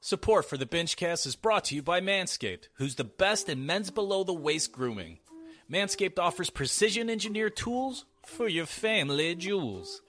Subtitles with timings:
[0.00, 3.90] Support for the Bingecast is brought to you by Manscaped, who's the best in men's
[3.90, 5.18] below the waist grooming.
[5.70, 10.00] Manscaped offers precision engineered tools for your family jewels.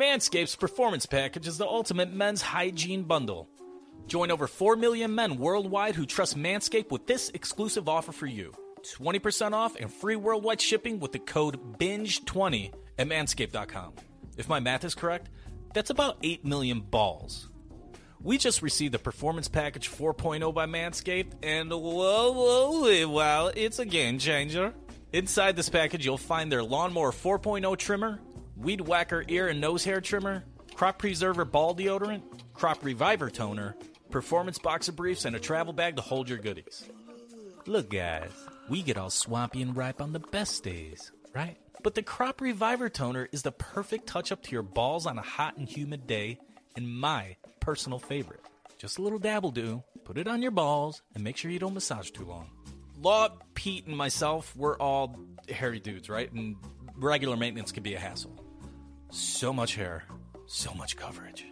[0.00, 3.50] Manscaped's performance package is the ultimate men's hygiene bundle.
[4.06, 8.54] Join over 4 million men worldwide who trust Manscaped with this exclusive offer for you
[8.98, 13.92] 20% off and free worldwide shipping with the code BINGE20 at manscaped.com.
[14.38, 15.28] If my math is correct,
[15.74, 17.50] that's about 8 million balls.
[18.20, 23.84] We just received the Performance Package 4.0 by Manscaped, and whoa, whoa, wow, it's a
[23.84, 24.72] game changer.
[25.12, 28.20] Inside this package, you'll find their Lawnmower 4.0 trimmer,
[28.56, 32.22] Weed Whacker ear and nose hair trimmer, Crop Preserver ball deodorant,
[32.54, 33.76] Crop Reviver toner,
[34.10, 36.88] Performance boxer briefs, and a travel bag to hold your goodies.
[37.66, 38.30] Look, guys,
[38.68, 41.58] we get all swampy and ripe on the best days, right?
[41.82, 45.22] But the Crop Reviver toner is the perfect touch up to your balls on a
[45.22, 46.38] hot and humid day,
[46.74, 48.38] and my personal favorite.
[48.78, 51.74] Just a little dabble do, put it on your balls, and make sure you don't
[51.74, 52.48] massage too long.
[53.02, 55.18] Law, Pete, and myself, we're all
[55.48, 56.30] hairy dudes, right?
[56.32, 56.54] And
[56.94, 58.40] regular maintenance can be a hassle.
[59.10, 60.04] So much hair,
[60.46, 61.44] so much coverage.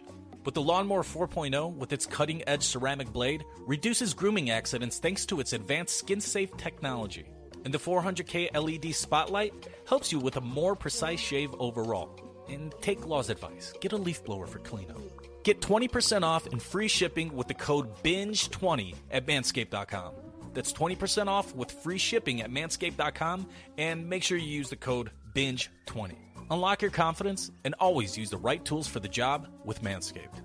[0.45, 5.41] But the Lawnmower 4.0, with its cutting edge ceramic blade, reduces grooming accidents thanks to
[5.41, 7.25] its advanced skin safe technology.
[7.65, 12.17] And the 400K LED spotlight helps you with a more precise shave overall.
[12.47, 15.14] And take Law's advice get a leaf blower for cleanup.
[15.45, 20.13] Get 20% off and free shipping with the code BINGE20 at manscaped.com.
[20.55, 23.45] That's 20% off with free shipping at manscaped.com
[23.77, 26.15] and make sure you use the code BINGE20.
[26.49, 30.41] Unlock your confidence and always use the right tools for the job with Manscaped.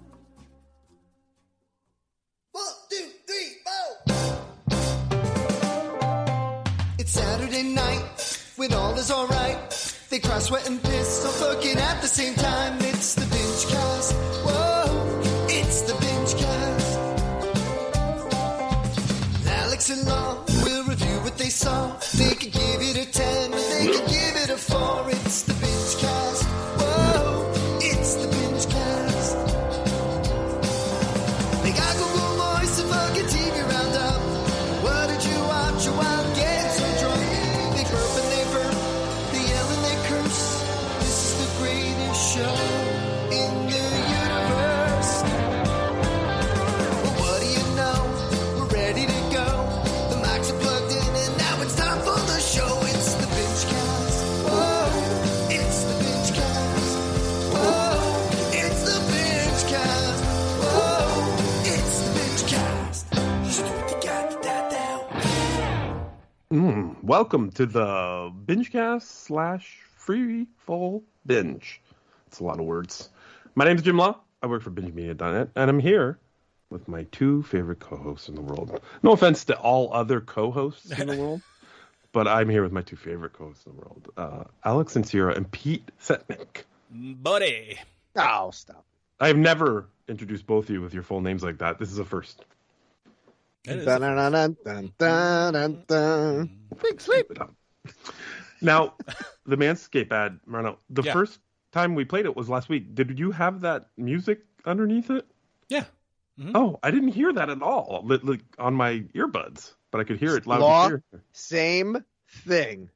[2.53, 4.17] One, two, three, four.
[6.99, 9.71] It's Saturday night when all is alright.
[10.11, 12.79] They cry, sweat, and piss, all fucking at the same time.
[12.81, 14.13] It's the binge cast.
[14.45, 14.60] Whoa,
[19.81, 20.07] Alex and
[20.63, 21.97] will review what they saw.
[22.19, 25.11] They could give it a 10, or they could give it a 4.
[25.11, 25.60] It's the
[67.03, 71.81] welcome to the Bingecast slash free full binge.
[72.27, 73.09] It's a lot of words.
[73.55, 74.19] My name is Jim Law.
[74.43, 76.19] I work for BingeMedia.net, and I'm here
[76.69, 78.81] with my two favorite co-hosts in the world.
[79.03, 81.43] No offense to all other co-hosts in the world,
[82.13, 85.51] but I'm here with my two favorite co-hosts in the world, uh, Alex Sincera and
[85.51, 86.65] Pete Setnick.
[86.91, 87.79] Buddy.
[88.17, 88.85] Oh, stop.
[89.19, 91.79] I've never introduced both of you with your full names like that.
[91.79, 92.45] This is a first.
[96.83, 97.27] Big sweep.
[98.63, 98.95] Now,
[99.47, 101.13] the Manscaped ad, Marno, the Yeah.
[101.13, 101.41] first
[101.73, 102.95] time we played it was last week.
[102.95, 105.27] Did you have that music underneath it?
[105.69, 105.85] Yeah.
[106.39, 106.53] Mm-hmm.
[106.55, 110.37] Oh, I didn't hear that at all like, on my earbuds, but I could hear
[110.37, 110.87] it loud Law?
[110.89, 111.23] and clear.
[111.33, 112.05] Same
[112.47, 112.89] thing.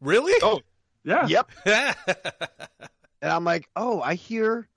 [0.00, 0.34] Really?
[0.42, 0.60] Oh,
[1.04, 1.26] yeah.
[1.26, 1.50] Yep.
[3.22, 4.68] And I'm like, oh, I hear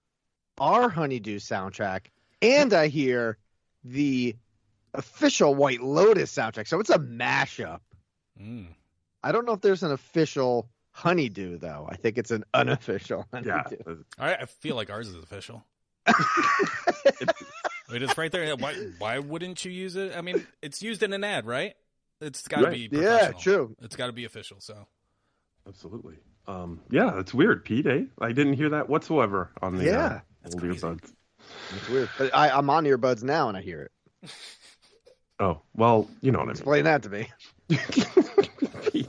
[0.59, 2.05] our Honeydew soundtrack,
[2.41, 3.37] and I hear
[3.83, 4.35] the
[4.93, 6.67] official White Lotus soundtrack.
[6.67, 7.79] So it's a mashup.
[8.41, 8.67] Mm.
[9.23, 11.87] I don't know if there's an official Honeydew though.
[11.89, 13.63] I think it's an unofficial Yeah.
[13.63, 14.03] Honeydew.
[14.17, 15.63] I, I feel like ours is official.
[17.91, 18.55] It's right there.
[18.55, 20.15] Why, why wouldn't you use it?
[20.15, 21.73] I mean, it's used in an ad, right?
[22.21, 22.91] It's got to Right.
[22.91, 23.75] be Yeah, true.
[23.81, 24.57] It's got to be official.
[24.59, 24.85] So
[25.67, 26.15] Absolutely.
[26.47, 27.87] Um, yeah, it's weird, Pete.
[27.87, 28.03] Eh?
[28.21, 30.05] I didn't hear that whatsoever on the Yeah.
[30.05, 30.79] uh, old crazy.
[30.79, 31.11] earbuds.
[31.75, 32.09] It's weird.
[32.19, 33.91] But I, I'm on earbuds now and I hear it.
[35.39, 36.51] Oh, well, you know what I mean.
[36.51, 37.27] Explain that to me.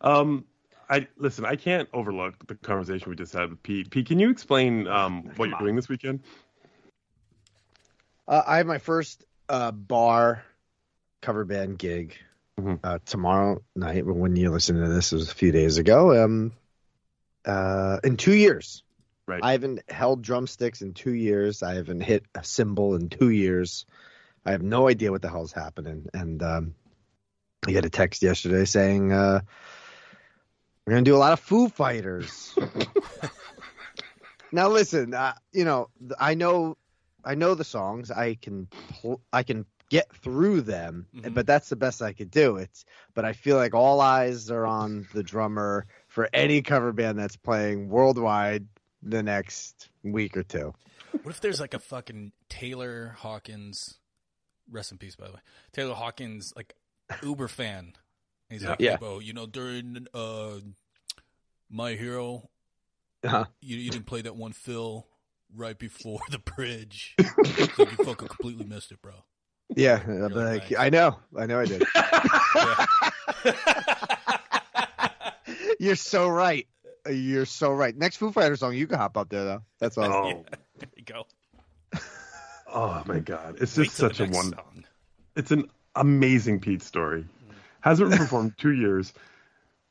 [0.00, 0.44] um,
[0.88, 1.44] I listen.
[1.44, 3.90] I can't overlook the conversation we just had with Pete.
[3.90, 6.20] Pete, can you explain um, what you're doing this weekend?
[8.26, 10.42] Uh, I have my first uh, bar
[11.20, 12.16] cover band gig
[12.58, 12.80] Mhm.
[12.82, 14.06] uh, tomorrow night.
[14.06, 16.24] When you listen to this, it was a few days ago.
[16.24, 16.52] Um,
[17.44, 18.82] uh, in two years,
[19.26, 19.44] Right.
[19.44, 21.62] I haven't held drumsticks in two years.
[21.62, 23.86] I haven't hit a cymbal in two years.
[24.44, 26.06] I have no idea what the hell's happening.
[26.14, 26.74] And um,
[27.66, 29.40] I got a text yesterday saying uh,
[30.86, 32.54] we're gonna do a lot of Foo Fighters.
[34.52, 35.88] now listen, uh, you know,
[36.18, 36.76] I know
[37.24, 38.10] I know the songs.
[38.10, 38.66] I can
[39.00, 41.34] pl- I can get through them, Mhm.
[41.34, 42.56] but that's the best I could do.
[42.56, 42.84] It's
[43.14, 47.36] but I feel like all eyes are on the drummer for any cover band that's
[47.36, 48.66] playing worldwide
[49.02, 50.72] the next week or two.
[51.22, 53.98] What if there's like a fucking Taylor Hawkins,
[54.70, 55.40] rest in peace, by the way,
[55.72, 56.74] Taylor Hawkins, like
[57.22, 57.92] Uber fan.
[58.48, 58.92] He's like, Yeah.
[58.92, 60.58] hey, bro, you know, during uh,
[61.68, 62.48] My Hero,
[63.24, 63.44] Uh-huh.
[63.60, 65.06] you, you didn't play that one fill
[65.54, 67.16] right before the bridge.
[67.44, 69.14] so you fucking completely missed it, bro.
[69.76, 70.74] Yeah, be like, nice.
[70.78, 71.82] I know, I know, I did.
[75.78, 76.66] You're so right.
[77.08, 77.96] You're so right.
[77.96, 79.62] Next Foo Fighters song, you can hop up there though.
[79.78, 80.12] That's awesome.
[80.12, 80.44] Oh,
[80.78, 81.26] there you go.
[82.72, 83.56] Oh my God!
[83.60, 84.52] It's just till such a one.
[84.52, 84.84] song.
[85.36, 87.22] It's an amazing Pete story.
[87.22, 87.54] Mm.
[87.80, 89.12] Hasn't performed two years.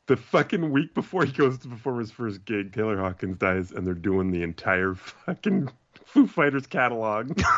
[0.07, 3.85] The fucking week before he goes to perform his first gig, Taylor Hawkins dies, and
[3.85, 5.69] they're doing the entire fucking
[6.05, 7.39] Foo Fighters catalog.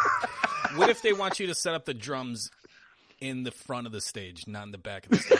[0.75, 2.49] What if they want you to set up the drums
[3.19, 5.39] in the front of the stage, not in the back of the stage?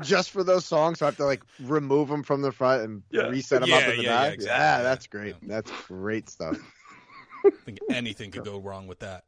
[0.02, 3.02] Just for those songs, so I have to like remove them from the front and
[3.10, 3.28] Yeah.
[3.28, 4.34] reset them up in the yeah, yeah, back.
[4.34, 4.58] exactly.
[4.60, 5.34] Yeah, that's great.
[5.40, 5.48] Yeah.
[5.48, 6.56] That's great stuff.
[7.44, 9.24] I think anything could go wrong with that.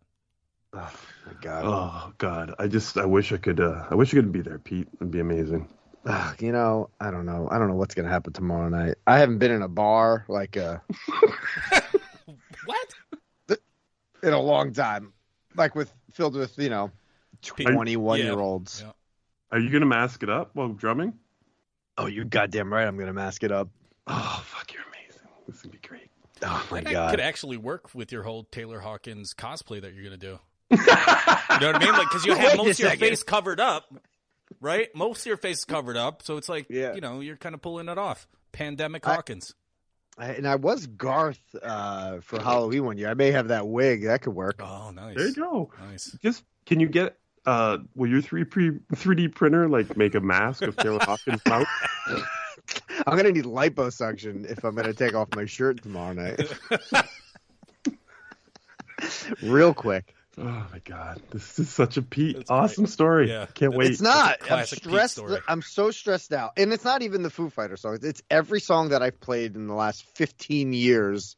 [0.72, 0.92] Oh
[1.26, 1.64] my god.
[1.64, 2.54] oh God!
[2.58, 3.60] I just I wish I could.
[3.60, 4.88] Uh, I wish I could be there, Pete.
[4.96, 5.68] It'd be amazing.
[6.06, 7.48] Ugh, you know, I don't know.
[7.50, 8.96] I don't know what's gonna happen tomorrow night.
[9.06, 10.78] I haven't been in a bar like uh
[12.66, 13.58] What?
[14.22, 15.12] in a long time,
[15.54, 16.90] like with filled with you know
[17.42, 18.82] twenty one year olds.
[18.84, 18.92] Yeah.
[19.52, 21.14] Are you gonna mask it up while drumming?
[21.96, 22.86] Oh, you goddamn right.
[22.86, 23.68] I'm gonna mask it up.
[24.06, 24.72] Oh fuck!
[24.72, 25.28] You're amazing.
[25.46, 26.03] This would be great.
[26.44, 27.10] Oh my That god.
[27.10, 30.38] could actually work with your whole Taylor Hawkins cosplay that you're gonna do.
[30.70, 31.92] You know what I mean?
[31.92, 33.92] Like, because you have most of your face covered up,
[34.60, 34.88] right?
[34.94, 36.94] Most of your face is covered up, so it's like, Yeah.
[36.94, 38.26] you know, you're kind of pulling it off.
[38.52, 39.54] Pandemic I- Hawkins.
[40.16, 43.08] I, and I was Garth uh, for Halloween one year.
[43.08, 44.04] I may have that wig.
[44.04, 44.60] That could work.
[44.62, 45.16] Oh, nice.
[45.16, 45.72] There you go.
[45.90, 46.16] Nice.
[46.22, 50.20] Just can you get uh will your three pre three D printer like make a
[50.20, 51.66] mask of Taylor Hawkins mouth?
[53.06, 56.40] I'm gonna need liposuction if I'm gonna take off my shirt tomorrow night.
[59.42, 60.14] Real quick.
[60.36, 63.28] Oh my god, this is such a Pete That's awesome story.
[63.28, 63.46] Yeah.
[63.54, 63.92] Can't wait.
[63.92, 64.38] It's not.
[64.50, 65.20] I'm stressed.
[65.46, 68.02] I'm so stressed out, and it's not even the Foo Fighter songs.
[68.02, 71.36] It's every song that I've played in the last 15 years.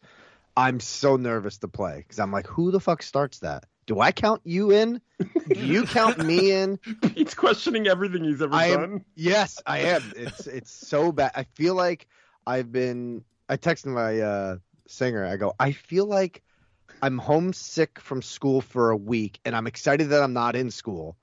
[0.57, 3.65] I'm so nervous to play because I'm like, who the fuck starts that?
[3.87, 5.01] Do I count you in?
[5.49, 6.79] Do you count me in?
[7.15, 9.05] He's questioning everything he's ever I am- done.
[9.15, 10.03] Yes, I am.
[10.17, 11.31] It's it's so bad.
[11.35, 12.09] I feel like
[12.47, 13.25] I've been.
[13.49, 14.57] I texted my uh,
[14.89, 15.25] singer.
[15.25, 15.55] I go.
[15.61, 16.43] I feel like
[17.01, 21.17] I'm homesick from school for a week, and I'm excited that I'm not in school,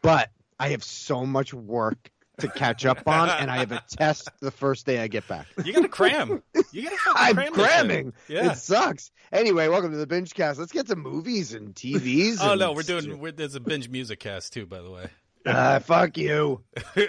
[0.00, 4.28] but I have so much work to catch up on, and I have a test
[4.40, 5.46] the first day I get back.
[5.64, 6.42] You gotta cram.
[6.72, 8.12] You gotta fucking I'm cram cramming.
[8.28, 8.52] Yeah.
[8.52, 9.10] It sucks.
[9.32, 10.58] Anyway, welcome to the binge cast.
[10.58, 12.38] Let's get to movies and TVs.
[12.40, 13.18] Oh and- no, we're doing.
[13.18, 15.08] We're, there's a binge music cast too, by the way.
[15.46, 16.62] Ah, fuck you.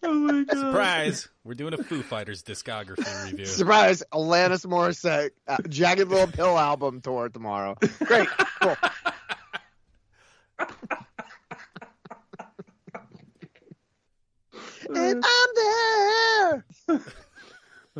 [0.00, 0.56] Oh my god.
[0.56, 1.28] Surprise!
[1.44, 3.46] We're doing a Foo Fighters discography review.
[3.46, 4.02] Surprise!
[4.12, 7.76] Alanis Morissette, uh, Jagged Little Pill album tour tomorrow.
[8.04, 8.28] Great,
[8.62, 8.76] cool.
[14.94, 16.64] and I'm there.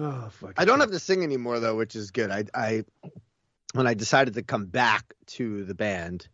[0.01, 0.53] Oh fuck.
[0.57, 2.31] I don't have to sing anymore though, which is good.
[2.31, 2.85] I, I,
[3.75, 6.29] when I decided to come back to the band,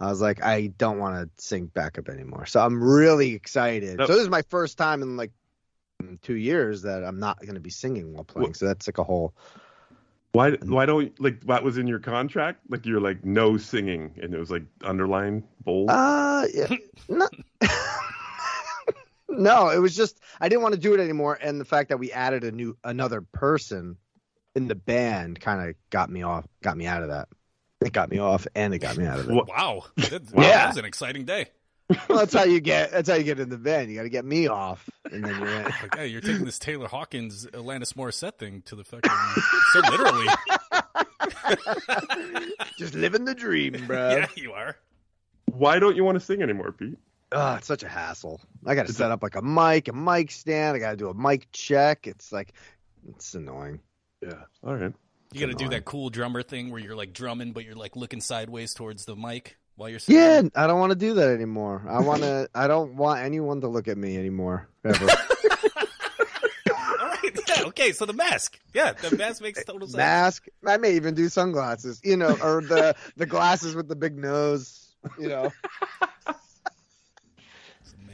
[0.00, 2.44] I was like, I don't want to sing backup anymore.
[2.46, 3.98] So I'm really excited.
[3.98, 4.08] Nope.
[4.08, 5.30] So this is my first time in like
[6.22, 8.48] two years that I'm not going to be singing while playing.
[8.48, 9.32] Well- So that's like a whole.
[10.32, 12.62] Why why don't like what was in your contract?
[12.68, 15.88] Like you're like no singing and it was like underlined bold.
[15.90, 16.74] Uh, yeah,
[17.08, 17.28] no,
[19.38, 21.98] no, it was just I didn't want to do it anymore, and the fact that
[21.98, 23.96] we added a new another person
[24.54, 27.28] in the band kind of got me off, got me out of that.
[27.84, 29.34] It got me off, and it got me out of it.
[29.34, 30.40] Wow, that, Yeah.
[30.50, 31.46] that was an exciting day.
[32.08, 32.92] Well, that's how you get.
[32.92, 33.90] That's how you get in the band.
[33.90, 35.62] You got to get me off, and then you're in.
[35.82, 39.10] Like, hey, you're taking this Taylor Hawkins, Alanis Morissette thing to the fucking
[39.74, 40.26] so literally.
[42.78, 44.16] just living the dream, bro.
[44.16, 44.76] yeah, you are.
[45.46, 46.96] Why don't you want to sing anymore, Pete?
[47.34, 48.40] Oh, it's such a hassle.
[48.64, 50.76] I got to set up like a mic, a mic stand.
[50.76, 52.06] I got to do a mic check.
[52.06, 52.54] It's like,
[53.08, 53.80] it's annoying.
[54.22, 54.44] Yeah.
[54.62, 54.92] All right.
[55.32, 57.96] You got to do that cool drummer thing where you're like drumming, but you're like
[57.96, 60.22] looking sideways towards the mic while you're singing.
[60.22, 61.84] Yeah, I don't want to do that anymore.
[61.88, 62.48] I want to.
[62.54, 64.68] I don't want anyone to look at me anymore.
[64.84, 65.04] Ever.
[65.10, 67.20] All right.
[67.48, 67.64] Yeah.
[67.66, 67.92] Okay.
[67.92, 68.60] So the mask.
[68.72, 69.96] Yeah, the mask makes total sense.
[69.96, 70.46] Mask.
[70.66, 72.00] I may even do sunglasses.
[72.04, 74.94] You know, or the the glasses with the big nose.
[75.18, 75.52] You know,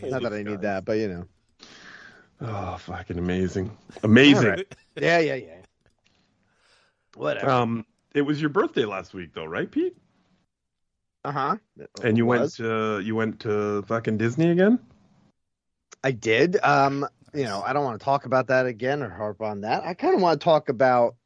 [0.02, 0.22] It's amazing.
[0.22, 1.24] not that I need that, but you know.
[2.40, 3.76] Oh, fucking amazing.
[4.02, 4.50] Amazing.
[4.50, 4.74] All right.
[4.96, 5.56] Yeah, yeah, yeah.
[7.14, 7.50] Whatever.
[7.50, 9.96] Um, it was your birthday last week, though, right, Pete?
[11.24, 11.56] Uh huh.
[12.02, 14.78] And you went to you went to fucking Disney again.
[16.02, 16.58] I did.
[16.62, 19.84] Um, you know, I don't want to talk about that again or harp on that.
[19.84, 21.16] I kind of want to talk about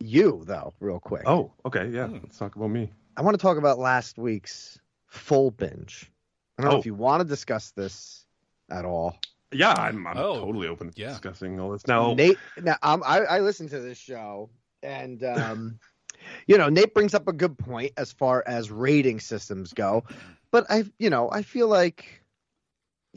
[0.00, 1.22] you, though, real quick.
[1.24, 2.08] Oh, okay, yeah.
[2.08, 2.18] Hmm.
[2.22, 2.90] Let's talk about me.
[3.16, 6.10] I want to talk about last week's full binge.
[6.58, 6.80] I don't know Oh.
[6.80, 8.24] if you want to discuss this
[8.70, 9.16] at all.
[9.52, 11.08] Yeah, I'm, I'm Oh, totally open to yeah.
[11.08, 12.14] discussing all this now.
[12.14, 14.50] Nate, now um, I, I listened to this show,
[14.82, 15.78] and um,
[16.46, 20.04] you know, Nate brings up a good point as far as rating systems go,
[20.50, 22.22] but I, you know, I feel like,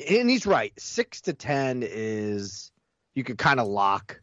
[0.10, 0.72] and he's right.
[0.80, 2.72] Six to ten is
[3.16, 4.22] you could kind of lock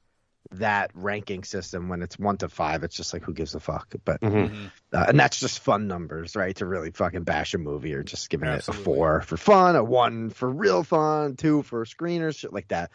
[0.52, 2.84] that ranking system when it's one to five.
[2.84, 4.50] It's just like who gives a fuck, but Mhm.
[4.50, 4.70] Mhm.
[4.92, 6.54] uh, and that's just fun numbers, right?
[6.56, 8.80] To really fucking bash a movie or just giving Absolutely.
[8.82, 12.68] it a four for fun, a one for real fun, two for screeners, shit like
[12.68, 12.90] that.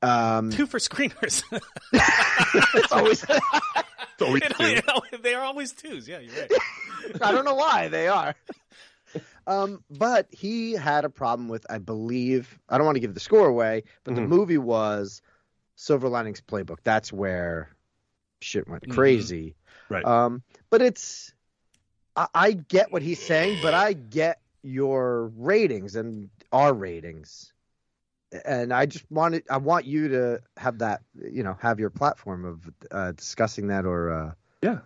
[0.00, 1.42] Um, Two for screeners.
[1.92, 4.80] it's always It's always You know, two.
[5.12, 6.06] you they are always twos.
[6.08, 6.52] Yeah, you're right.
[7.22, 8.34] I don't know why they are.
[9.46, 13.20] Um, but he had a problem with, I believe, I don't want to give the
[13.20, 14.28] score away, but the Mhm.
[14.28, 15.22] movie was
[15.80, 16.78] Silver Linings Playbook.
[16.82, 17.70] That's where
[18.40, 18.90] shit went Mhm.
[18.94, 19.54] crazy.
[19.88, 20.04] Right.
[20.04, 21.32] Um, but it's,
[22.16, 27.52] I, I get what he's saying, but I get your ratings and our ratings.
[28.44, 32.44] And I just wanted, I want you to have that, you know, have your platform
[32.44, 34.32] of uh, discussing that or, uh,
[34.62, 34.80] Yeah.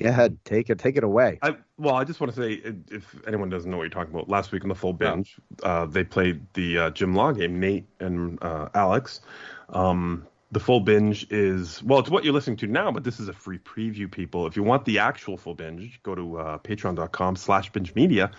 [0.00, 1.38] go ahead, take it, take it away.
[1.42, 2.54] I, well, I just want to say,
[2.90, 5.84] if anyone doesn't know what you're talking about, last week on the full binge, uh,
[5.84, 7.60] they played the uh, Jim Law game.
[7.60, 9.20] Nate and uh, Alex.
[9.68, 13.28] Um, the full binge is well, it's what you're listening to now, but this is
[13.28, 14.46] a free preview, people.
[14.46, 18.32] If you want the actual full binge, go to uh, Patreon.com/slash Binge Media.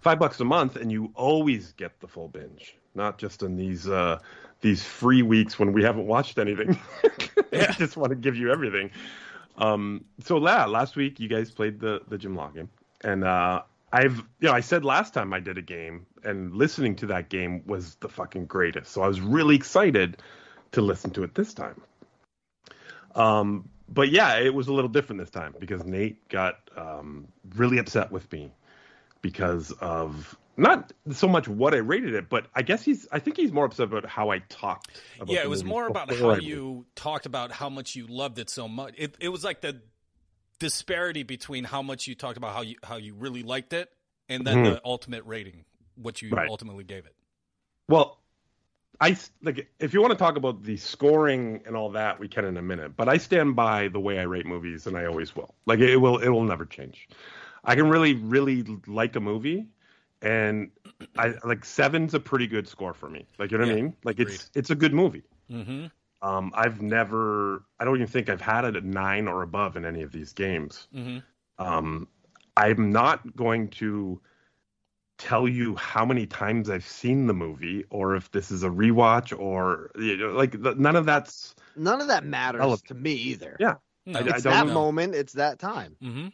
[0.00, 3.88] Five bucks a month, and you always get the full binge, not just in these
[3.88, 4.18] uh,
[4.60, 6.78] these free weeks when we haven't watched anything.
[7.52, 8.90] I just want to give you everything.
[9.56, 12.68] Um, so yeah, last week you guys played the the Jim Law game,
[13.02, 16.94] and uh, I've you know I said last time I did a game, and listening
[16.96, 18.92] to that game was the fucking greatest.
[18.92, 20.18] So I was really excited
[20.74, 21.80] to listen to it this time.
[23.14, 27.78] Um, but yeah, it was a little different this time because Nate got um, really
[27.78, 28.50] upset with me
[29.22, 33.36] because of not so much what I rated it, but I guess he's I think
[33.36, 35.00] he's more upset about how I talked.
[35.16, 35.34] About it.
[35.34, 38.50] yeah, it was more about how I you talked about how much you loved it
[38.50, 38.94] so much.
[38.96, 39.80] It it was like the
[40.58, 43.90] disparity between how much you talked about how you how you really liked it
[44.28, 44.64] and then Mhm.
[44.64, 45.64] the ultimate rating,
[45.96, 46.48] what you Right.
[46.48, 47.14] ultimately gave it.
[47.88, 48.18] Well,
[49.00, 52.44] I like if you want to talk about the scoring and all that, we can
[52.44, 52.96] in a minute.
[52.96, 55.54] But I stand by the way I rate movies, and I always will.
[55.66, 57.08] Like it will, it will never change.
[57.64, 59.66] I can really, really like a movie,
[60.22, 60.70] and
[61.16, 63.26] I like seven's a pretty good score for me.
[63.38, 63.96] Like you know what I mean?
[64.04, 64.34] Like agreed.
[64.34, 65.24] it's it's a good movie.
[65.50, 65.86] Mm-hmm.
[66.22, 69.84] Um, I've never, I don't even think I've had it at nine or above in
[69.84, 70.88] any of these games.
[70.94, 71.18] Mm-hmm.
[71.58, 72.08] Um,
[72.56, 74.20] I'm not going to
[75.18, 79.36] tell you how many times I've seen the movie or if this is a rewatch
[79.38, 82.88] or you know, like the, none of that's None of that matters Relevant.
[82.88, 83.56] to me either.
[83.60, 83.74] Yeah.
[84.06, 84.18] No.
[84.18, 84.74] I- It's don't that know.
[84.74, 85.14] moment.
[85.14, 85.96] It's that time.
[86.02, 86.28] mm-hmm.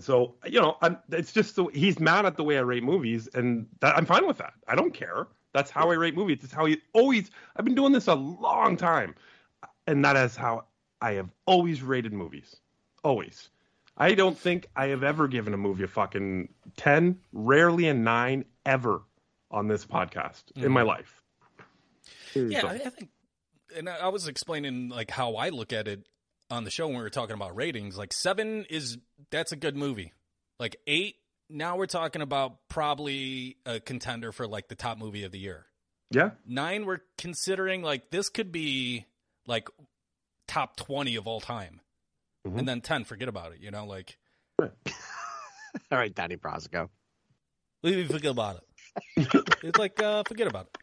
[0.00, 3.28] so you know I'm, it's just the, he's mad at the way I rate movies
[3.34, 4.54] and that, I'm fine with that.
[4.66, 5.26] I don't care.
[5.52, 6.40] That's how I rate movies.
[6.42, 7.30] It's how he always.
[7.56, 9.14] I've been doing this a long time,
[9.86, 10.64] and that is how
[11.00, 12.56] I have always rated movies.
[13.02, 13.48] Always.
[13.98, 18.44] I don't think I have ever given a movie a fucking ten, rarely a nine
[18.64, 19.02] ever
[19.50, 20.70] on this podcast in mm.
[20.70, 21.22] my life.
[22.34, 23.10] Yeah, I, I think,
[23.76, 26.06] and I, I was explaining like how I look at it
[26.50, 27.98] on the show when we were talking about ratings.
[27.98, 28.98] Like seven is
[29.30, 30.12] that's a good movie.
[30.58, 31.16] Like eight,
[31.48, 35.66] now we're talking about probably a contender for like the top movie of the year.
[36.10, 39.06] Yeah, Nine, we're considering like this could be
[39.46, 39.68] like
[40.46, 41.80] top twenty of all time,
[42.48, 42.58] Mhm.
[42.58, 43.60] and then ten, forget about it.
[43.60, 44.18] You know, like
[44.60, 44.68] All
[45.98, 46.88] right, Donnie Brasco.
[47.82, 48.56] we forget about
[49.16, 49.28] it.
[49.62, 50.78] it's like uh, forget about it.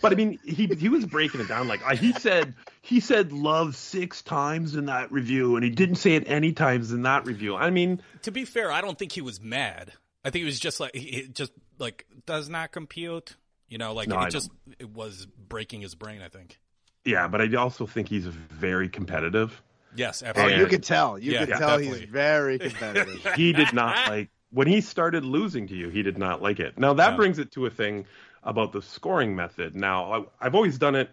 [0.00, 3.32] but I mean, he he was breaking it down like uh, he said he said
[3.32, 7.26] love six times in that review, and he didn't say it any times in that
[7.26, 7.56] review.
[7.56, 9.92] I mean, To be fair, I don't think he was mad.
[10.24, 13.36] I think he was just like he he just like does not compute.
[13.68, 16.22] You know, like No, I it just it was breaking his brain.
[16.22, 16.58] I think.
[17.04, 19.60] yeah, but I also think he's very competitive.
[19.96, 20.60] Yes, Oh, absolutely.
[20.60, 21.18] you could tell.
[21.18, 22.00] You Yeah, could yeah, tell definitely.
[22.00, 23.34] he's very competitive.
[23.36, 25.88] He did not like when he started losing to you.
[25.88, 26.78] He did not like it.
[26.78, 27.16] Now that No.
[27.16, 28.06] brings it to a thing
[28.42, 29.74] about the scoring method.
[29.74, 31.10] Now I, I've always done it.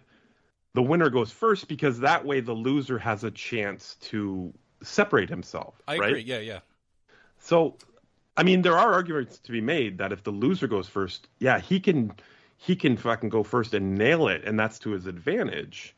[0.74, 5.74] The winner goes first because that way the loser has a chance to separate himself.
[5.86, 6.08] I right?
[6.08, 6.22] agree.
[6.22, 6.60] Yeah, yeah.
[7.40, 7.76] So,
[8.36, 11.58] I mean, there are arguments to be made that if the loser goes first, yeah,
[11.60, 12.12] he can
[12.56, 15.94] he can fucking go first and nail it, and that's to his advantage.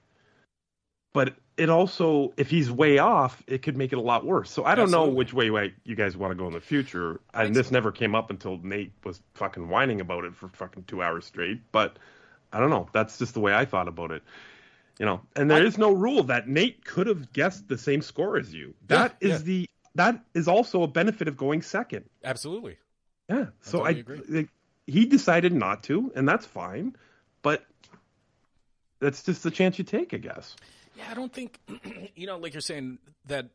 [1.13, 4.51] But it also, if he's way off, it could make it a lot worse.
[4.51, 7.21] So I don't know which way, way you guys want to go in the future.
[7.33, 11.03] And this never came up until Nate was fucking whining about it for fucking two
[11.03, 11.61] hours straight.
[11.71, 11.99] But
[12.53, 12.89] I don't know.
[12.93, 14.23] That's just the way I thought about it.
[14.99, 18.37] You know, and there is no rule that Nate could have guessed the same score
[18.37, 18.75] as you.
[18.87, 19.39] That is yeah.
[19.39, 22.05] the that is also a benefit of going second.
[22.23, 22.79] Absolutely.
[23.29, 23.47] Yeah.
[23.61, 24.37] So I, totally agree.
[24.39, 24.49] like,
[24.87, 26.95] he decided not to, and that's fine.
[27.43, 27.65] But
[29.01, 30.57] that's just the chance you take, I guess.
[30.97, 31.59] Yeah, I don't think
[32.15, 33.51] you know, like you're saying that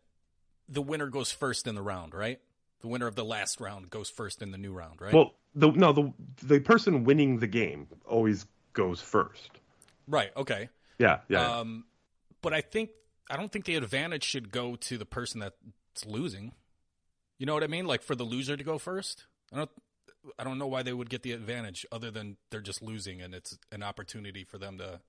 [0.68, 2.40] the winner goes first in the round, right?
[2.82, 5.14] The winner of the last round goes first in the new round, right?
[5.14, 9.50] Well, the no the the person winning the game always goes first.
[10.08, 10.32] right.
[10.38, 10.70] Okay.
[10.98, 11.60] Yeah, yeah.
[11.60, 11.86] Um,
[12.42, 12.92] but I think
[13.30, 16.54] I don't think the advantage should go to the person that's losing.
[17.38, 17.86] You know what I mean?
[17.86, 19.26] Like for the loser to go first.
[19.54, 19.70] I don't.
[20.38, 23.34] I don't know why they would get the advantage other than they're just losing and
[23.34, 25.00] it's an opportunity for them to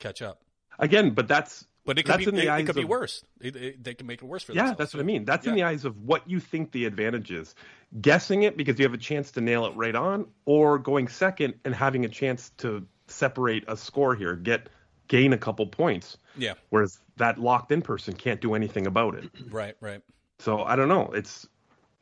[0.00, 0.42] catch up.
[0.78, 3.24] Again, but that's But it could that's be in the it, it could be worse.
[3.40, 4.78] It, they can make it worse for yeah, themselves.
[4.78, 5.24] that's what I mean.
[5.24, 7.54] That's in the eyes of what you think the advantage is.
[8.00, 11.54] Guessing it because you have a chance to nail it right on, or going second
[11.64, 14.68] and having a chance to separate a score here, get
[15.08, 16.18] gain a couple points.
[16.36, 16.54] Yeah.
[16.70, 19.30] Whereas that locked in person can't do anything about it.
[19.50, 19.76] Right.
[19.80, 20.02] Right.
[20.38, 21.10] So I don't know.
[21.14, 21.46] It's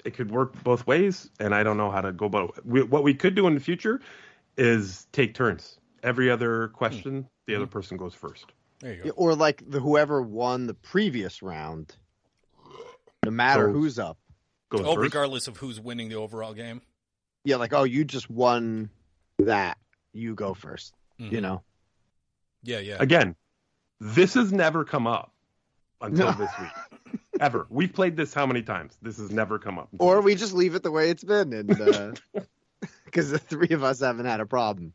[0.04, 2.66] it could work both ways, and I don't know how to go about it.
[2.66, 4.00] We, what we could do in the future
[4.56, 5.78] is take turns.
[6.02, 6.74] Every other hmm.
[6.74, 8.46] question, the other person goes first.
[8.84, 9.10] There you go.
[9.16, 11.96] Or like the whoever won the previous round,
[13.24, 14.18] no matter So- who's up.
[14.68, 15.04] Goes Oh, first.
[15.04, 16.82] regardless of who's winning the overall game.
[17.44, 18.90] Yeah, like oh, you just won
[19.38, 19.78] that.
[20.12, 21.42] You go 1st You Mhm.
[21.42, 21.62] know.
[22.62, 22.80] Yeah.
[22.80, 22.96] Yeah.
[23.00, 23.36] Again,
[24.00, 25.32] this has never come up
[26.02, 26.32] until No.
[26.38, 27.20] this week.
[27.40, 27.66] Ever.
[27.70, 28.98] We've played this how many times?
[29.00, 29.88] This has never come up.
[29.98, 31.68] Or we just leave it the way it's been, and
[33.06, 34.92] because the three of us haven't had a problem.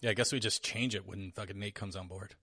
[0.00, 0.10] Yeah.
[0.10, 2.34] I guess we just change it when fucking Nate comes on board.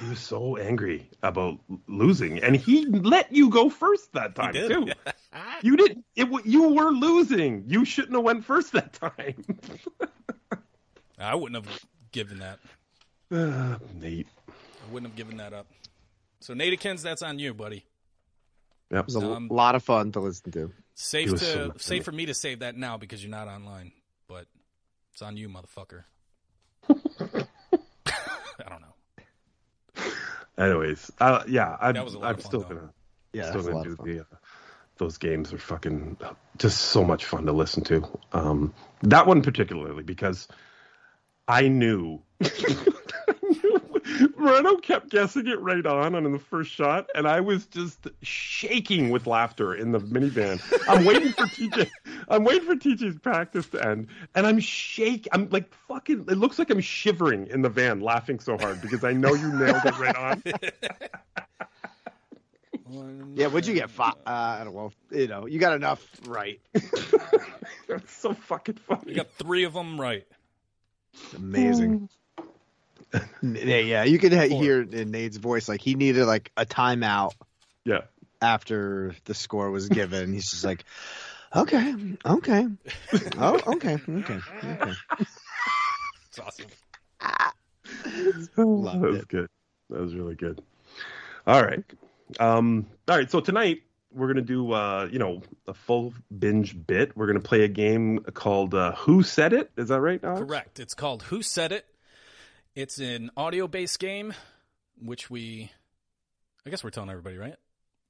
[0.00, 4.88] He was so angry about losing, and he let you go first that time too.
[5.62, 6.04] You didn't.
[6.14, 6.46] It.
[6.46, 7.64] You were losing.
[7.66, 9.44] You shouldn't have went first that time.
[11.18, 11.80] I wouldn't have
[12.12, 12.58] given that.
[13.32, 14.28] Ah, Nate.
[14.48, 15.66] I wouldn't have given that up.
[16.40, 17.84] So Natikins, that's on you, buddy.
[18.90, 19.04] Yep.
[19.06, 20.72] Was a Um, lot of fun to listen to.
[20.94, 23.92] Safe to so safe for me to save that now because you're not online,
[24.28, 24.46] but
[25.12, 26.04] it's on you, motherfucker.
[26.88, 28.94] I don't know.
[30.58, 32.68] Anyways, uh, yeah, I'm, That was a lot I'm still though.
[32.68, 32.92] gonna
[33.32, 34.20] Yeah, still gonna do the.
[34.20, 34.36] Uh,
[34.98, 36.16] those games are fucking
[36.56, 38.02] just so much fun to listen to.
[38.32, 40.48] Um, that one particularly because
[41.48, 42.22] I knew.
[44.36, 49.10] Moreno kept guessing it right on on the first shot, and I was just shaking
[49.10, 50.60] with laughter in the minivan.
[50.88, 51.90] I'm waiting for TJ.
[52.28, 55.28] I'm waiting for TJ's practice to end, and I'm shake.
[55.32, 56.26] I'm like fucking.
[56.28, 59.52] It looks like I'm shivering in the van, laughing so hard because I know you
[59.52, 60.42] nailed it right on.
[63.34, 63.90] Yeah, what'd you get?
[63.90, 64.14] Five?
[64.26, 64.92] Uh, I don't know.
[65.10, 66.60] You know, you got enough right.
[67.88, 69.02] It's so fucking funny.
[69.08, 70.24] You got three of them right.
[71.34, 72.08] Amazing.
[73.42, 76.64] N- yeah, yeah, you could ha- hear in Nate's voice like he needed like a
[76.66, 77.32] timeout
[77.84, 78.02] Yeah.
[78.40, 80.32] after the score was given.
[80.32, 80.84] He's just like,
[81.54, 82.66] okay, okay,
[83.38, 84.92] oh, okay, okay, okay.
[85.18, 86.66] It's awesome.
[88.56, 89.28] Loved that was it.
[89.28, 89.46] good.
[89.90, 90.60] That was really good.
[91.46, 91.84] All right.
[92.40, 93.30] Um, all right.
[93.30, 97.16] So tonight we're gonna do uh, you know a full binge bit.
[97.16, 99.70] We're gonna play a game called uh, Who Said It.
[99.76, 100.22] Is that right?
[100.22, 100.40] Alex?
[100.40, 100.80] Correct.
[100.80, 101.86] It's called Who Said It.
[102.76, 104.34] It's an audio based game,
[105.00, 105.70] which we,
[106.66, 107.56] I guess we're telling everybody, right?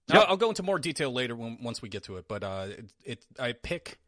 [0.09, 0.19] Yep.
[0.19, 2.27] I'll, I'll go into more detail later when, once we get to it.
[2.27, 4.01] But uh, it, it, I pick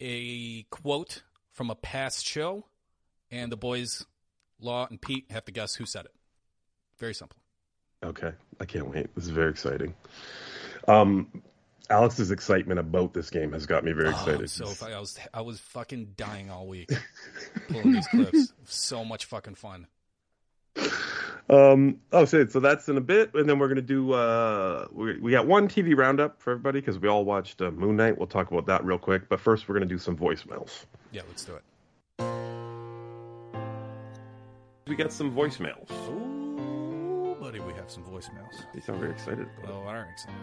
[0.00, 2.66] a quote from a past show,
[3.32, 4.06] and the boys,
[4.60, 6.14] Law and Pete, have to guess who said it.
[7.00, 7.36] Very simple.
[8.04, 8.30] Okay.
[8.60, 9.12] I can't wait.
[9.16, 9.92] This is very exciting.
[10.86, 11.42] Um,
[11.90, 14.40] Alex's excitement about this game has got me very Oh, excited.
[14.40, 16.90] I'm so I was I was fucking dying all week
[17.68, 18.52] pulling these clips.
[18.68, 19.86] So much fucking fun.
[21.48, 22.00] Um.
[22.12, 24.12] Oh, so so that's in a bit, and then we're gonna do.
[24.12, 27.94] Uh, we we got one TV roundup for everybody because we all watched uh, Moon
[27.96, 28.18] Knight.
[28.18, 30.86] We'll talk about that real quick, but first we're gonna do some voicemails.
[31.12, 31.62] Yeah, let's do it.
[34.88, 35.90] We got some voicemails.
[36.10, 38.64] Ooh, buddy, we have some voicemails.
[38.74, 39.48] You sound very excited.
[39.62, 40.36] About Oh, all right, excited.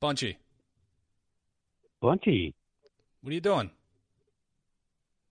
[0.00, 0.36] Bunchy.
[2.02, 2.54] Bunchy,
[3.22, 3.70] What are you doing?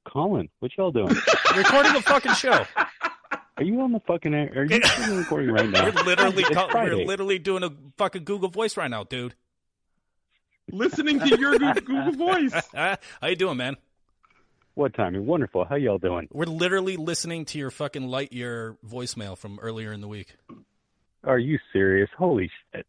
[0.06, 1.16] Colin, what y'all doing?
[1.56, 2.64] Recording a fucking show.
[3.58, 4.52] Are you on the fucking air?
[4.56, 4.80] Are you
[5.18, 5.86] recording right now?
[5.86, 9.34] We're literally It's call, we're literally doing a fucking Google Voice right now, dude.
[10.72, 12.54] Listening to your Google, Google voice.
[12.74, 13.78] How you doing, man?
[14.76, 15.14] What time?
[15.14, 15.66] You're wonderful.
[15.66, 16.28] How y'all doing?
[16.32, 20.36] We're literally listening to your fucking Lightyear voicemail from earlier in the week.
[21.24, 22.10] Are you serious?
[22.18, 22.86] Holy shit.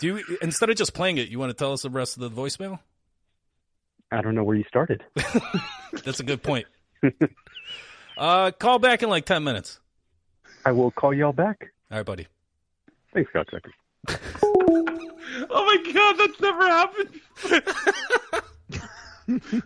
[0.00, 2.22] Do you instead of just playing it, you want to tell us the rest of
[2.22, 2.78] the voicemail?
[4.12, 5.02] I don't know where you started.
[6.04, 6.66] That's a good point.
[8.16, 9.80] uh, call back in like ten minutes.
[10.64, 11.72] I will call y'all back.
[11.90, 12.28] All right, buddy.
[13.12, 13.72] Thanks, cocksucker.
[15.50, 17.20] Oh my god, that's never happened.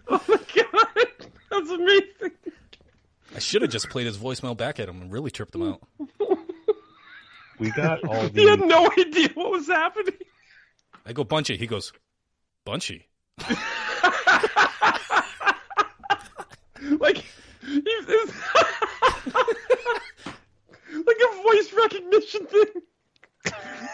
[0.09, 1.07] oh my god,
[1.51, 2.33] that's amazing.
[3.35, 5.81] I should have just played his voicemail back at him and really tripped him out.
[7.59, 10.15] We got all He had no idea what was happening.
[11.07, 11.57] I go Bunchy.
[11.57, 11.93] He goes
[12.67, 13.07] Bunchy.
[16.99, 17.19] Like,
[17.61, 18.33] he's, it's
[20.93, 22.83] like a voice recognition thing.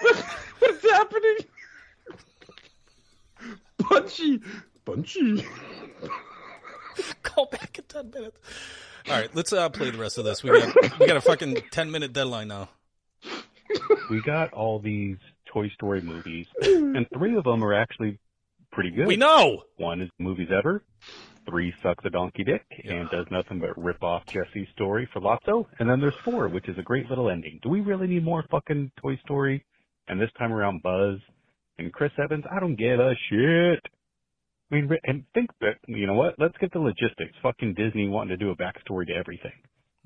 [0.01, 0.17] What,
[0.59, 1.37] what's happening?
[3.91, 4.41] Bunchy,
[4.85, 5.45] Bunchy.
[7.23, 8.39] Call back in ten minutes.
[9.09, 10.43] All right, let's uh, play the rest of this.
[10.43, 12.69] We got we got a fucking ten minute deadline now.
[14.11, 18.19] We got all these Toy Story movies, and three of them are actually
[18.73, 19.07] pretty good.
[19.07, 19.63] We know.
[19.77, 20.83] One is movies ever.
[21.49, 22.93] Three sucks a donkey dick Yeah.
[22.95, 25.65] and does nothing but rip off Jessie's story for Lotso.
[25.79, 27.59] And then there's four, which is a great little ending.
[27.63, 29.65] Do we really need more fucking Toy Story?
[30.09, 31.19] And this time around, Buzz
[31.79, 32.45] and Chris Evans.
[32.51, 33.81] I don't give a shit.
[34.71, 36.35] I mean, re- and think that you know what?
[36.39, 37.33] Let's get the logistics.
[37.43, 39.53] Fucking Disney wanting to do a backstory to everything.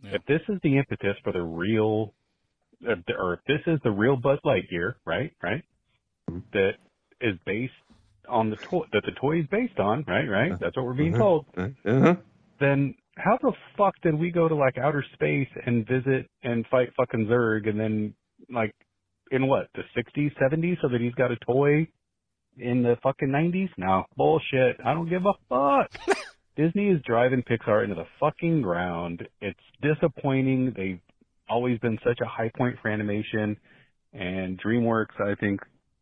[0.03, 0.15] Yeah.
[0.15, 2.15] If this is the impetus for the real,
[2.89, 5.63] uh, or if this is the real Buzz Lightyear, right, right,
[6.53, 6.73] that
[7.21, 7.73] is based
[8.29, 10.53] on the toy that the toy is based on, right, right.
[10.61, 11.47] That's what we're being told.
[11.57, 12.15] Uh-huh.
[12.61, 16.91] Then how the fuck did we go to like outer space and visit and fight
[16.97, 18.15] fucking Zurg and then
[18.51, 18.75] like
[19.33, 21.89] in what the 60s, 70s, so that he's got a toy
[22.59, 23.71] in the fucking 90s?
[23.77, 24.77] No bullshit.
[24.85, 26.17] I don't give a fuck.
[26.57, 29.27] Disney is driving Pixar into the fucking ground.
[29.41, 30.75] It's disappointing.
[30.77, 31.01] They've
[31.49, 33.57] always been such a high point for animation,
[34.13, 35.61] and DreamWorks, I think,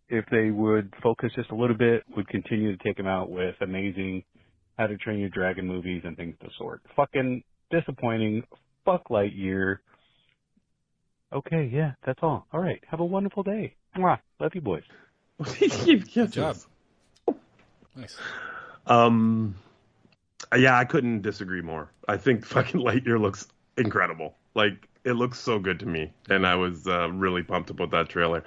[0.08, 3.54] if they would focus just a little bit, would continue to take them out with
[3.60, 4.24] amazing
[4.76, 6.82] How to Train Your Dragon movies and things of the sort.
[6.96, 8.42] Fucking disappointing.
[8.84, 9.76] Fuck Lightyear.
[11.32, 12.46] Okay, yeah, that's all.
[12.52, 13.74] All right, have a wonderful day.
[13.96, 14.18] Mwah.
[14.40, 14.82] Love you, boys.
[15.60, 16.56] Good job.
[17.96, 18.16] Nice.
[18.86, 19.54] Um,
[20.56, 21.90] yeah, I couldn't disagree more.
[22.08, 24.34] I think fucking Lightyear looks incredible.
[24.54, 28.08] Like it looks so good to me, and I was uh, really pumped about that
[28.08, 28.44] trailer.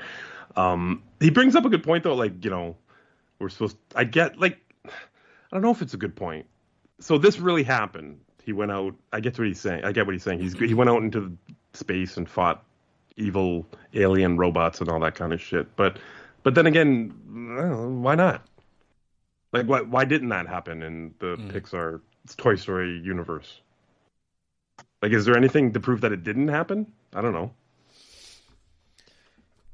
[0.56, 2.16] Um, he brings up a good point though.
[2.16, 2.76] Like you know,
[3.40, 3.78] we're supposed.
[3.96, 4.90] I get like, I
[5.52, 6.46] don't know if it's a good point.
[7.00, 8.20] So this really happened.
[8.44, 8.96] He went out.
[9.14, 9.86] I get what he's saying.
[9.86, 10.40] I get what he's saying.
[10.40, 11.38] He's he went out into
[11.74, 12.64] space and fought
[13.16, 15.76] evil alien robots and all that kind of shit.
[15.76, 15.98] But
[16.44, 18.46] but then again, know, why not?
[19.52, 21.52] Like, why why didn't that happen in the Mm.
[21.52, 22.02] Pixar
[22.38, 23.62] Toy Story universe?
[25.02, 26.92] Like, is there anything to prove that it didn't happen?
[27.14, 27.54] I don't know.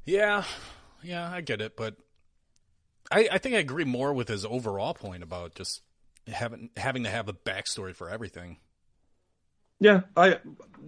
[0.04, 0.44] Yeah,
[1.02, 1.96] yeah, I get it, but
[3.10, 5.82] I, I think I agree more with his overall point about just
[6.26, 8.58] having having to have a backstory for everything.
[9.80, 10.38] Yeah, I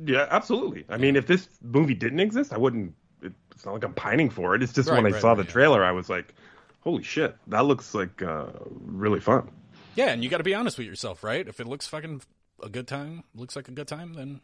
[0.05, 0.85] yeah, absolutely.
[0.89, 2.95] I mean, if this movie didn't exist, I wouldn't.
[3.23, 4.63] It's not like I'm pining for it.
[4.63, 5.51] It's just when I right, saw right, the yeah.
[5.51, 6.35] trailer, I was like,
[6.81, 8.47] "Holy shit, that looks like uh,
[8.85, 9.51] really fun."
[9.95, 11.47] Yeah, and you got to be honest with yourself, right?
[11.47, 12.23] If it looks fucking
[12.63, 14.41] a good time, looks like a good time, then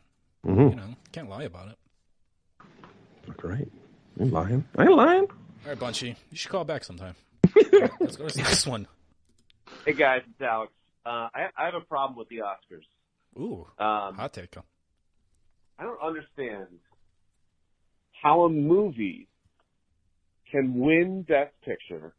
[0.47, 0.69] Mm-hmm.
[0.69, 1.77] you know can't lie about it.
[3.37, 3.69] Great.
[4.19, 4.65] I ain't lying.
[4.77, 5.25] I ain't lying.
[5.25, 7.15] All right, Bunchy, you should call back sometime.
[7.57, 8.87] All right, let's go to the next one.
[9.85, 10.73] Hey guys, it's Alex.
[11.05, 12.85] Uh, I, I have a problem with the Oscars.
[13.37, 14.57] Ooh, Um, hot take.
[15.79, 16.67] I don't understand
[18.23, 19.29] how a movie
[20.51, 22.15] can win Best Picture.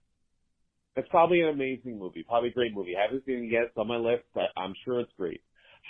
[0.96, 2.96] It's probably an amazing movie, probably a great movie.
[2.98, 3.64] I haven't seen it yet.
[3.64, 4.24] It's on my list.
[4.34, 5.42] But I'm sure it's great.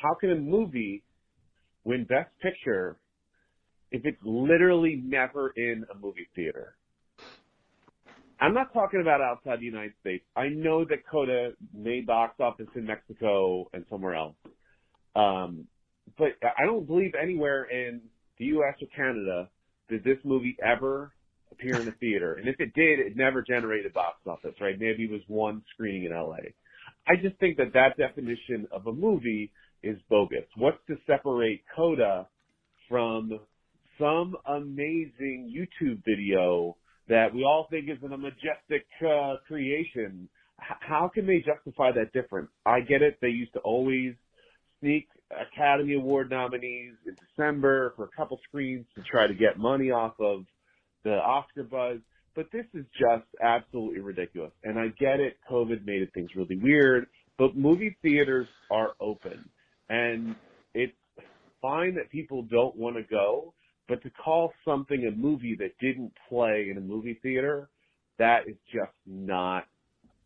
[0.02, 1.04] How can a movie
[1.84, 2.98] win Best Picture
[3.92, 6.76] if it's literally never in a movie theater?
[8.40, 10.24] I'm not talking about outside the United States.
[10.36, 14.36] I know that Coda made box office in Mexico and somewhere else.
[15.16, 15.68] Um,
[16.18, 18.02] but I don't believe anywhere in
[18.38, 18.76] the U.S.
[18.82, 19.50] or Canada
[19.90, 21.14] did this movie ever
[21.52, 22.34] appear in a theater.
[22.34, 24.80] And if it did, it never generated box office, right?
[24.80, 26.54] Maybe it was one screening in L.A.
[27.08, 29.52] I just think that that definition of a movie
[29.84, 30.46] is bogus.
[30.56, 32.28] What's to separate Coda
[32.88, 33.40] from
[34.00, 36.76] some amazing YouTube video
[37.08, 40.30] that we all think is a majestic uh, creation?
[40.62, 42.50] H- how can they justify that difference?
[42.66, 43.18] I get it.
[43.22, 44.14] They used to always
[44.80, 49.92] sneak Academy Award nominees in December for a couple screens to try to get money
[49.92, 50.46] off of
[51.04, 52.00] the Oscar buzz.
[52.36, 54.52] But this is just absolutely ridiculous.
[54.64, 55.38] And I get it.
[55.50, 59.50] COVID made things really weird, but movie theaters are open
[59.90, 60.36] and
[60.74, 60.94] it's
[61.62, 63.54] fine that people don't want to go,
[63.88, 67.70] but to call something a movie that didn't play in a movie theater,
[68.20, 69.66] that is just not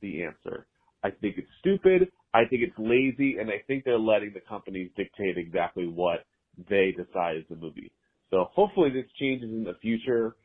[0.01, 0.67] the answer.
[1.03, 2.11] I think it's stupid.
[2.33, 6.25] I think it's lazy, and I think they're letting the companies dictate exactly what
[6.69, 7.91] they decide is the movie.
[8.29, 10.35] So hopefully this changes in the future.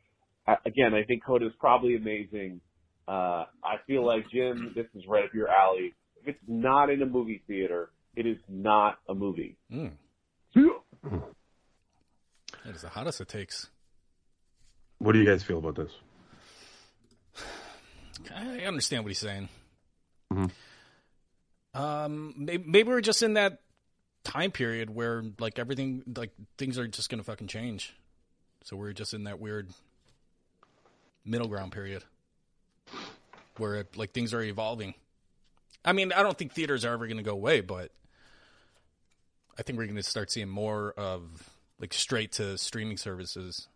[0.47, 2.61] I, again, I think Coda is probably amazing.
[3.07, 5.95] Uh, I feel like Jim, this is right up your alley.
[6.21, 9.57] If it's not in a movie theater, it is not a movie.
[9.73, 9.93] Mm.
[12.65, 13.69] That is the hottest it takes.
[14.99, 15.91] What do you guys feel about this?
[18.35, 19.49] I understand what he's saying.
[20.33, 20.51] Mhm.
[21.79, 23.61] Um, maybe, maybe we're just in that
[24.25, 27.95] time period where like everything, like things are just gonna fucking change.
[28.65, 29.71] So we're just in that weird
[31.25, 32.03] middle ground period
[33.59, 34.95] where like things are evolving.
[35.85, 37.93] I mean, I don't think theaters are ever gonna go away, but
[39.57, 41.49] I think we're gonna start seeing more of
[41.81, 43.69] like straight to streaming services,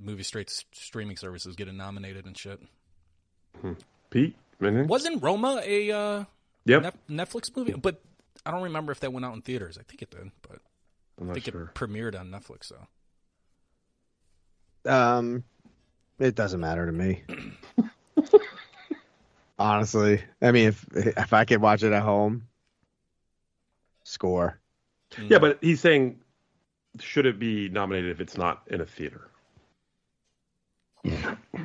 [0.00, 2.60] movie straight to streaming services getting nominated and shit.
[4.10, 4.34] Pete?
[4.60, 4.88] Anything?
[4.88, 6.24] Wasn't Roma a uh,
[6.66, 6.82] Yep.
[6.82, 7.72] Nef- Netflix movie?
[7.72, 8.00] But
[8.46, 9.76] I don't remember if that went out in theaters.
[9.78, 10.58] I think it did, but
[11.20, 11.62] I'm I think sure.
[11.64, 12.72] it premiered on Netflix.
[12.72, 12.76] So
[14.90, 15.44] Um,
[16.18, 17.22] it doesn't matter to me.
[19.58, 22.48] Honestly, I mean, if if I could watch it at home,
[24.02, 24.58] score.
[25.16, 26.18] Yeah, but he's saying,
[26.98, 29.30] should it be nominated if it's not in a theater?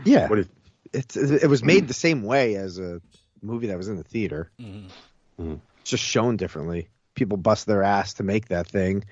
[0.05, 0.47] Yeah, What is?
[0.93, 3.01] it's it was made the same way as a
[3.41, 4.51] movie that was in the theater.
[4.59, 5.59] Mhm.
[5.81, 6.89] It's just shown differently.
[7.15, 9.03] People bust their ass to make that thing.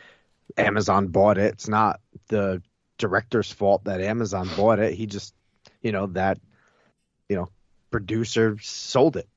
[0.58, 1.54] Amazon bought it.
[1.54, 2.62] It's not the
[2.98, 4.94] director's fault that Amazon bought it.
[4.94, 5.34] He just,
[5.82, 6.40] you know, that,
[7.30, 7.50] you know,
[7.92, 9.28] producer sold it.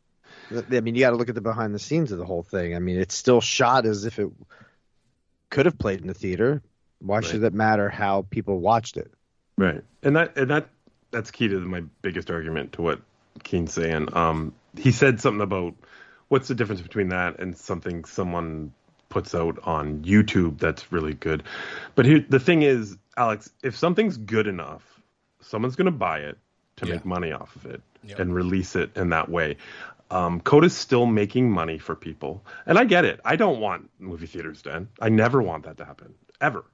[0.72, 2.74] I mean, you got to look at the behind the scenes of the whole thing.
[2.74, 4.28] I mean, it's still shot as if it
[5.50, 6.62] could have played in the theater.
[6.98, 7.24] Why Right.
[7.24, 9.12] should it matter how people watched it?
[9.56, 10.68] Right, and that and that
[11.10, 13.00] that's key to my biggest argument to what
[13.42, 14.08] Keen's saying.
[14.16, 15.74] Um, he said something about
[16.28, 18.72] what's the difference between that and something someone
[19.08, 21.42] puts out on YouTube that's really good.
[21.94, 24.82] But here, the thing is, Alex, if something's good enough,
[25.40, 26.38] someone's going to buy it
[26.76, 26.94] to Yeah.
[26.94, 28.18] make money off of it Yep.
[28.20, 29.56] and release it in that way.
[30.12, 33.20] Um, Coda's still making money for people, and I get it.
[33.24, 34.88] I don't want movie theaters to end.
[35.00, 36.64] I never want that to happen ever.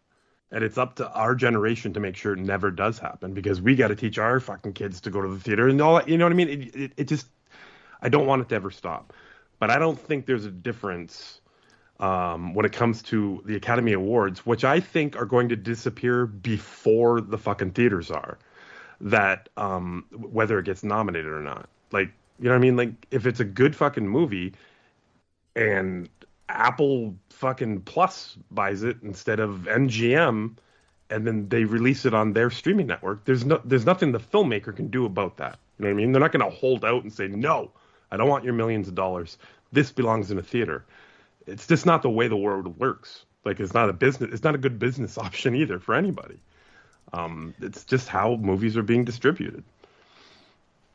[0.51, 3.75] And it's up to our generation to make sure it never does happen because we
[3.75, 6.09] got to teach our fucking kids to go to the theater and all that.
[6.09, 6.49] You know what I mean?
[6.49, 7.27] It, it, it just,
[8.07, 9.13] I don't want it to ever stop.
[9.59, 11.41] But I don't think there's a difference
[11.99, 16.25] um, when it comes to the Academy Awards, which I think are going to disappear
[16.25, 18.39] before the fucking theaters are.
[19.01, 22.77] That um, whether it gets nominated or not, like you know what I mean?
[22.77, 24.55] Like if it's a good fucking movie,
[25.57, 26.09] and
[26.49, 30.57] Apple fucking Plus buys it instead of MGM,
[31.11, 33.25] and then they release it on their streaming network.
[33.25, 35.59] There's no, there's nothing the filmmaker can do about that.
[35.79, 36.13] You know what I mean?
[36.13, 37.73] They're not going to hold out and say, "No,
[38.11, 39.39] I don't want your millions of dollars.
[39.73, 40.85] This belongs in a theater."
[41.47, 43.25] It's just not the way the world works.
[43.45, 44.31] Like it's not a business.
[44.33, 46.39] It's not a good business option either for anybody.
[47.13, 49.65] Um, it's just how movies are being distributed.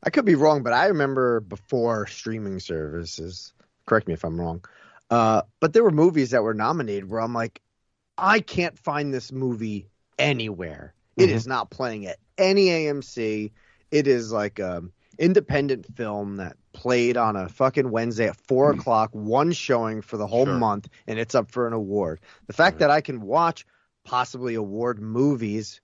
[0.04, 3.54] I could be wrong, but I remember before streaming services.
[3.86, 4.63] Correct me if I'm wrong.
[5.10, 7.62] Uh, but there were movies that were nominated where I'm like,
[8.17, 10.93] I can't find this movie anywhere.
[11.17, 11.34] It Mhm.
[11.34, 13.52] is not playing at any AMC.
[13.91, 14.84] It is like a
[15.17, 20.26] independent film that played on a fucking Wednesday at four o'clock, one showing for the
[20.26, 20.58] whole Sure.
[20.58, 22.20] month, and it's up for an award.
[22.48, 22.80] The fact Right.
[22.80, 23.67] that I can watch
[24.04, 25.80] possibly award movies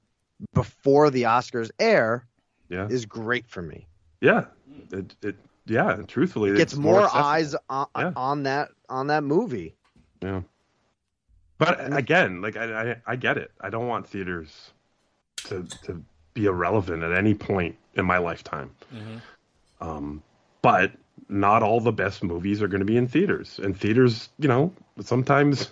[0.55, 2.25] before the Oscars air
[2.69, 3.87] Yeah, is great for me.
[4.21, 4.45] yeah,
[4.91, 5.35] it, it
[5.67, 5.91] yeah.
[5.93, 7.23] and Truthfully, gets it's more, accessible.
[7.25, 8.11] eyes on, Yeah.
[8.15, 9.75] on that on that movie.
[10.23, 10.41] Yeah.
[11.59, 13.51] But again, like I, I, I get it.
[13.61, 14.71] I don't want theaters
[15.45, 18.71] to to be irrelevant at any point in my lifetime.
[19.79, 20.23] Um,
[20.67, 20.91] but
[21.29, 24.73] not all the best movies are going to be in theaters, and theaters, you know,
[24.99, 25.69] sometimes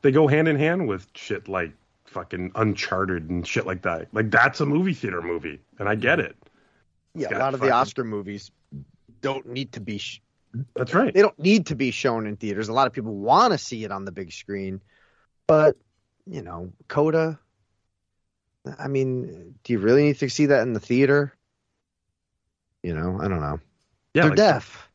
[0.00, 1.70] they go hand in hand with shit like
[2.06, 4.08] fucking Uncharted and shit like that.
[4.14, 6.34] Like that's a movie theater movie, and I get it.
[7.14, 8.50] Yeah, a lot of the Oscar movies
[9.20, 10.22] don't need to be sh-
[10.74, 11.12] That's right.
[11.12, 12.70] they don't need to be shown in theaters.
[12.70, 14.80] A lot of people want to see it on the big screen,
[15.46, 15.76] but
[16.26, 17.38] you know, Coda.
[18.78, 21.34] I mean, do you really need to see that in the theater?
[22.82, 23.60] You know, I don't know.
[24.18, 24.22] Yeah.
[24.22, 24.88] They're like- deaf.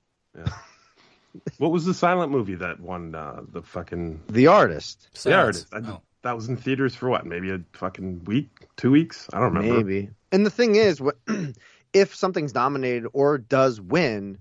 [1.58, 5.58] What was the silent movie that won uh, the fucking The artist, Yeah, Silence.
[5.74, 5.86] it is.
[5.88, 6.02] I- Oh.
[6.22, 7.26] That was in theaters for what?
[7.26, 9.28] Maybe a fucking week, two weeks?
[9.34, 9.76] I don't remember.
[9.84, 10.10] maybe.
[10.32, 11.18] And the thing is, what
[11.94, 14.38] if something's nominated or does win?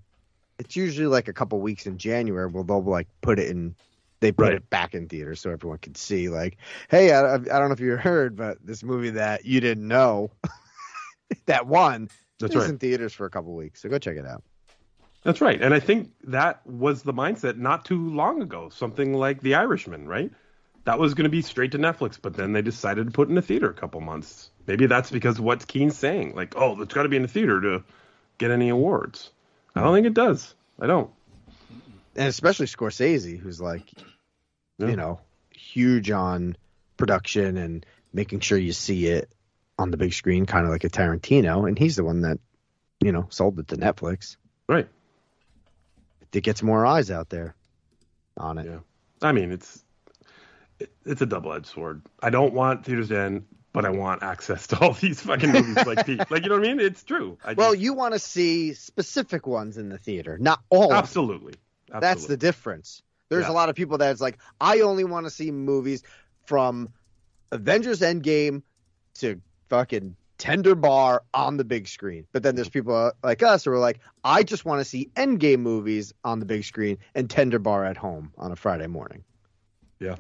[0.61, 3.75] It's usually like a couple weeks in January where they'll like put it in.
[4.21, 4.53] They put Right.
[4.53, 6.29] it back in theaters so everyone can see.
[6.29, 6.57] Like,
[6.89, 10.31] hey, I, I don't know if you heard, but this movie that you didn't know
[11.47, 12.71] that won That's is right.
[12.71, 13.83] in theaters for a couple weeks.
[13.83, 14.45] So go check it out.
[15.23, 15.61] That's right.
[15.61, 18.71] And I think that was the mindset not too long ago.
[18.71, 20.33] Something like The Irishman, right?
[20.85, 23.39] That was going to be straight to Netflix, but then they decided to put in
[23.39, 24.51] a theater a couple months.
[24.67, 26.35] Maybe that's because what Keen's saying.
[26.35, 27.85] Like, oh, it's got to be in the theater to
[28.39, 29.31] get any awards.
[29.77, 30.55] I don't think it does.
[30.81, 31.11] I don't.
[32.17, 33.89] And especially Scorsese, who's like,
[34.79, 34.89] Yeah.
[34.89, 36.57] you know, huge on
[36.97, 39.31] production and making sure you see it
[39.79, 41.67] on the big screen, kind of like a Tarantino.
[41.69, 42.39] And he's the one that,
[43.01, 44.37] you know, sold it to Netflix.
[44.69, 44.89] Right.
[46.33, 47.55] It gets more eyes out there
[48.37, 48.67] on it.
[48.67, 48.79] Yeah.
[49.21, 49.85] I mean, it's
[50.79, 52.03] it, it's a double edged sword.
[52.23, 55.87] I don't want theaters to end, but I want access to all these fucking movies
[55.87, 56.19] like Pete.
[56.31, 56.81] Like you know what I mean?
[56.81, 57.39] It's true.
[57.45, 60.89] I Well, just- you want to see specific ones in the theater, not all.
[60.89, 60.99] them.
[60.99, 61.55] absolutely.
[61.89, 63.03] That's the difference.
[63.29, 63.51] There's Yeah.
[63.51, 66.03] a lot of people that's like, I only want to see movies
[66.47, 66.89] from
[67.51, 68.63] Avengers Endgame
[69.17, 72.27] to fucking Tender Bar on the big screen.
[72.33, 72.81] But then there's mm-hmm.
[72.81, 76.41] people uh, like us who are like, I just want to see Endgame movies on
[76.41, 79.23] the big screen and Tender Bar at home on a Friday morning.
[80.01, 80.17] Yeah.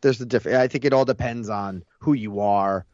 [0.00, 0.58] There's the difference.
[0.58, 2.86] I think it all depends on who you are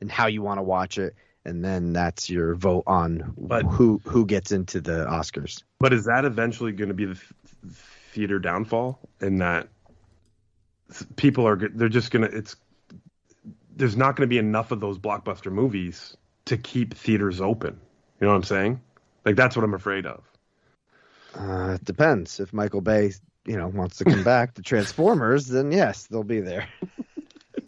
[0.00, 1.16] and how you want to watch it.
[1.44, 5.64] And then that's your vote on But- who who gets into the Oscars.
[5.80, 7.72] But is that eventually going to be the th-
[8.12, 9.00] theater downfall?
[9.20, 9.66] In that
[11.16, 12.54] people are they're just going to it's
[13.74, 16.16] there's not going to be enough of those blockbuster movies
[16.48, 17.80] to keep theaters open.
[18.20, 18.80] You know what I'm saying?
[19.24, 20.22] Like that's what I'm afraid of.
[21.34, 22.40] Uh, it depends.
[22.40, 23.12] If Michael Bay,
[23.44, 26.68] you know, wants to come back to Transformers, then yes, they'll be there.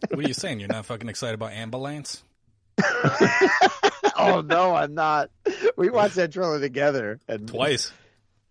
[0.09, 0.61] What are you saying?
[0.61, 2.23] You're not fucking excited about Ambulance?
[4.17, 5.31] oh no, I'm not.
[5.77, 7.93] We watched that trailer together, and Twice.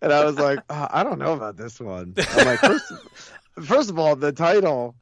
[0.00, 2.14] and I was like, oh, I don't know about this one.
[2.16, 2.92] I'm like, first,
[3.62, 4.94] first of all, the title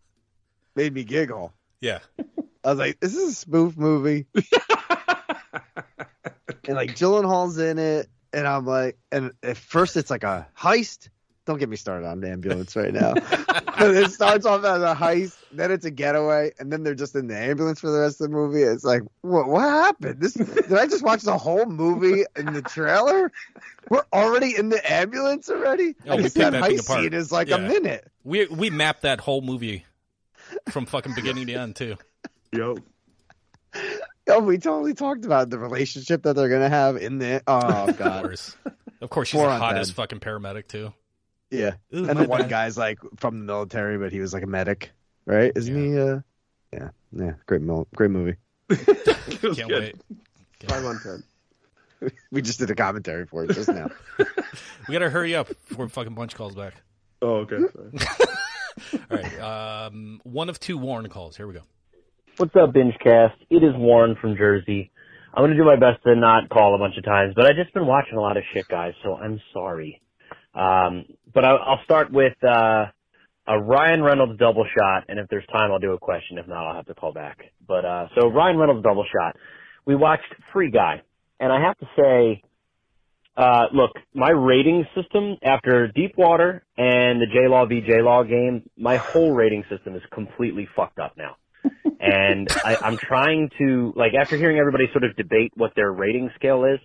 [0.75, 1.53] made me giggle.
[1.81, 1.99] Yeah.
[2.65, 4.27] I was like, this is this a spoof movie?
[6.69, 11.09] and like Gyllenhaal's in it, and I'm like, and at first it's like a heist.
[11.47, 13.15] Don't get me started on the ambulance right now.
[13.79, 17.17] but it starts off as a heist, then it's a getaway, and then they're just
[17.17, 18.63] in the ambulance for the rest of the movie.
[18.63, 19.49] It's like, what?
[19.49, 20.21] What happened?
[20.21, 23.33] This did I just watch the whole movie in the trailer?
[23.89, 25.95] We're already in the ambulance already.
[26.07, 27.03] Oh, I we guess picked that that heist apart.
[27.05, 27.57] scene is like Yeah.
[27.57, 28.07] a minute.
[28.25, 29.87] We we mapped that whole movie
[30.69, 31.97] from fucking beginning to end too.
[32.53, 32.77] Yo,
[34.29, 37.43] Oh, we totally talked about the relationship that they're gonna have in the.
[37.47, 38.57] Oh Of course.
[39.01, 39.95] Of course she's Four the on hottest ten.
[39.97, 40.93] fucking paramedic too.
[41.51, 41.75] yeah.
[41.95, 42.51] Ooh, And my the one bad.
[42.51, 44.91] guy's like from the military, but he was like a medic,
[45.25, 45.53] right?
[45.57, 45.99] Isn't he?
[45.99, 46.21] Uh,
[46.73, 47.33] yeah, yeah.
[47.47, 48.37] Great, mil- great movie.
[48.71, 49.71] Can't good.
[49.71, 49.97] wait.
[50.69, 51.23] Five on ten.
[52.31, 53.91] We just did a commentary for it just now.
[54.89, 56.75] We gotta hurry up before fucking bunch calls back.
[57.21, 57.57] Oh, okay.
[57.57, 59.41] All right.
[59.87, 61.37] Um, one of two Warren calls.
[61.37, 61.63] Here we go.
[62.39, 63.33] What's up, Bingecast?
[63.51, 64.93] It is Warren from Jersey.
[65.35, 67.75] I'm gonna do my best to not call a bunch of times, but I've just
[67.75, 70.01] been watching a lot of shit, guys, so I'm sorry.
[70.55, 72.87] Um, but I'll start with, uh,
[73.49, 76.39] a Ryan Reynolds double shot, and if there's time, I'll do a question.
[76.39, 77.41] If not, I'll have to call back.
[77.67, 79.35] But uh, so Ryan Reynolds double shot.
[79.85, 81.03] We watched Free Guy,
[81.41, 82.43] and I have to say,
[83.37, 88.71] uh, look, my rating system after Deepwater and the J Law v J Law game,
[88.77, 91.35] my whole rating system is completely fucked up now.
[92.01, 96.31] And I, I'm trying to like after hearing everybody sort of debate what their rating
[96.37, 96.81] scale is.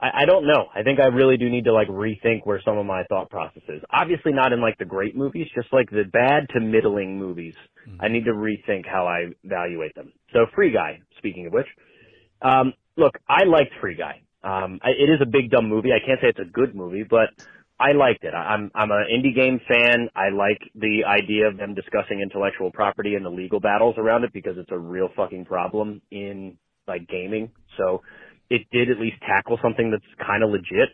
[0.00, 0.66] I, I don't know.
[0.74, 3.62] I think I really do need to like rethink where some of my thought process
[3.68, 3.82] is.
[3.90, 7.54] Obviously not in like the great movies, just like the bad to middling movies.
[8.00, 10.12] I need to rethink how I evaluate them.
[10.32, 11.66] So Free Guy, speaking of which,
[12.42, 14.22] um, look, I liked Free Guy.
[14.42, 15.90] Um, I, it is a big dumb movie.
[15.92, 17.30] I can't say it's a good movie, but
[17.78, 18.32] I liked it.
[18.32, 20.08] I'm I'm an indie game fan.
[20.16, 24.32] I like the idea of them discussing intellectual property and the legal battles around it
[24.32, 26.56] because it's a real fucking problem in
[26.88, 27.50] like gaming.
[27.76, 28.02] So
[28.48, 30.88] it did at least tackle something that's kind of legit.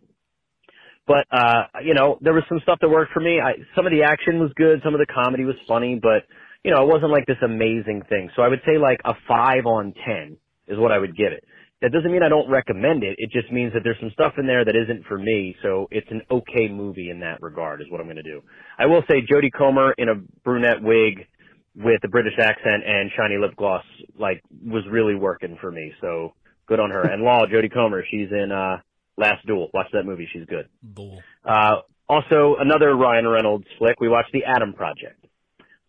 [1.07, 3.41] But uh, you know, there was some stuff that worked for me.
[3.41, 6.27] I, some of the action was good, some of the comedy was funny, but
[6.65, 8.31] you know, it wasn't like this amazing thing.
[8.35, 10.37] So I would say like a five on ten
[10.69, 11.45] is what I would give it.
[11.83, 13.17] That doesn't mean I don't recommend it.
[13.19, 15.57] It just means that there's some stuff in there that isn't for me.
[15.63, 18.41] So it's an okay movie in that regard is what I'm going to do.
[18.79, 20.15] I will say Jodie Comer in a
[20.45, 21.27] brunette wig
[21.75, 23.85] with a British accent and shiny lip gloss
[24.17, 25.93] like was really working for me.
[26.01, 26.35] So
[26.67, 27.03] good on her.
[27.03, 28.79] And Law, Jodie Comer, she's in uh
[29.19, 29.69] Last Duel.
[29.75, 30.29] Watch that movie.
[30.33, 30.69] She's good.
[30.83, 31.21] Bull.
[31.45, 34.01] Uh, also, another Ryan Reynolds flick.
[34.01, 35.22] We watched The Adam Project.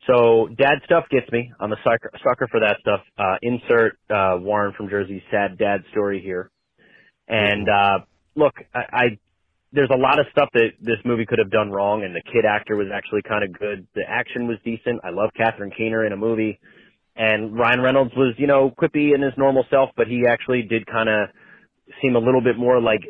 [0.07, 1.51] So, dad stuff gets me.
[1.59, 3.01] I'm a sucker, sucker for that stuff.
[3.17, 6.51] Uh, insert uh, Warren from Jersey's sad dad story here.
[7.27, 7.99] And uh,
[8.35, 9.03] look, I, I
[9.71, 12.45] there's a lot of stuff that this movie could have done wrong, and the kid
[12.45, 13.87] actor was actually kind of good.
[13.95, 15.01] The action was decent.
[15.03, 16.59] I love Catherine Keener in a movie,
[17.15, 20.85] and Ryan Reynolds was, you know, quippy in his normal self, but he actually did
[20.85, 21.29] kind of
[22.01, 23.01] seem a little bit more like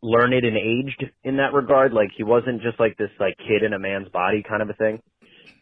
[0.00, 1.92] learned and aged in that regard.
[1.92, 4.74] Like he wasn't just like this like kid in a man's body kind of a
[4.74, 5.02] thing.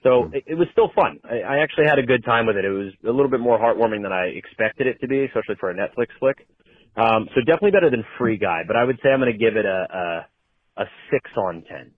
[0.02, 1.20] So it, it was still fun.
[1.24, 2.64] I, I actually had a good time with it.
[2.64, 5.70] It was a little bit more heartwarming than I expected it to be, especially for
[5.70, 6.46] a Netflix flick.
[6.96, 9.56] Um, so definitely better than Free Guy, but I would say I'm going to give
[9.56, 11.92] it a, a a six on 10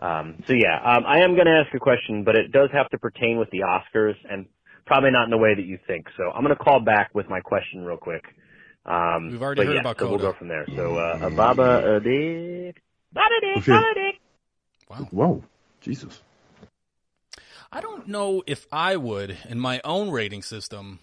[0.00, 2.88] Um, so yeah, um, I am going to ask a question, but it does have
[2.90, 4.46] to pertain with the Oscars and
[4.86, 6.06] probably not in the way that you think.
[6.16, 8.24] So I'm going to call back with my question real quick.
[8.86, 10.66] Um, We've already heard yeah, about so we'll go from there.
[10.76, 12.82] So uh, a Baba a dick,
[13.12, 13.72] Baba dick, Okay.
[13.72, 14.20] Baba dick.
[14.90, 15.08] Wow.
[15.10, 15.44] Whoa,
[15.80, 16.22] Jesus.
[17.70, 21.00] I don't know if I would, in my own rating system,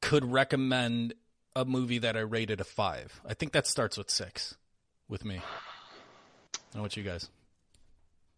[0.00, 1.14] could recommend
[1.54, 3.20] a movie that I rated a five.
[3.28, 4.54] I think that starts with six
[5.08, 5.40] with me.
[6.74, 7.28] How about you guys?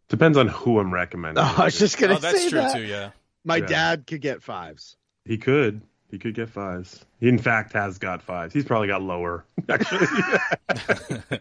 [0.09, 1.45] Depends on who I'm recommending.
[1.45, 2.75] Oh, I was just gonna oh, that's say true that.
[2.75, 2.83] too.
[2.83, 3.11] Yeah.
[3.45, 3.67] My Yeah.
[3.67, 4.97] dad could get fives.
[5.25, 5.83] He could.
[6.11, 7.05] He could get fives.
[7.21, 8.53] He, in fact, has got fives.
[8.53, 10.07] He's probably got lower, actually.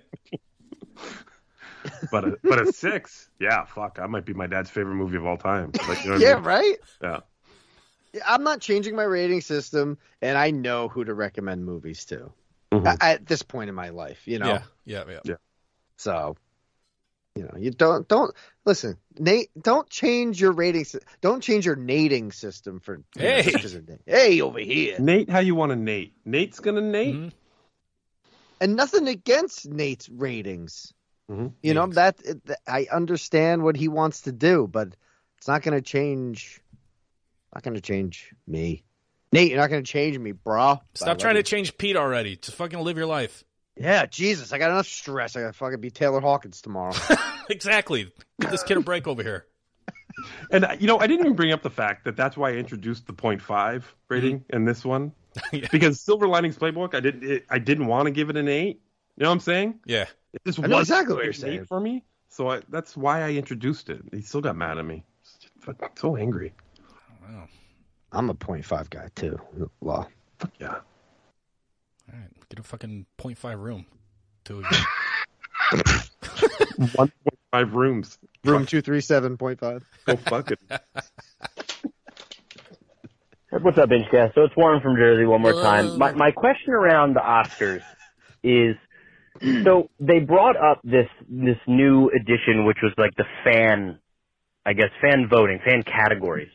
[2.12, 5.26] but a, but a six, yeah, fuck, that might be my dad's favorite movie of
[5.26, 5.72] all time.
[5.88, 6.44] Like, you know what I Yeah, mean?
[6.44, 6.76] right.
[7.02, 7.20] Yeah.
[8.14, 12.32] Yeah, I'm not changing my rating system, and I know who to recommend movies to
[12.72, 12.86] Mhm.
[12.86, 14.28] A- at this point in my life.
[14.28, 14.64] You know, Yeah.
[14.86, 15.04] Yeah.
[15.10, 15.20] Yeah.
[15.24, 15.36] Yeah.
[15.98, 16.36] so
[17.36, 18.34] you know, you don't don't
[18.66, 19.50] listen, Nate.
[19.62, 20.84] Don't change your rating.
[20.84, 23.44] sy- Don't change your nating system for you know, Hey.
[23.44, 24.02] just 'cause of Nate.
[24.06, 26.14] Hey, over here, Nate, how you want to Nate?
[26.26, 27.16] Nate's gonna Nate.
[27.16, 27.32] Mhm.
[28.62, 30.94] and nothing against Nate's ratings.
[31.30, 31.54] Mhm.
[31.62, 31.96] You know Ratings.
[31.96, 34.96] that it- I understand what he wants to do, but
[35.38, 36.62] it's not going to change.
[37.54, 38.84] Not going to change me,
[39.32, 39.50] Nate.
[39.52, 40.80] You're not going to change me, bro.
[40.96, 42.36] Stop trying to change Pete already.
[42.36, 43.44] Just fucking live your life.
[43.76, 45.36] Yeah, Jesus, I got enough stress.
[45.36, 46.94] I got to fucking be Taylor Hawkins tomorrow.
[47.50, 48.12] exactly.
[48.42, 49.46] Give this kid a break over here.
[50.52, 53.08] And you know, I didn't even bring up the fact that that's why I introduced
[53.08, 55.14] the 0.5 rating in this one,
[55.54, 55.68] Yeah.
[55.72, 58.82] because Silver Linings Playbook, I didn't, it, I didn't want to give it an eight.
[59.16, 59.80] You know what I'm saying?
[59.86, 60.06] Yeah.
[60.34, 61.66] It just I know wasn't exactly what you're saying.
[61.66, 62.04] for me.
[62.30, 64.02] So I, that's why I introduced it.
[64.12, 65.04] He still got mad at me.
[65.96, 66.54] So angry.
[67.22, 67.48] Wow.
[68.12, 69.40] I'm a point five guy too.
[69.82, 70.08] Law.
[70.40, 70.68] Fuck yeah.
[70.68, 70.82] All
[72.14, 72.30] right.
[72.50, 73.86] Get a fucking 0.5 room.
[74.44, 74.78] Two of you.
[76.80, 78.18] 1.5 rooms.
[78.46, 79.84] Room two three seven point five.
[80.06, 80.60] Go fuck it.
[83.52, 84.36] What's up, Bingecast?
[84.36, 85.98] So it's Warren from Jersey one more uh, time.
[85.98, 87.82] My, my question around the Oscars
[88.44, 88.76] is,
[89.64, 94.00] so they brought up this, this new edition, which was like the fan,
[94.66, 96.50] I guess, fan voting, fan categories.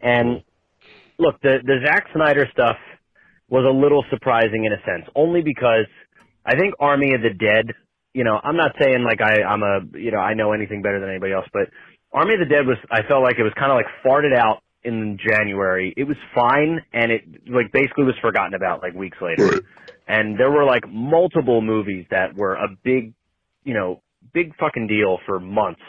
[0.00, 0.42] And
[1.18, 2.76] look, the, the Zack Snyder stuff
[3.48, 5.86] was a little surprising in a sense, only because
[6.44, 7.74] I think Army of the Dead,
[8.14, 11.00] you know, I'm not saying like I, I'm a, you know, I know anything better
[11.00, 11.68] than anybody else, but
[12.12, 14.62] Army of the Dead was, I felt like it was kind of like farted out
[14.84, 15.94] in January.
[15.96, 19.62] It was fine and it like basically was forgotten about like weeks later.
[20.08, 23.14] And there were like multiple movies that were a big,
[23.64, 24.02] you know,
[24.32, 25.82] big fucking deal for months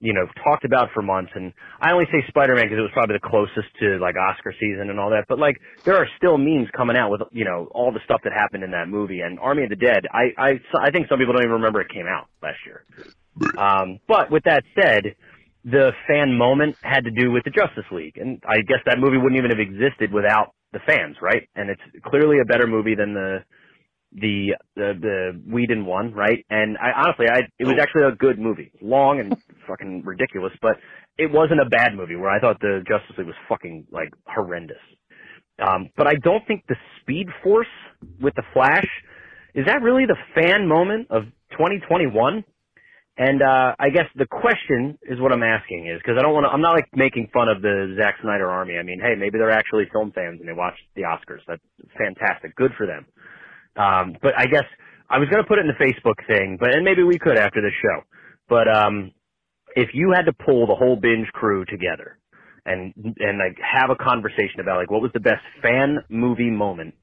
[0.00, 1.32] you know, talked about for months.
[1.34, 4.90] And I only say Spider-Man because it was probably the closest to like Oscar season
[4.90, 5.24] and all that.
[5.28, 8.32] But like, there are still memes coming out with, you know, all the stuff that
[8.32, 9.20] happened in that movie.
[9.20, 11.88] And Army of the Dead, I, I, I think some people don't even remember it
[11.92, 12.84] came out last year.
[13.56, 15.16] Um, but with that said,
[15.64, 18.16] the fan moment had to do with the Justice League.
[18.16, 21.48] And I guess that movie wouldn't even have existed without the fans, right?
[21.54, 23.38] And it's clearly a better movie than the,
[24.12, 26.44] the the the Whedon one, right?
[26.48, 29.36] And I honestly, I it was actually a good movie, long and
[29.68, 30.76] fucking ridiculous, but
[31.18, 32.16] it wasn't a bad movie.
[32.16, 34.80] Where I thought the Justice League was fucking like horrendous.
[35.60, 37.66] Um, but I don't think the Speed Force
[38.20, 38.86] with the Flash
[39.54, 42.44] is that really the fan moment of 2021.
[43.18, 46.44] And uh, I guess the question is what I'm asking is because I don't want
[46.46, 46.50] to.
[46.50, 48.78] I'm not like making fun of the Zack Snyder army.
[48.78, 51.40] I mean, hey, maybe they're actually film fans and they watch the Oscars.
[51.48, 51.62] That's
[51.98, 52.54] fantastic.
[52.54, 53.06] Good for them.
[53.74, 54.64] Um, but I guess
[55.10, 57.36] I was going to put it in the Facebook thing, but and maybe we could
[57.36, 58.06] after the show.
[58.48, 59.10] But um,
[59.74, 62.18] if you had to pull the whole binge crew together
[62.66, 66.94] and and like have a conversation about like what was the best fan movie moment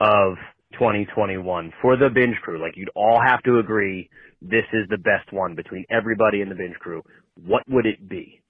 [0.00, 0.36] of
[0.74, 4.08] 2021 for the binge crew, like you'd all have to agree
[4.42, 7.02] this is the best one between everybody in the binge crew.
[7.34, 8.40] What would it be?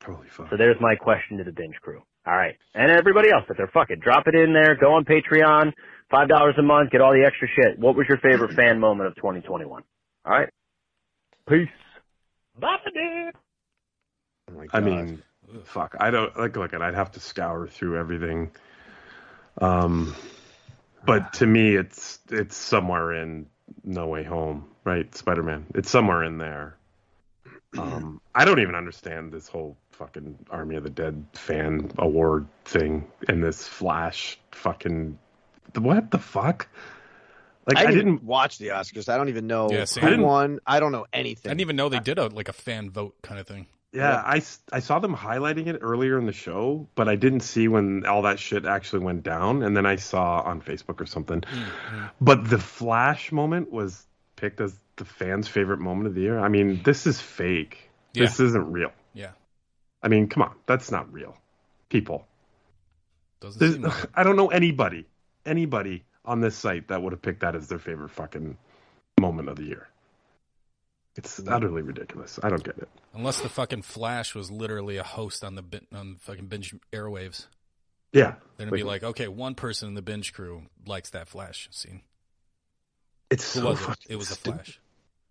[0.00, 0.48] Probably fun.
[0.50, 2.02] So there's my question to the binge crew.
[2.26, 5.72] All right, and everybody else, if they're fucking drop it in there, go on Patreon.
[6.10, 7.78] Five dollars a month, get all the extra shit.
[7.78, 9.82] What was your favorite fan moment of 2021?
[10.24, 10.48] All right.
[11.48, 11.68] Peace.
[12.58, 13.34] Bye, dude.
[14.50, 14.84] Oh my I God.
[14.84, 15.22] mean,
[15.64, 15.94] fuck.
[16.00, 16.56] I don't like.
[16.56, 16.82] Look, at.
[16.82, 18.50] I'd have to scour through everything.
[19.60, 20.14] Um,
[21.06, 23.46] but to me, it's it's somewhere in
[23.84, 25.12] No Way Home, right?
[25.14, 25.66] Spider Man.
[25.74, 26.76] It's somewhere in there.
[27.78, 33.06] Um, I don't even understand this whole fucking Army of the Dead fan award thing
[33.28, 35.18] and this Flash fucking
[35.78, 36.68] what the fuck?
[37.66, 38.24] Like I I, didn't, didn't.
[38.24, 39.08] watch the Oscars.
[39.08, 40.60] I don't even know Yeah, who won.
[40.66, 41.50] I don't know anything.
[41.50, 43.66] I didn't even know they did a like a fan vote kind of thing.
[43.96, 44.42] Yeah, I,
[44.72, 48.22] I saw them highlighting it earlier in the show, but I didn't see when all
[48.22, 49.62] that shit actually went down.
[49.62, 51.40] And then I saw on Facebook or something.
[51.40, 56.38] Mm, but the Flash moment was picked as the fans' favorite moment of the year.
[56.38, 57.90] I mean, this is fake.
[58.12, 58.92] This isn't real.
[59.12, 59.30] Yeah.
[60.02, 61.36] I mean, come on, that's not real.
[61.88, 62.26] People,
[63.40, 64.06] Doesn't like.
[64.14, 65.06] I don't know anybody,
[65.44, 68.56] anybody on this site that would have picked that as their favorite fucking
[69.20, 69.88] moment of the year.
[71.16, 72.38] It's utterly ridiculous.
[72.42, 72.88] I don't get it.
[73.14, 77.46] unless the fucking Flash was literally a host on the bin- on fucking binge airwaves.
[78.12, 81.68] Yeah, Then it'd be like, okay, one person in the binge crew likes that Flash
[81.70, 82.00] scene.
[83.30, 83.98] it's Who so was it?
[84.08, 84.64] It was the stupid.
[84.64, 84.80] Flash.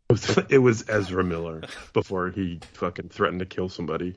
[0.09, 1.61] It was, it was Ezra Miller
[1.93, 4.15] before he fucking threatened to kill somebody.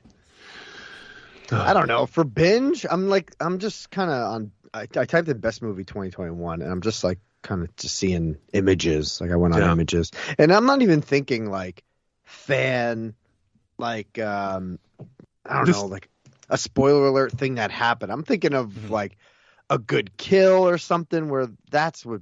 [1.51, 2.05] I don't know.
[2.05, 4.51] For binge, I'm like, I'm just kind of on.
[4.71, 8.37] I, I typed in best movie 2021, and I'm just like, kind of just seeing
[8.53, 9.19] images.
[9.21, 9.71] Like I went on Yeah.
[9.71, 11.83] images, and I'm not even thinking like
[12.23, 13.13] fan,
[13.77, 14.79] like um,
[15.45, 16.09] I don't Just- know, like
[16.49, 18.11] a spoiler alert thing that happened.
[18.11, 18.87] I'm thinking of Mm-hmm.
[18.87, 18.89] Mhm.
[18.91, 19.17] like
[19.69, 22.21] a good kill or something where that's what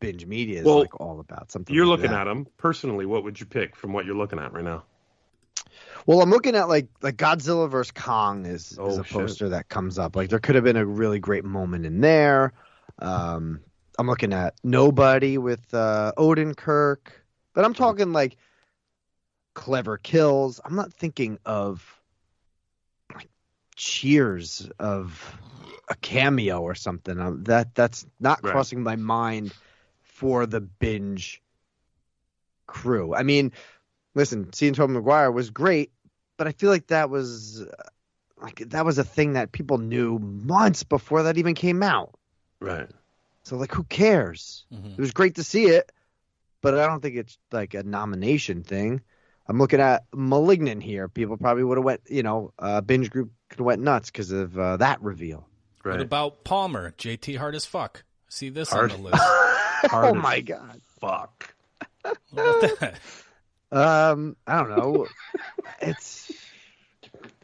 [0.00, 1.50] binge media is Well, like all about.
[1.50, 2.22] Something You're like looking that.
[2.22, 3.04] at them personally.
[3.06, 4.84] What would you pick from what you're looking at right now?
[6.06, 9.06] Well, I'm looking at like like Godzilla vs Kong is, is Oh, a shit.
[9.12, 10.14] poster that comes up.
[10.14, 12.52] Like there could have been a really great moment in there.
[12.98, 13.60] Um,
[13.98, 16.98] I'm looking at Nobody with uh, Odenkirk,
[17.54, 18.36] but I'm talking like
[19.54, 20.60] clever kills.
[20.64, 22.02] I'm not thinking of
[23.14, 23.28] like
[23.76, 25.36] Cheers of
[25.88, 27.18] a cameo or something.
[27.20, 28.52] Um, that that's not Right.
[28.52, 29.54] crossing my mind
[30.02, 31.42] for the binge
[32.66, 33.14] crew.
[33.14, 33.52] I mean,
[34.14, 35.92] listen, seeing Tobey Maguire was great,
[36.36, 37.82] but I feel like that was uh,
[38.40, 42.14] like that was a thing that people knew months before that even came out.
[42.60, 42.90] Right.
[43.44, 44.64] So like, who cares?
[44.72, 44.94] Mhm.
[44.98, 45.92] It was great to see it,
[46.62, 49.00] but I don't think it's like a nomination thing.
[49.46, 51.08] I'm looking at *Malignant* here.
[51.08, 54.30] People probably would have went, you know, uh, binge group could have went nuts because
[54.30, 55.46] of uh, that reveal.
[55.82, 56.00] What Right.
[56.00, 56.92] about Palmer?
[56.96, 58.04] JT hard as fuck.
[58.30, 58.90] See this Hard.
[58.92, 59.22] on the list.
[59.90, 60.80] Hard oh my god.
[60.98, 61.54] Fuck.
[62.30, 62.94] What about?
[63.72, 65.08] Um, I don't know.
[65.80, 66.30] it's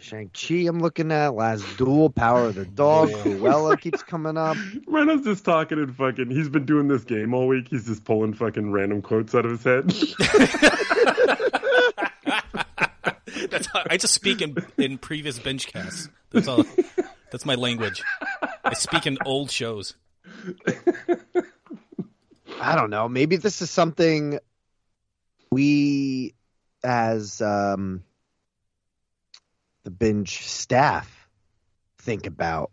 [0.00, 0.66] Shang Chi.
[0.66, 3.10] I'm looking at Last Duel, Power of the Dog.
[3.10, 4.56] Cruella keeps coming up.
[4.86, 6.30] Reno's just talking and fucking.
[6.30, 7.68] He's been doing this game all week.
[7.68, 9.90] He's just pulling fucking random quotes out of his head.
[13.50, 16.08] That's how, I just speak in in previous binge casts.
[16.30, 16.64] That's all.
[17.30, 18.02] That's my language.
[18.64, 19.94] I speak in old shows.
[22.60, 23.08] I don't know.
[23.08, 24.38] Maybe this is something
[25.50, 26.34] we,
[26.84, 28.02] as um,
[29.84, 31.28] the binge staff,
[31.98, 32.70] think about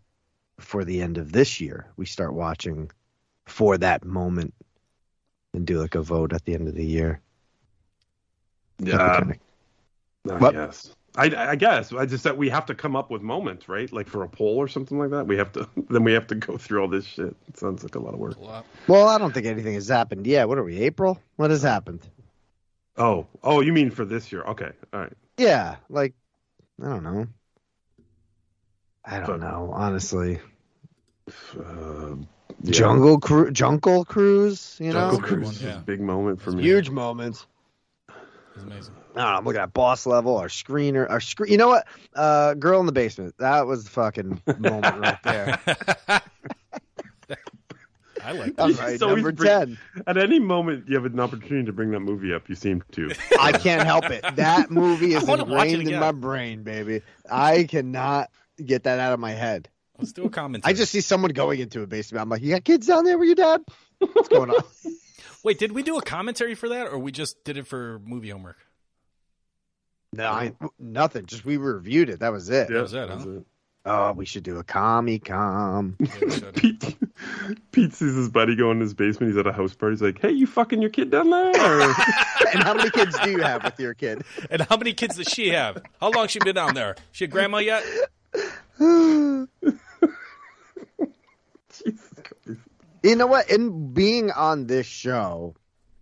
[0.60, 1.86] for the end of this year.
[1.96, 2.90] We start watching
[3.46, 4.54] for that moment
[5.54, 7.20] and do like a vote at the end of the year.
[8.78, 9.22] yeah.
[10.30, 10.52] I What?
[10.52, 10.94] guess.
[11.16, 11.92] I, I guess.
[11.92, 13.90] I just that we have to come up with moments, right?
[13.92, 15.26] Like for a poll or something like that.
[15.26, 15.68] We have to.
[15.90, 17.34] Then we have to go through all this shit.
[17.48, 18.38] It sounds like a lot of work.
[18.38, 18.66] Lot.
[18.86, 20.26] Well, I don't think anything has happened.
[20.26, 20.78] Yeah, what are we?
[20.80, 21.18] April?
[21.36, 22.06] What has happened?
[22.96, 24.42] Oh, oh, you mean for this year?
[24.42, 25.12] Okay, all right.
[25.38, 26.14] Yeah, like
[26.82, 27.26] I don't know.
[29.04, 30.40] I don't But- know, honestly.
[31.58, 32.16] Uh,
[32.62, 32.72] yeah.
[32.72, 35.76] Jungle cru- Jungle Cruise, you know, Jungle Cruise one, is yeah.
[35.78, 36.62] a big moment for me.
[36.62, 37.46] huge moments.
[38.54, 38.94] It's amazing.
[39.14, 41.52] I don't know, I'm looking at boss level, our screener, our screen.
[41.52, 41.86] You know what?
[42.14, 43.34] Uh, girl in the basement.
[43.38, 45.60] That was the fucking moment right there.
[48.24, 48.62] I like that.
[48.62, 49.78] All He's number bring- ten.
[50.06, 52.48] At any moment, you have an opportunity to bring that movie up.
[52.48, 53.10] You seem to.
[53.40, 54.24] I can't help it.
[54.36, 57.02] That movie is I wanna watch it ingrained in my brain, baby.
[57.30, 58.30] I cannot
[58.64, 59.68] get that out of my head.
[59.98, 60.64] Let's do a comment.
[60.66, 62.22] I just see someone going into a basement.
[62.22, 63.62] I'm like, you got kids down there with your dad?
[63.98, 64.62] What's going on?
[65.42, 65.58] wait.
[65.58, 68.58] Did we do a commentary for that, or we just did it for movie homework?
[70.12, 71.26] No, I, nothing.
[71.26, 72.20] Just we reviewed it.
[72.20, 72.70] That was it.
[72.70, 73.30] Yeah, was it, that huh?
[73.30, 73.46] it.
[73.84, 75.96] Oh, we should do a commie com.
[75.98, 76.50] Yeah.
[76.54, 76.96] Pete,
[77.72, 79.32] Pete sees his buddy go in his basement.
[79.32, 79.94] He's at a house party.
[79.94, 81.52] He's like, "Hey, you fucking your kid down there?"
[82.54, 84.24] And how many kids do you have with your kid?
[84.50, 85.82] and how many kids does she have?
[86.00, 86.96] How long she been down there?
[87.12, 87.84] She a grandma yet?
[93.02, 93.48] You know what?
[93.50, 95.54] In being on this show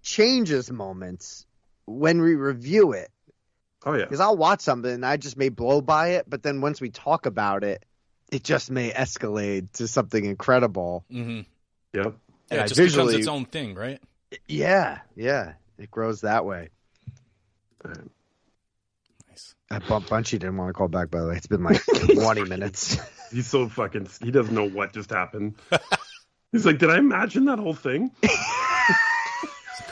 [0.03, 1.45] changes moments
[1.85, 3.11] when we review it.
[3.87, 4.05] Oh yeah.
[4.05, 6.91] Because I'll watch something and I just may blow by it, but then once we
[6.91, 7.85] talk about it,
[8.33, 11.05] it just may escalate to something incredible.
[11.11, 11.43] Mm-hmm.
[11.95, 12.17] Yep.
[12.51, 14.01] Yeah, I it just becomes its own thing, right?
[14.49, 15.53] Yeah, yeah.
[15.79, 16.71] It grows that way.
[17.85, 19.55] Nice.
[19.71, 21.37] I bump Bunchy didn't want to call back by the way.
[21.37, 21.81] It's been like
[22.15, 22.99] twenty minutes.
[23.33, 24.09] He's so fucking.
[24.23, 25.55] He doesn't know what just happened.
[26.53, 28.11] He's like, "Did I imagine that whole thing?"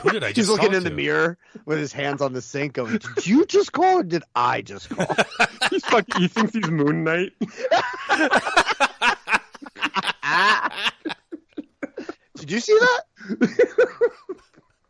[0.05, 2.41] Who did I just He's looking talk in the mirror with his hands on the
[2.41, 5.07] sink going, Did you just call or did I just call?
[5.69, 6.21] He's fucking.
[6.21, 7.33] He thinks he's Moon Knight.
[12.37, 13.01] Did you see that?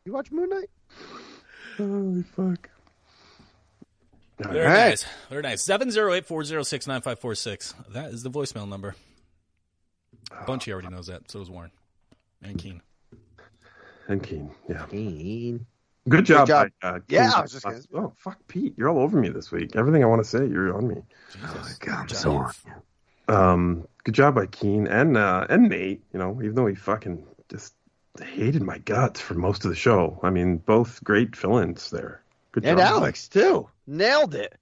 [0.05, 0.70] you watch Moon Knight?
[1.78, 2.70] Holy fuck.
[4.39, 4.89] Very All right.
[4.89, 5.05] nice.
[5.30, 5.63] Very nice.
[5.63, 7.74] Seven zero eight four zero six nine five four six.
[7.89, 8.95] That is the voicemail number.
[10.45, 11.32] Bunchy already knows that.
[11.32, 11.72] So does Warren
[12.41, 12.82] and Keen.
[14.08, 14.51] And Keen.
[14.70, 14.86] Yeah.
[14.89, 15.66] Keen.
[16.08, 16.47] Good job.
[16.47, 16.70] job.
[16.82, 19.51] by, uh, Yeah, I was just gonna- Oh fuck, Pete, you're all over me this
[19.51, 19.76] week.
[19.76, 21.01] Everything I want to say, you're on me.
[21.32, 21.78] Jesus.
[21.80, 22.51] God, I'm Good so on.
[23.28, 26.03] Um, good job by Keen and uh, and Nate.
[26.14, 27.74] You know, even though he fucking just
[28.22, 30.20] hated my guts for most of the show.
[30.24, 32.22] I mean, both great fill-ins there.
[32.51, 32.70] Good job.
[32.70, 32.88] And job.
[32.97, 33.68] Alex, too.
[33.88, 34.56] Nailed it.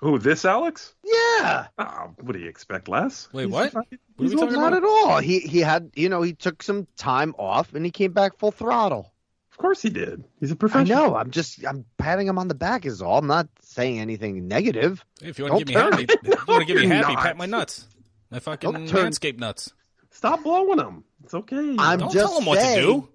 [0.00, 0.94] Who this Alex?
[1.04, 1.66] Yeah.
[1.78, 3.28] Oh, what do you expect less?
[3.32, 3.72] Wait, He's what?
[3.72, 4.78] fucking- What he's we all- Not about?
[4.78, 5.18] at all.
[5.18, 8.50] He he had you know, he took some time off and he came back full
[8.50, 9.12] throttle.
[9.52, 10.24] Of course he did.
[10.38, 10.98] He's a professional.
[10.98, 11.16] I know.
[11.16, 13.18] I'm just I'm patting him on the back is all.
[13.18, 15.04] I'm not saying anything negative.
[15.20, 16.76] Hey, if you want to Don't give me turn happy, if you want to give
[16.76, 17.22] me You're happy, not.
[17.22, 17.86] pat my nuts.
[18.30, 19.72] My fucking Don't turn- manscape nuts.
[20.10, 21.04] Stop blowing them.
[21.24, 21.76] It's okay.
[21.78, 23.08] I'm Don't just tell him what to saying- do.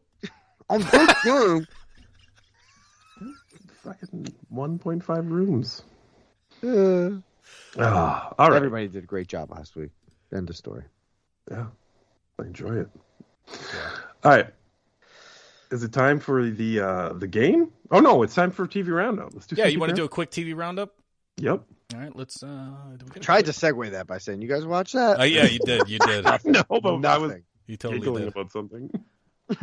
[0.69, 1.67] I'm just saying.
[3.83, 5.83] fucking 1.5 rooms.
[6.65, 7.19] Uh,
[7.77, 8.55] all right.
[8.55, 9.91] Everybody did a great job last week.
[10.33, 10.83] End of story.
[11.51, 11.67] Yeah,
[12.39, 12.89] I enjoy it.
[14.23, 14.47] All right.
[15.71, 17.71] Is it time for the uh the game?
[17.91, 19.33] Oh no, it's time for TV roundup.
[19.33, 19.55] Let's do.
[19.57, 20.95] Yeah, TV you want to do a quick TV roundup?
[21.37, 21.63] Yep.
[21.93, 22.41] All right, let's.
[22.41, 22.47] uh
[22.97, 25.23] do we get a Tried to segue that by saying, "You guys watch that?" Oh
[25.23, 25.89] yeah, you did.
[25.89, 26.25] You did.
[26.45, 27.43] No, but I was Nothing.
[27.67, 28.33] You totally giggling did.
[28.33, 28.89] about something.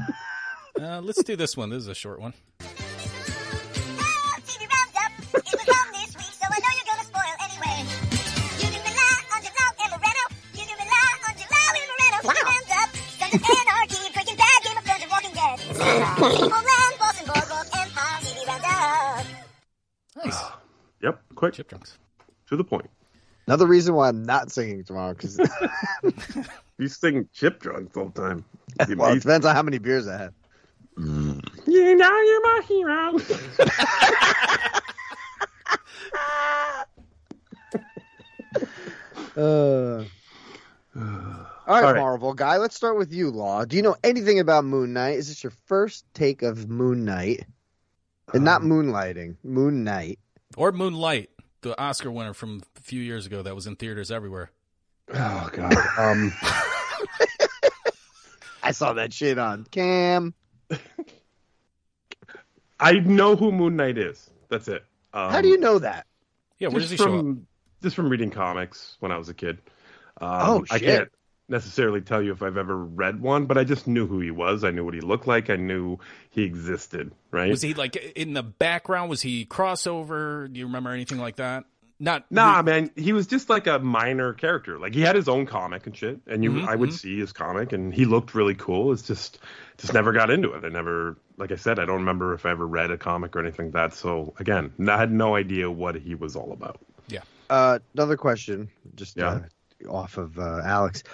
[0.80, 1.68] Uh, let's do this one.
[1.68, 2.32] This is a short one.
[2.60, 5.81] TV Roundup.
[20.24, 20.40] Nice.
[21.02, 21.20] Yep.
[21.34, 21.98] Quick Chip drunks.
[22.48, 22.88] to the point.
[23.46, 25.38] Another reason why I'm not singing tomorrow because
[26.78, 28.44] You sing chip drunks all the time.
[28.88, 29.20] You well, it amazing.
[29.20, 30.34] depends on how many beers I had.
[30.96, 33.18] You know you're my hero.
[39.34, 40.04] Uh.
[41.66, 42.00] All right, All right.
[42.00, 42.56] Marvel guy.
[42.56, 43.64] Let's start with you, Law.
[43.64, 45.18] Do you know anything about Moon Knight?
[45.18, 47.46] Is this your first take of Moon Knight?
[48.34, 50.18] And not moonlighting, Moon Knight.
[50.56, 54.50] Or Moonlight, the Oscar winner from a few years ago that was in theaters everywhere.
[55.12, 55.76] oh god.
[55.98, 56.32] Um.
[58.62, 60.34] I saw that shit on Cam.
[62.80, 64.30] I know who Moon Knight is.
[64.48, 64.84] That's it.
[65.12, 66.06] Um, How do you know that?
[66.58, 67.20] Yeah, where does just he show up?
[67.20, 67.46] from
[67.82, 69.58] just from reading comics when I was a kid.
[70.20, 70.86] Um, Oh, I shit.
[70.88, 71.08] can't.
[71.52, 74.64] Necessarily tell you if I've ever read one, but I just knew who he was.
[74.64, 75.50] I knew what he looked like.
[75.50, 75.98] I knew
[76.30, 77.12] he existed.
[77.30, 77.50] Right?
[77.50, 79.10] Was he like in the background?
[79.10, 80.52] Was he crossover?
[80.52, 81.64] Do you remember anything like that?
[82.00, 84.76] Not Nah, man, he was just like a minor character.
[84.76, 86.94] Like he had his own comic and shit, and you, Mhm, I would mhm.
[86.98, 88.90] see his comic, and he looked really cool.
[88.92, 89.38] It's just,
[89.78, 90.64] just never got into it.
[90.64, 93.40] I never, like I said, I don't remember if I ever read a comic or
[93.40, 93.94] anything like that.
[93.94, 96.80] So again, I had no idea what he was all about.
[97.06, 97.20] Yeah.
[97.48, 99.42] Uh, another question, just Yeah.
[99.86, 101.04] uh, off of uh, Alex.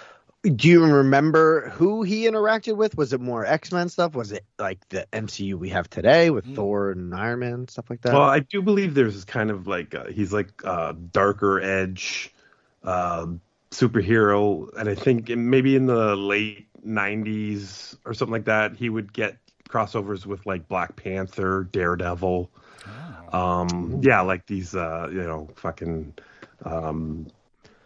[0.42, 2.96] Do you remember who he interacted with?
[2.96, 4.14] Was it more X Men stuff?
[4.14, 6.54] Was it like the MCU we have today with Mm.
[6.54, 8.12] Thor and Iron Man stuff like that?
[8.12, 12.32] Well, I do believe there's kind of like uh, he's like uh, darker edge
[12.84, 13.26] uh,
[13.72, 19.12] superhero, and I think maybe in the late '90s or something like that, he would
[19.12, 22.50] get crossovers with like Black Panther, Daredevil.
[23.32, 26.14] Um, yeah, like these, uh, you know, fucking,
[26.64, 27.26] um,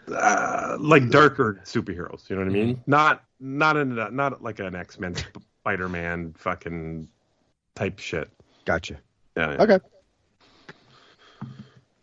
[0.09, 2.29] uh, like darker superheroes.
[2.31, 2.83] You know what I mean?
[2.87, 5.15] Not, not in, a- not like an X Men,
[5.61, 7.09] Spider Man, fucking
[7.75, 8.31] type shit.
[8.65, 8.99] gotcha.
[9.37, 9.63] Yeah, yeah.
[9.63, 9.79] Okay.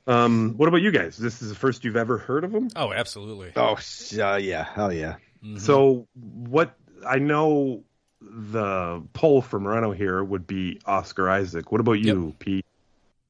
[0.08, 1.18] Um, what about you guys?
[1.18, 2.70] This is the first you've ever heard of them?
[2.76, 3.52] Oh, absolutely.
[3.56, 3.78] Oh,
[4.20, 5.18] uh, yeah, hell yeah.
[5.43, 5.60] Mhm.
[5.60, 6.76] So what?
[7.08, 7.84] I know
[8.22, 11.72] the poll for Moreno here would be Oscar Isaac.
[11.72, 12.66] What about you, Pete?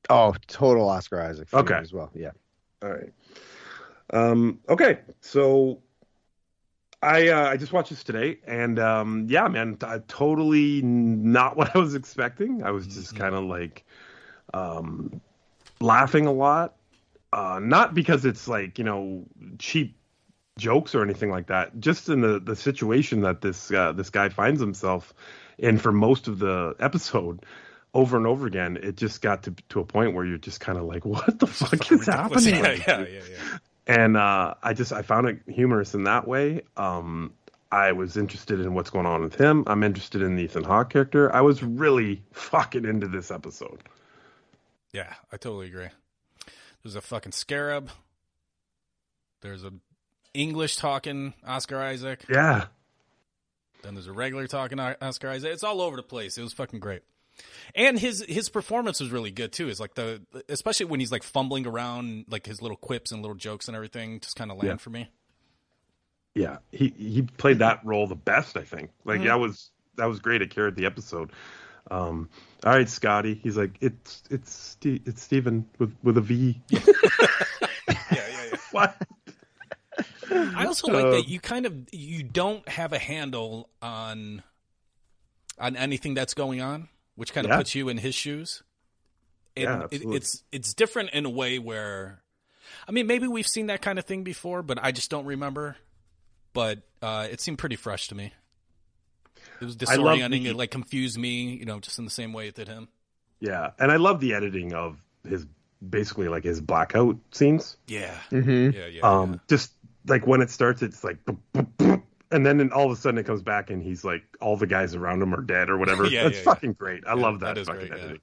[0.10, 1.54] Oh, total Oscar Isaac.
[1.54, 1.76] Okay.
[1.76, 2.10] as well.
[2.16, 2.32] Yeah.
[2.82, 3.12] All right.
[4.12, 5.82] Um, okay, so
[7.02, 11.76] I uh, I just watched this today, and um, yeah, man, t- totally not what
[11.76, 12.64] I was expecting.
[12.64, 13.86] I was just kind of like
[14.54, 15.22] um,
[15.80, 16.76] laughing a lot,
[17.32, 19.26] uh, not because it's like you know
[19.60, 19.96] cheap
[20.58, 21.80] jokes or anything like that.
[21.80, 25.14] Just in the the situation that this uh, this guy finds himself
[25.58, 27.46] in for most of the episode.
[27.92, 30.78] Over and over again, it just got to to a point where you're just kind
[30.78, 33.58] of like, "What the fuck is happening?" Yeah, yeah, yeah, yeah.
[33.90, 36.62] And uh, I just I found it humorous in that way.
[36.78, 37.34] Um,
[37.72, 39.64] I was interested in what's going on with him.
[39.66, 41.36] I'm interested in the Ethan Hawke character.
[41.36, 43.82] I was really fucking into this episode.
[44.94, 45.88] Yeah, I totally agree.
[46.84, 47.90] There's a fucking scarab.
[49.42, 49.74] There's a
[50.36, 52.26] English talking Oscar Isaac.
[52.30, 52.66] Yeah,
[53.82, 55.52] Then there's a regular talking Oscar Isaac.
[55.52, 56.38] It's all over the place.
[56.38, 57.02] It was fucking great.
[57.76, 59.70] And his his performance was really good too.
[59.70, 63.36] Is like the especially when he's like fumbling around, like his little quips and little
[63.38, 64.76] jokes and everything, just kind of land Yeah.
[64.78, 65.10] for me.
[66.36, 66.58] yeah.
[66.72, 68.58] He he played that role the best.
[68.58, 68.92] I think.
[69.06, 69.26] Like Mhm.
[69.26, 70.42] that was that was great.
[70.42, 71.32] It carried the episode.
[71.92, 72.30] Um,
[72.66, 73.36] all right, Scotty.
[73.36, 76.60] He's like it's it's it's Steven with with a V.
[76.70, 78.58] Yeah, yeah, yeah.
[78.72, 78.96] what?
[80.32, 84.44] I also like Uh, that you kind of you don't have a handle on
[85.58, 86.88] on anything that's going on,
[87.20, 87.58] which kind of Yeah.
[87.58, 88.64] puts you in his shoes.
[89.58, 92.22] And Yeah, it, it's it's different in a way where,
[92.88, 95.76] I mean, maybe we've seen that kind of thing before, but I just don't remember.
[96.54, 98.32] But uh, it seemed pretty fresh to me.
[99.62, 100.44] It was I love disorienting.
[100.44, 102.88] the- It like confused me, you know, just in the same way it did him.
[103.42, 104.98] Yeah, and I love the editing of
[105.28, 105.46] his
[105.88, 107.78] basically like his blackout scenes.
[107.88, 108.78] Yeah, Mm-hmm.
[108.78, 109.02] yeah, yeah.
[109.02, 109.72] um just
[110.08, 111.89] like when it starts it's like boop, boop, boop,
[112.32, 114.68] and then in- all of a sudden it comes back and he's like all the
[114.68, 116.44] guys around him are dead or whatever Yeah, it's yeah, yeah.
[116.54, 118.04] fucking great i Yeah, love that, that is fucking great, yeah.
[118.06, 118.22] editing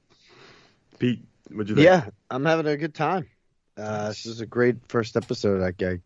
[0.98, 3.28] pete what'd you think Yeah, I'm having a good time.
[3.76, 5.60] Uh, this is a great first episode.
[5.62, 6.00] I, I,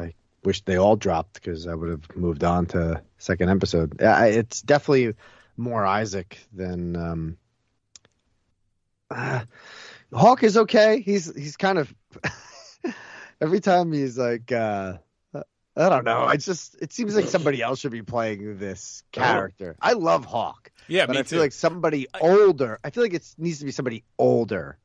[0.00, 3.96] I wish they all dropped because I would have moved on to second episode.
[4.00, 5.14] Yeah, I- it's definitely
[5.56, 7.36] more Isaac than um,
[9.10, 9.40] uh,
[10.12, 11.00] Hawke is okay.
[11.00, 11.92] He's he's kind of
[13.40, 14.98] every time he's like uh,
[15.78, 16.24] I don't know.
[16.24, 19.76] I just it seems like somebody else should be playing this character.
[19.80, 21.36] I love Hawke, yeah, but me I too.
[21.36, 22.80] feel like somebody older.
[22.82, 24.76] I feel like it needs to be somebody older.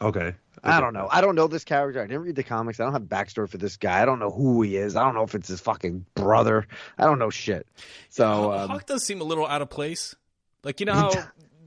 [0.00, 0.34] okay
[0.64, 1.06] I don't know.
[1.10, 2.00] I don't know this character.
[2.02, 2.80] I didn't read the comics.
[2.80, 4.02] I don't have backstory for this guy.
[4.02, 4.96] I don't know who he is.
[4.96, 6.66] I don't know if it's his fucking brother.
[6.98, 7.66] I don't know shit.
[8.08, 10.14] So Haw- um, Hawke does seem a little out of place.
[10.64, 11.12] Like you know how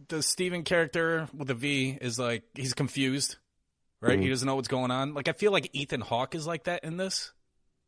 [0.09, 3.38] the Steven character with a V is like he's confused,
[4.01, 4.19] right?
[4.19, 4.30] He Mhm.
[4.32, 5.13] doesn't know what's going on.
[5.13, 7.32] Like I feel like Ethan Hawke is like that in this,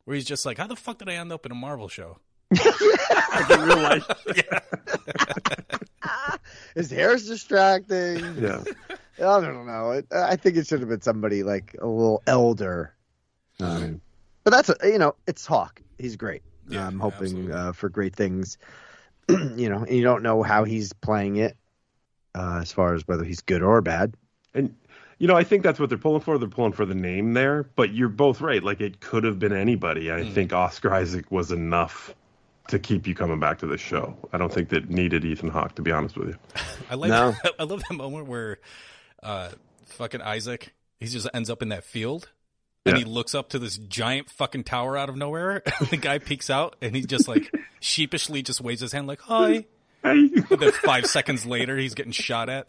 [0.04, 2.18] where he's just like, "How the fuck did I end up in a Marvel show?"
[2.50, 4.04] like in real life
[6.74, 8.36] his hair is distracting.
[8.38, 8.62] yeah
[9.18, 9.92] I don't know.
[9.92, 12.94] It, I think it should have been somebody like a little elder.
[13.60, 14.00] Um,
[14.42, 15.80] but that's you know, it's Hawke.
[15.98, 16.42] He's great.
[16.68, 18.58] Yeah, I'm hoping uh, for great things.
[19.28, 21.56] you know, and you don't know how he's playing it
[22.34, 24.16] uh, as far as whether he's good or bad.
[24.54, 24.74] and
[25.22, 27.62] you know i think that's what they're pulling for they're pulling for the name there
[27.76, 30.32] but you're both right like it could have been anybody i Mm.
[30.34, 32.14] think oscar isaac was enough
[32.68, 35.74] to keep you coming back to the show i don't think that needed ethan hawke
[35.76, 36.36] to be honest with you
[36.90, 37.34] I like No.
[37.58, 38.58] I love that moment where
[39.22, 39.50] uh,
[39.86, 42.28] fucking Isaac he just ends up in that field
[42.84, 43.04] and Yeah.
[43.04, 45.62] he looks up to this giant fucking tower out of nowhere.
[45.90, 49.66] The guy peeks out, and he just like sheepishly just waves his hand like "Hi."
[50.02, 50.30] Hey.
[50.50, 52.66] And then five seconds later, he's getting shot at.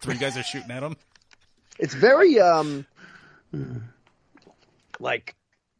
[0.00, 0.96] Three guys are shooting at him.
[1.80, 2.86] It's very um
[4.98, 5.34] like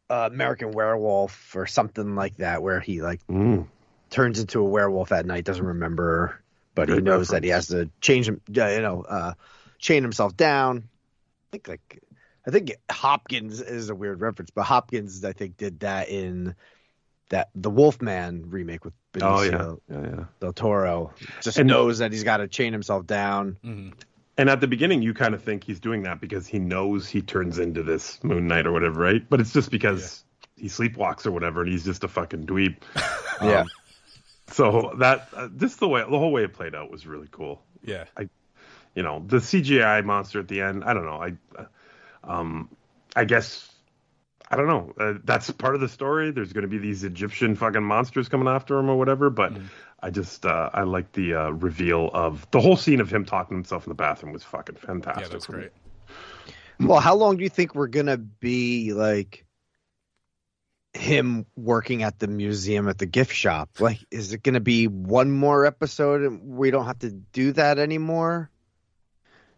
[0.09, 3.67] uh, American Werewolf or something like that, where he like Mm.
[4.09, 6.41] turns into a werewolf at night, doesn't remember,
[6.75, 9.33] but he Good knows that he has to change him, uh, you know, uh,
[9.79, 10.77] chain himself down.
[10.79, 12.03] I think like
[12.47, 16.55] I think Hopkins is a weird reference, but Hopkins I think did that in
[17.29, 20.25] that the Wolfman remake with Oh yeah, Benicio yeah, yeah.
[20.41, 21.13] del Toro.
[21.41, 23.57] Just And- knows that he's got to chain himself down.
[23.63, 23.93] Mhm.
[24.37, 27.21] And at the beginning, you kind of think he's doing that because he knows he
[27.21, 29.29] turns into this Moon Knight or whatever, right?
[29.29, 30.23] But it's just because
[30.55, 32.77] he sleepwalks or whatever, and he's just a fucking dweeb.
[33.41, 33.61] Yeah.
[33.61, 33.67] Um,
[34.47, 37.63] So that uh, this the way the whole way it played out was really cool.
[37.83, 38.03] Yeah.
[38.15, 38.29] I,
[38.95, 40.83] You know, the CGI monster at the end.
[40.83, 41.21] I don't know.
[41.23, 41.65] I, uh,
[42.23, 42.69] um,
[43.15, 43.67] I guess.
[44.49, 44.93] I don't know.
[44.99, 46.31] Uh, that's part of the story.
[46.31, 49.29] There's going to be these Egyptian fucking monsters coming after him or whatever.
[49.29, 49.53] But
[50.01, 53.55] I just uh, I like the uh, reveal of the whole scene of him talking
[53.55, 55.23] to himself in the bathroom was fucking fantastic.
[55.25, 55.71] Yeah, that's great.
[56.79, 59.45] Well, how long do you think we're gonna be like
[60.93, 63.79] him working at the museum at the gift shop?
[63.79, 67.77] Like, is it gonna be one more episode and we don't have to do that
[67.77, 68.49] anymore?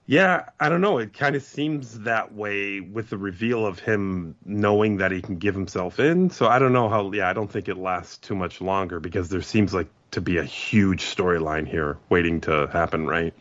[0.06, 0.98] Yeah, I don't know.
[0.98, 5.38] It kind of seems that way with the reveal of him knowing that he can
[5.38, 6.30] give himself in.
[6.30, 7.14] So I don't know how.
[7.14, 10.38] Yeah, I don't think it lasts too much longer because there seems like to be
[10.38, 13.06] a huge storyline here waiting to happen.
[13.08, 13.34] Right?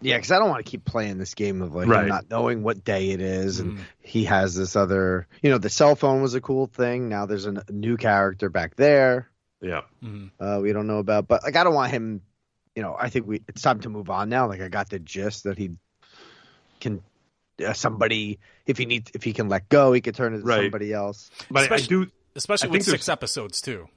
[0.00, 2.06] Yeah, because I don't want to keep playing this game of like Right.
[2.06, 3.80] not knowing what day it is, and Mhm.
[4.00, 5.26] he has this other.
[5.42, 7.08] You know, the cell phone was a cool thing.
[7.08, 9.28] Now there's a new character back there.
[9.60, 9.82] Yeah.
[10.04, 10.30] Mhm.
[10.38, 11.26] uh, we don't know about.
[11.26, 12.20] But like, I don't want him.
[12.76, 14.46] You know, I think we it's time to move on now.
[14.46, 15.70] Like, I got the gist that he
[16.80, 17.02] can
[17.66, 20.62] uh, somebody if he needs if he can let go, he could turn into Right.
[20.62, 21.28] somebody else.
[21.50, 22.10] But I, I Especially- do.
[22.36, 23.88] Especially I with six episodes too.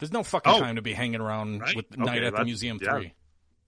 [0.00, 0.58] There's no fucking Oh.
[0.60, 1.76] time to be hanging around Right.
[1.76, 2.92] with Okay, Night at the Museum yeah.
[2.94, 3.12] Three.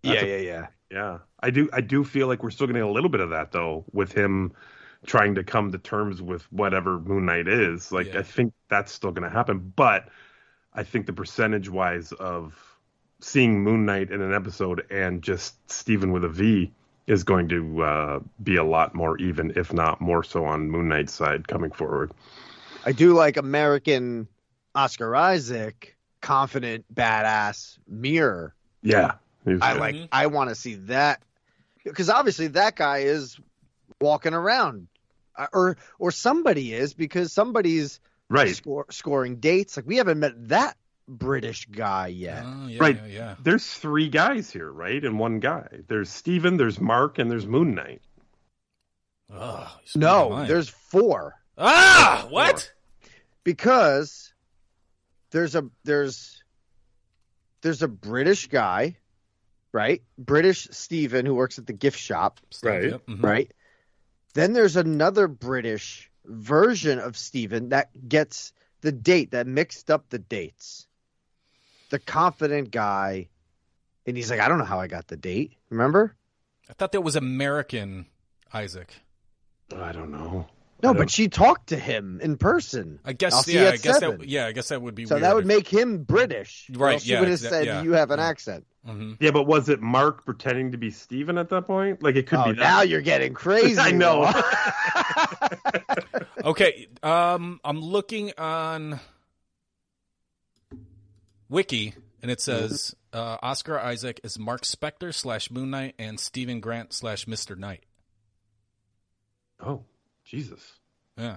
[0.02, 0.66] That's yeah, a- yeah, yeah.
[0.90, 1.70] Yeah, I do.
[1.72, 4.52] I do feel like we're still getting a little bit of that though, with him
[5.06, 7.90] trying to come to terms with whatever Moon Knight is.
[7.92, 8.20] Like, Yeah.
[8.20, 9.72] I think that's still going to happen.
[9.74, 10.08] But
[10.74, 12.54] I think the percentage wise of
[13.20, 16.72] seeing Moon Knight in an episode and just Steven with a V
[17.06, 20.88] is going to uh, be a lot more even, if not more so, on Moon
[20.88, 22.12] Knight's side coming forward.
[22.84, 24.28] I do like American
[24.74, 28.54] Oscar Isaac, confident, badass mirror.
[28.82, 29.16] Yeah,
[29.46, 29.60] I good.
[29.80, 29.94] like.
[29.94, 30.08] Mhm.
[30.10, 31.20] I want to see that
[31.84, 33.38] because obviously that guy is
[34.00, 34.88] walking around,
[35.36, 38.00] uh, or or somebody is because somebody's
[38.30, 38.56] right.
[38.56, 39.76] score, scoring dates.
[39.76, 42.42] Like we haven't met that British guy yet.
[42.46, 42.96] Oh, yeah, Right.
[42.96, 43.34] yeah, yeah.
[43.42, 45.04] There's three guys here, right?
[45.04, 45.68] And one guy.
[45.88, 48.00] There's Steven, there's Mark, and there's Moon Knight.
[49.32, 50.50] Ugh, no, speak my mind.
[50.50, 52.70] there's four ah what?
[53.44, 54.31] because
[55.32, 56.42] there's a there's
[57.62, 58.96] there's a British guy,
[59.72, 60.02] right?
[60.16, 62.90] British Steven who works at the gift shop, Right.
[62.90, 63.22] Yep, mhm.
[63.22, 63.52] right?
[64.34, 70.18] Then there's another British version of Steven that gets the date that mixed up the
[70.18, 70.86] dates.
[71.90, 73.28] The confident guy,
[74.06, 75.56] and he's like, I don't know how I got the date.
[75.68, 76.16] Remember?
[76.70, 78.06] I thought that was American
[78.52, 78.94] Isaac.
[79.76, 80.46] I don't know.
[80.82, 82.98] No, but she talked to him in person.
[83.04, 84.18] I guess I'll see you yeah, I guess seven.
[84.18, 86.68] that yeah, I guess that would be So weird that would if- make him British.
[86.74, 87.82] Right, else She yeah, would have exa- said yeah.
[87.82, 88.26] you have an Yeah.
[88.26, 88.66] accent.
[88.88, 89.16] Mhm.
[89.20, 92.02] Yeah, but was it Mark pretending to be Steven at that point?
[92.02, 92.58] Like it could oh, be that.
[92.58, 93.78] now you're getting crazy.
[93.80, 94.28] I know.
[96.44, 98.98] Okay, um, I'm looking on
[101.48, 106.58] Wiki, and it says uh, Oscar Isaac is Mark Spector slash Moon Knight and Steven
[106.60, 107.84] Grant slash Mister Knight.
[109.64, 109.84] oh,
[110.32, 110.72] Jesus.
[111.18, 111.36] Yeah,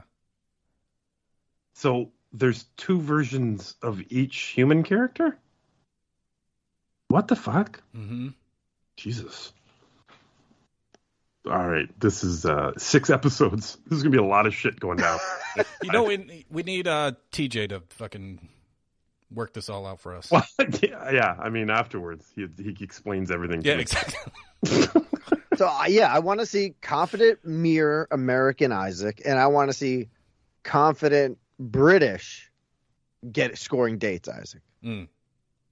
[1.74, 5.38] So there's two versions of each human character?
[7.10, 7.82] What the fuck?
[7.94, 8.30] hmm
[8.96, 9.52] Jesus.
[11.46, 13.78] All right, this is uh six episodes.
[13.86, 15.20] This is gonna be a lot of shit going down.
[15.84, 18.48] you know we we need uh, TJ to fucking
[19.30, 20.32] work this all out for us.
[20.32, 20.46] well,
[20.82, 23.62] yeah, yeah, I mean afterwards he he explains everything.
[23.62, 24.32] to Yeah, exactly.
[25.58, 29.74] So uh, yeah, I want to see confident mere American Isaac, and I want to
[29.74, 30.10] see
[30.64, 32.52] confident British
[33.32, 34.62] get scoring dates Isaac.
[34.84, 35.08] Mm.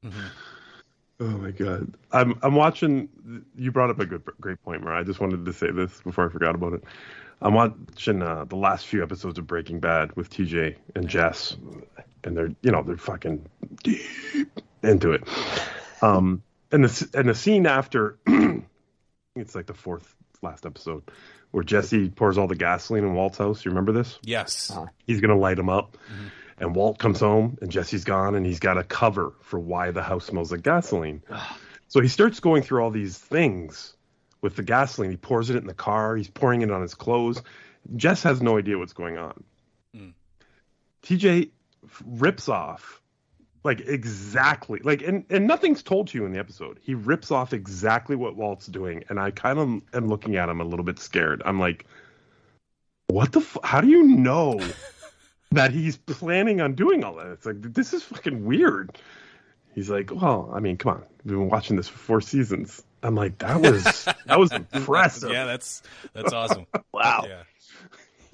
[0.03, 0.09] hmm
[1.19, 3.07] Oh my god, I'm I'm watching.
[3.55, 4.93] You brought up a good great point, Mar.
[4.93, 6.83] I just wanted to say this before I forgot about it.
[7.41, 11.55] I'm watching uh, the last few episodes of Breaking Bad with TJ and Jess,
[12.23, 13.45] and they're you know they're fucking
[13.83, 14.01] deep
[14.81, 15.23] into it.
[16.01, 18.17] Um, and the and the scene after,
[19.35, 21.03] it's like the fourth last episode,
[21.51, 23.63] where Jesse pours all the gasoline in Walt's house.
[23.63, 24.19] You remember this?
[24.23, 24.71] Yes.
[24.71, 24.87] Uh-huh.
[25.05, 26.27] He's gonna light him up, mm-hmm.
[26.59, 30.03] and Walt comes home, and Jesse's gone, and he's got a cover for why the
[30.03, 31.23] house smells like gasoline.
[31.87, 33.95] so he starts going through all these things
[34.41, 35.11] with the gasoline.
[35.11, 36.15] He pours it in the car.
[36.15, 37.41] He's pouring it on his clothes.
[37.95, 39.43] Jess has no idea what's going on.
[39.95, 40.13] Mm.
[41.03, 41.51] TJ
[42.05, 43.01] rips off
[43.63, 44.79] like exactly.
[44.83, 46.79] Like and and nothing's told to you in the episode.
[46.81, 50.61] He rips off exactly what walt's doing and i kind of am looking at him
[50.61, 51.41] a little bit scared.
[51.45, 51.85] I'm like
[53.07, 54.59] what the f- how do you know
[55.51, 57.27] that he's planning on doing all that?
[57.27, 58.97] It's like this is fucking weird.
[59.73, 61.03] He's like well i mean come on.
[61.23, 62.83] We've been watching this for four seasons.
[63.01, 63.83] I'm like that was
[64.25, 65.31] that was impressive.
[65.31, 65.83] Yeah, that's
[66.13, 66.65] that's awesome.
[66.93, 67.25] wow.
[67.27, 67.43] Yeah.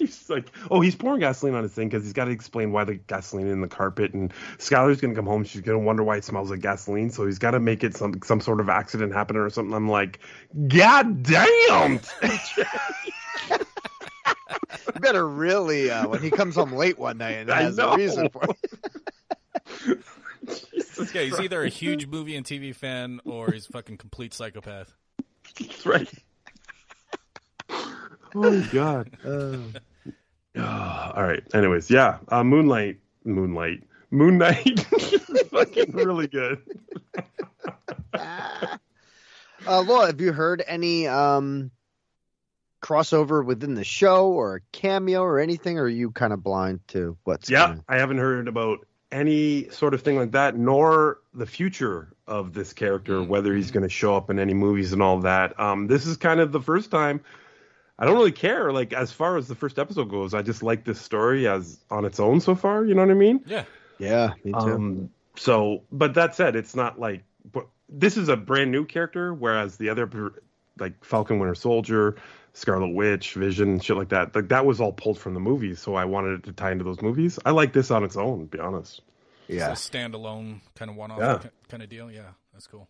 [0.00, 2.84] He's like, oh, he's pouring gasoline on his thing because he's got to explain why
[2.84, 4.14] the gasoline in the carpet.
[4.14, 5.44] And Skyler's gonna come home.
[5.44, 7.10] She's gonna wonder why it smells like gasoline.
[7.10, 9.74] So he's got to make it some some sort of accident happen or something.
[9.74, 10.20] I'm like,
[10.68, 12.00] God damn!
[15.00, 18.30] Better really uh, when he comes home late one night and I has a reason
[18.30, 18.56] for it.
[20.96, 24.32] This guy, he's either a huge movie and TV fan or he's a fucking complete
[24.32, 24.94] psychopath.
[25.58, 26.10] That's right.
[28.34, 29.10] Oh my god.
[29.26, 29.80] Ah,
[31.14, 31.42] all right.
[31.54, 32.18] Anyways, yeah.
[32.28, 34.80] Uh, Moonlight, Moonlight, Moon Knight,
[35.50, 36.62] fucking really good.
[39.66, 41.70] Uh, Laura, have you heard any um,
[42.82, 45.78] crossover within the show or a cameo or anything?
[45.78, 47.84] Or are you kind of blind to what's Yeah, coming?
[47.86, 52.72] I haven't heard about any sort of thing like that, nor the future of this
[52.72, 55.60] character, whether he's going to show up in any movies and all that.
[55.60, 57.20] Um, this is kind of the first time.
[58.00, 58.72] I don't really care.
[58.72, 62.04] Like as far as the first episode goes, I just like this story as on
[62.04, 62.84] its own so far.
[62.84, 63.42] You know what I mean?
[63.46, 63.64] Yeah.
[63.98, 64.58] Yeah, me too.
[64.58, 67.22] Um, so, but that said, it's not like
[67.52, 70.08] but this is a brand new character, whereas the other
[70.78, 72.16] like Falcon Winter Soldier,
[72.54, 75.80] Scarlet Witch, Vision, shit like that, like that was all pulled from the movies.
[75.80, 77.38] So I wanted it to tie into those movies.
[77.44, 79.02] I like this on its own, to be honest.
[79.48, 79.70] yeah.
[79.72, 81.50] It's a standalone kind of one-off Yeah.
[81.68, 82.10] kind of deal.
[82.10, 82.88] Yeah, that's cool.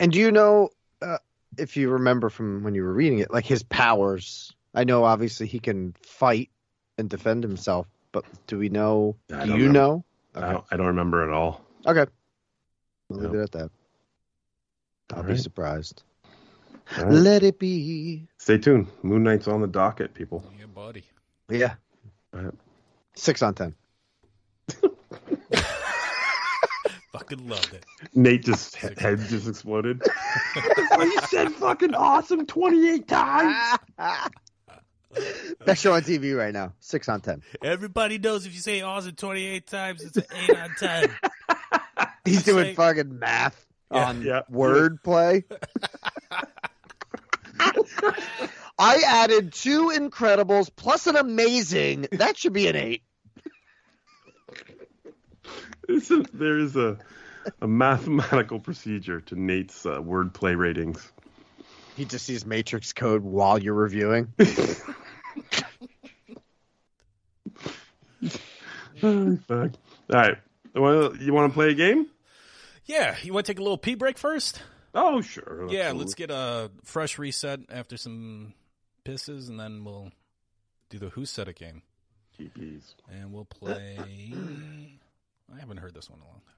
[0.00, 0.70] And do you know
[1.02, 1.18] uh,
[1.58, 4.52] if you remember from when you were reading it, like his powers?
[4.74, 6.50] I know obviously he can fight
[6.98, 9.16] and defend himself, but do we know?
[9.28, 9.72] Do you know.
[9.72, 10.04] know?
[10.34, 11.64] I, don't, I don't remember at all.
[11.86, 12.04] Okay,
[13.08, 13.70] we'll leave it at that.
[15.12, 15.40] I'll All be right.
[15.40, 16.02] surprised.
[16.98, 17.12] All right.
[17.12, 18.28] Let it be.
[18.38, 18.88] Stay tuned.
[19.02, 20.44] Moon Knight's on the docket, people.
[20.58, 21.04] Yeah, buddy.
[21.48, 21.74] Yeah,
[22.34, 22.54] All right.
[23.14, 23.74] six on ten.
[27.18, 27.84] Fucking loved it.
[28.14, 30.02] Nate just he- head just exploded.
[30.98, 33.78] you said fucking awesome 28 times.
[35.64, 36.74] Best show on TV right now.
[36.80, 37.42] Six on ten.
[37.62, 41.10] Everybody knows if you say awesome 28 times, it's an 8 on 10.
[42.26, 44.42] He's doing Say- fucking math on Yeah.
[44.52, 45.42] wordplay.
[48.78, 52.08] I added two Incredibles plus an amazing.
[52.12, 53.02] That should be an eight.
[55.86, 56.98] There's a, there is a,
[57.60, 61.12] a mathematical procedure to Nate's uh, wordplay ratings.
[61.96, 64.32] He just sees Matrix code while you're reviewing.
[69.02, 69.70] Oh, fuck.
[70.12, 70.38] All right.
[70.74, 72.06] Well, you want to play a game?
[72.84, 74.62] Yeah, you want to take a little pee break first?
[74.94, 75.68] Oh, sure.
[75.70, 78.54] Yeah, let's get a fresh reset after some
[79.04, 80.10] pisses, and then we'll
[80.90, 81.82] do the Who Said It game.
[82.38, 82.94] GPs.
[83.10, 83.98] And we'll play.
[85.54, 86.56] I haven't heard this one in a long time.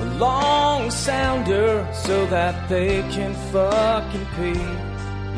[0.00, 4.54] A long sounder so that they can fucking pee.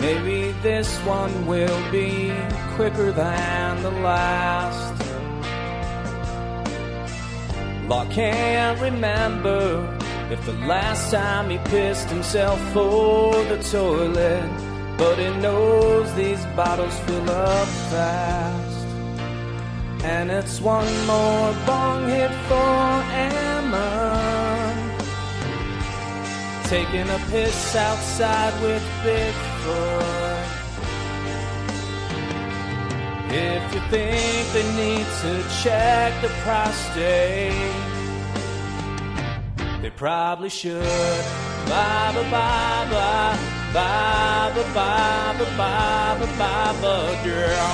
[0.05, 2.33] Maybe this one will be
[2.75, 4.93] quicker than the last.
[7.89, 9.99] Law can't remember
[10.31, 16.97] if the last time he pissed himself for the toilet, but he knows these bottles
[17.01, 18.87] fill up fast.
[20.05, 23.91] And it's one more bong hit for Emma.
[26.65, 30.55] Taking a piss outside with Bigfoot.
[33.37, 37.75] If you think they need to check the prostate,
[39.83, 41.25] they probably should.
[41.67, 47.73] Ba ba ba ba Baba, Baba, Baba, Baba girl.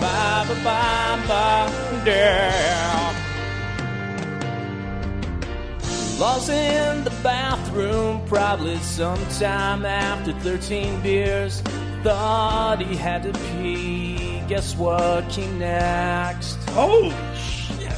[0.00, 1.70] Baba, Baba
[2.02, 3.14] girl.
[6.18, 11.60] Lost in the bathroom, probably sometime after 13 beers.
[12.02, 14.40] Thought he had to pee.
[14.48, 16.56] Guess what came next?
[16.70, 17.92] Oh, shit!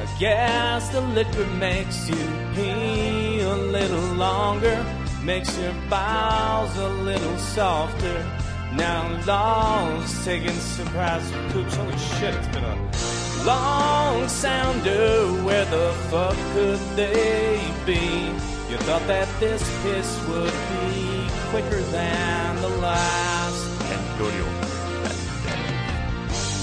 [0.00, 2.16] I guess the liquor makes you
[2.54, 8.26] pee a little longer makes your bowels a little softer.
[8.74, 11.76] Now law's taking surprise poops.
[11.76, 15.26] Holy shit, it's been a long sounder.
[15.44, 18.32] Where the fuck could they be?
[18.70, 23.82] You thought that this piss would be quicker than the last.
[23.92, 24.46] Antonio.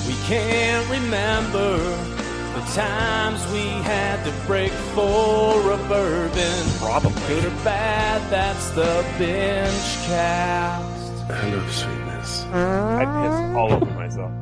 [0.08, 2.19] We can't remember
[2.60, 6.64] the times we had to break for a bourbon.
[6.78, 7.12] Probably.
[7.28, 11.14] Good or bad, that's the binge cast.
[11.28, 12.44] Hello, sweetness.
[12.52, 14.32] I piss all over myself.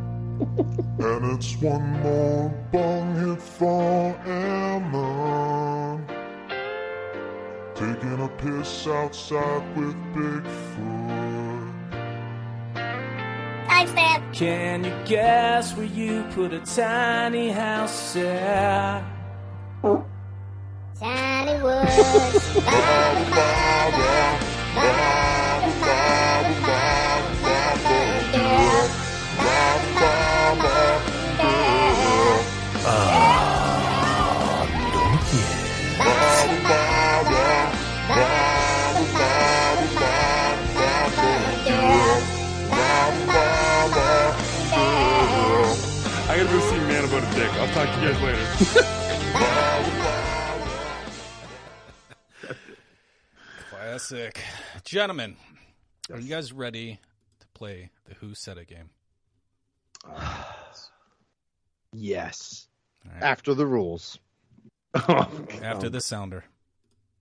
[1.00, 6.00] And it's one more bong hit for Emma.
[7.76, 11.27] Taking a piss outside with Bigfoot.
[13.78, 14.34] Timestamp.
[14.34, 19.04] Can you guess where you put a tiny house at?
[21.00, 22.58] Tiny Woods.
[25.70, 26.27] I
[47.38, 47.52] Dick.
[47.54, 48.46] I'll talk to you guys later.
[53.70, 54.42] Classic.
[54.84, 55.36] Gentlemen,
[56.12, 57.00] are you guys ready
[57.40, 58.90] to play the Who Said It game?
[61.94, 62.68] Yes.
[63.06, 63.24] All right.
[63.24, 64.18] After the rules.
[64.96, 66.44] After the sounder.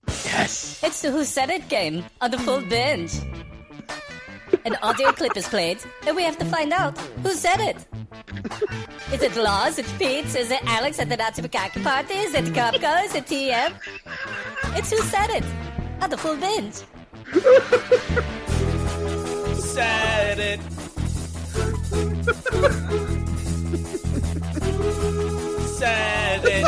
[0.09, 0.81] Yes.
[0.83, 3.13] It's the Who Said It game on the full binge.
[4.65, 7.77] An audio clip is played, and we have to find out who said it.
[9.13, 9.79] Is it Laws?
[9.79, 10.35] Is it Pete?
[10.35, 12.15] Is it Alex at the Nazi Macaque party?
[12.15, 13.05] Is it Kopko?
[13.05, 13.73] Is it TM?
[14.77, 15.45] It's Who Said It
[16.01, 16.83] at the full binge.
[19.59, 20.61] Said it.
[25.77, 26.67] Said it.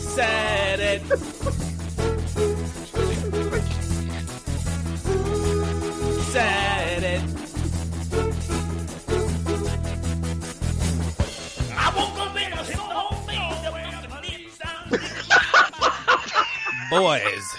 [0.00, 1.71] Said it.
[6.32, 7.22] Said it.
[11.74, 13.40] I woke up and I hit the whole thing.
[13.62, 14.90] The way the beat sound.
[16.90, 17.56] Boys,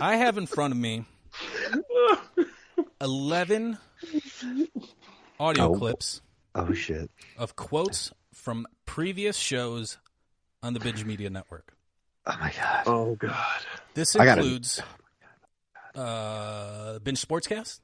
[0.00, 1.04] I have in front of me
[3.00, 3.78] 11
[5.38, 5.74] audio Oh.
[5.78, 6.22] clips
[6.56, 7.08] Oh shit.
[7.38, 9.98] of quotes from previous shows
[10.62, 11.72] on the Binge Media Network.
[12.26, 12.82] Oh my god.
[12.86, 13.60] Oh God.
[13.94, 14.82] This I gotta- includes
[15.96, 17.80] uh, Binge Sportscast.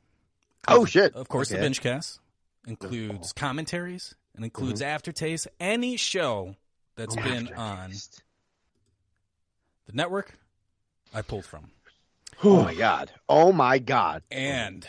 [0.69, 1.15] Oh shit.
[1.15, 1.59] Of course, Okay.
[1.61, 2.21] the Binge Cast
[2.67, 5.49] includes commentaries and includes aftertaste.
[5.59, 6.57] Any show
[6.97, 7.59] that's Oh, been aftertaste.
[7.59, 7.93] on
[9.87, 10.39] the network,
[11.15, 11.71] I pulled from.
[12.45, 13.13] Oh my god.
[13.29, 14.23] Oh my god.
[14.31, 14.87] And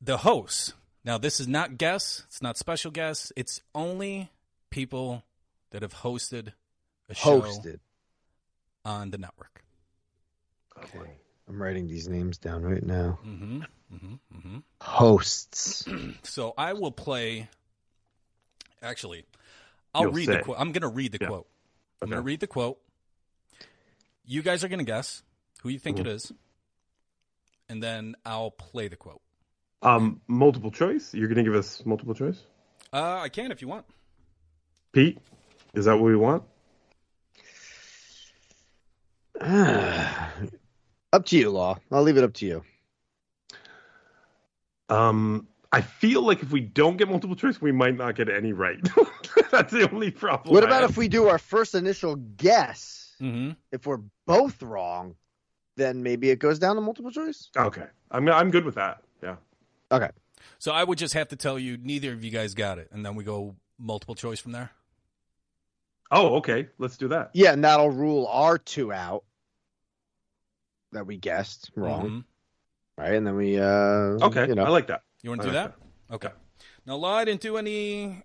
[0.00, 0.72] the hosts.
[1.04, 2.22] Now, this is not guests.
[2.28, 3.32] It's not special guests.
[3.36, 4.30] It's only
[4.70, 5.24] people
[5.70, 6.52] that have hosted
[7.08, 7.80] a show Hosted.
[8.84, 9.64] on the network.
[10.78, 11.10] Okay.
[11.48, 13.18] I'm writing these names down right now.
[13.22, 15.88] hmm hmm hmm Hosts.
[16.22, 17.48] So I will play.
[18.82, 19.24] Actually,
[19.94, 20.38] I'll You'll read say.
[20.38, 20.56] the quote.
[20.58, 21.28] I'm going to read the Yeah.
[21.28, 21.46] quote.
[22.02, 22.14] I'm Okay.
[22.14, 22.78] going to read the quote.
[24.26, 25.22] You guys are going to guess
[25.62, 26.16] who you think it Mm-hmm.
[26.16, 26.32] is,
[27.68, 29.20] and then I'll play the quote.
[29.82, 31.12] Um, multiple choice.
[31.14, 32.40] You're gonna give us multiple choice,
[32.90, 33.84] Uh, I can if you want.
[34.92, 35.18] Pete.
[35.74, 36.42] Is that what we want?
[41.14, 41.78] up to you, Law.
[41.92, 42.64] I'll leave it up to you.
[44.88, 48.52] Um, I feel like if we don't get multiple choice, we might not get any
[48.52, 48.78] right.
[49.50, 50.52] That's the only problem.
[50.52, 50.90] What I about have.
[50.90, 53.14] if we do our first initial guess?
[53.20, 53.52] Mm-hmm.
[53.70, 55.14] If we're both wrong,
[55.76, 57.48] then maybe it goes down to multiple choice.
[57.56, 59.02] Okay, I'm I'm good with that.
[59.22, 59.36] Yeah.
[59.92, 60.10] Okay.
[60.58, 63.06] So I would just have to tell you neither of you guys got it, and
[63.06, 64.70] then we go multiple choice from there.
[66.10, 66.68] Oh, okay.
[66.78, 67.30] Let's do that.
[67.34, 69.24] Yeah, and that'll rule our two out
[70.94, 72.24] that we guessed wrong, Mhm.
[72.96, 73.14] right?
[73.14, 73.64] And then we, uh,
[74.26, 75.02] Okay, you know, I like that.
[75.22, 75.66] You want to I do like
[76.08, 76.14] that?
[76.14, 76.34] Okay.
[76.86, 78.22] Now, Law, I didn't do any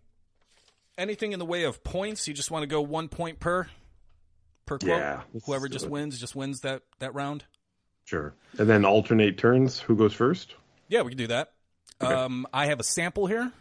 [0.97, 2.27] anything in the way of points.
[2.27, 3.67] You just want to go one point per
[4.65, 4.89] per quote.
[4.89, 5.91] Yeah, Whoever just it.
[5.91, 7.45] wins just wins that that round.
[8.05, 8.33] Sure.
[8.57, 9.79] And then alternate turns.
[9.79, 10.55] Who goes first?
[10.87, 11.53] Yeah, we can do that.
[12.01, 12.13] Okay.
[12.13, 13.51] Um, I have a sample here.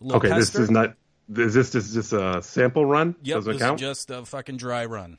[0.00, 0.94] A little Okay, this is not.
[1.34, 3.14] Is this is just a sample run?
[3.22, 3.80] Yep, Does it this count?
[3.80, 5.18] is just a fucking dry run.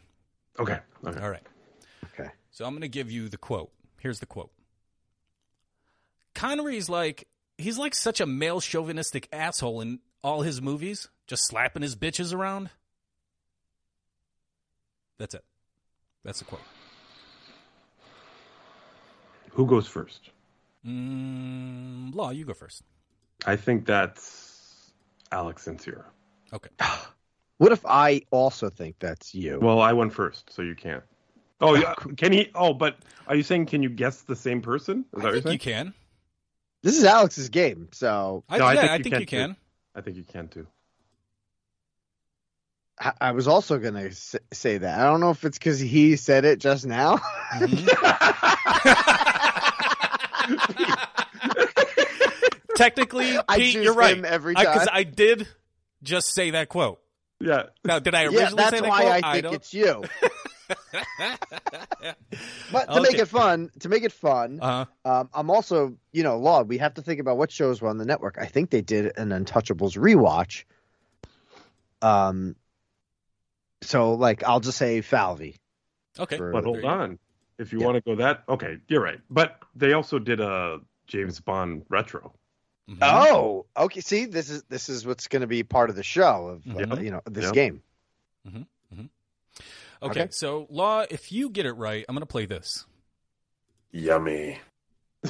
[0.60, 0.80] Okay.
[1.06, 1.22] Okay.
[1.22, 1.44] All right.
[2.52, 2.58] Okay.
[2.58, 3.72] So I'm going to give you the quote.
[4.00, 4.52] Here's the quote.
[6.34, 11.82] Connery's like he's like such a male chauvinistic asshole in all his movies, just slapping
[11.82, 12.70] his bitches around.
[15.20, 15.44] That's it.
[16.24, 16.62] That's the quote.
[19.52, 20.30] Who goes first?
[20.86, 22.84] Mm, Law, you go first.
[23.46, 24.94] I think that's
[25.32, 26.06] Alex Sincera.
[26.54, 26.70] Okay.
[27.58, 29.60] What if I also think that's you?
[29.62, 31.04] Well, I went first, so you can't.
[31.62, 31.94] Oh, yeah.
[32.18, 32.50] Can he?
[32.56, 32.98] Oh, but
[33.28, 35.06] are you saying can you guess the same person?
[35.16, 35.94] Is that I you're think you can.
[36.84, 39.48] This is Alex's game, so I, No, I yeah, think I you think can you
[39.48, 39.56] too.
[39.96, 40.68] I think you can too.
[43.00, 44.10] I, I was also gonna
[44.52, 45.00] say that.
[45.00, 47.18] I don't know if it's because he said it just now.
[47.54, 47.88] Mm-hmm.
[52.76, 54.24] Technically, Pete, choose you're right.
[54.26, 54.90] every Because time.
[54.92, 55.48] I, did
[56.04, 57.00] just say that quote.
[57.40, 57.64] Yeah.
[57.86, 59.24] Now, did I originally yeah, that's say that why quote?
[59.24, 59.54] I think don't.
[59.56, 60.04] it's you.
[62.72, 64.86] But to make it fun, to make it fun, Uh-huh.
[65.06, 66.64] um, I'm also, you know, law.
[66.64, 68.38] We have to think about what shows were on the network.
[68.40, 70.64] I think they did an Untouchables rewatch.
[72.02, 72.56] Um,
[73.82, 75.58] so like, I'll just say Falvey.
[76.20, 76.38] Okay.
[76.38, 77.20] for- But hold on.
[77.58, 79.20] If you want to go that, okay, you're right.
[79.30, 82.34] But they also did a James Bond retro.
[82.90, 82.98] Mhm.
[83.04, 84.02] Oh, okay.
[84.02, 87.00] See, this is this is what's going to be part of the show of uh,
[87.00, 87.54] you know this Yep.
[87.54, 87.84] game.
[90.04, 90.28] Okay, Okay.
[90.32, 92.86] so Law, if you get it right, I'm going to play this.
[93.92, 94.60] Yummy.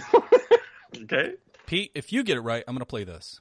[1.04, 1.36] Okay.
[1.68, 3.40] Pete, if you get it right, I'm going to play this.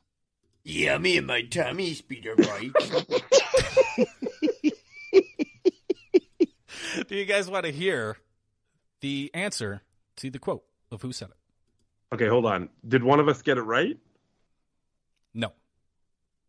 [0.62, 2.70] Yummy me and my tummy speed are right.
[7.09, 8.19] Do you guys want to hear
[9.01, 9.82] the answer
[10.19, 10.62] to the quote
[10.93, 12.15] of who said it?
[12.15, 12.69] Okay, hold on.
[12.86, 13.97] Did one of us get it right?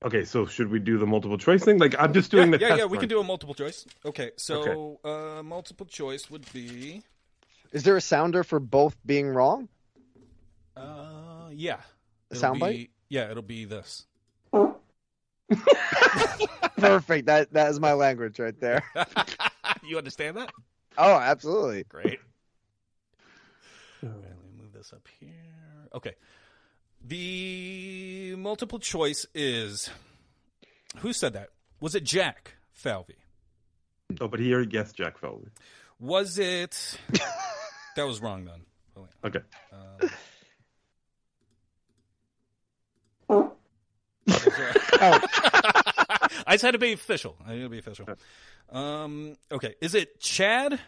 [0.01, 0.07] No.
[0.07, 1.77] Okay, so should we do the multiple choice thing?
[1.77, 2.85] Like I'm just doing yeah, the yeah, test yeah.
[2.85, 3.01] We run.
[3.01, 3.85] can do a multiple choice.
[4.05, 7.03] Okay, so Uh, multiple choice would be
[7.73, 9.67] Is there a sounder for both being wrong?
[10.75, 11.79] uh, yeah,
[12.31, 12.89] A It'll soundbite?
[13.09, 14.05] Yeah, it'll be this.
[16.77, 17.27] Perfect.
[17.27, 18.83] That that is my language right there.
[19.83, 20.51] you understand that?
[20.97, 21.83] Oh, absolutely.
[21.85, 22.19] Great.
[24.03, 25.29] Okay, let me move this up here.
[25.93, 26.15] Okay.
[27.03, 29.89] The multiple choice is
[30.97, 31.49] who said that?
[31.79, 33.15] Was it Jack Falvey?
[34.19, 35.47] Oh, but he already guessed Jack Falvey.
[35.99, 36.99] Was it?
[37.95, 38.61] that was wrong then.
[39.23, 39.39] Okay.
[39.71, 40.09] Um,
[46.45, 47.35] I just had to be official.
[47.45, 48.05] I had to be official.
[48.69, 49.75] Um, okay.
[49.81, 50.79] Is it Chad?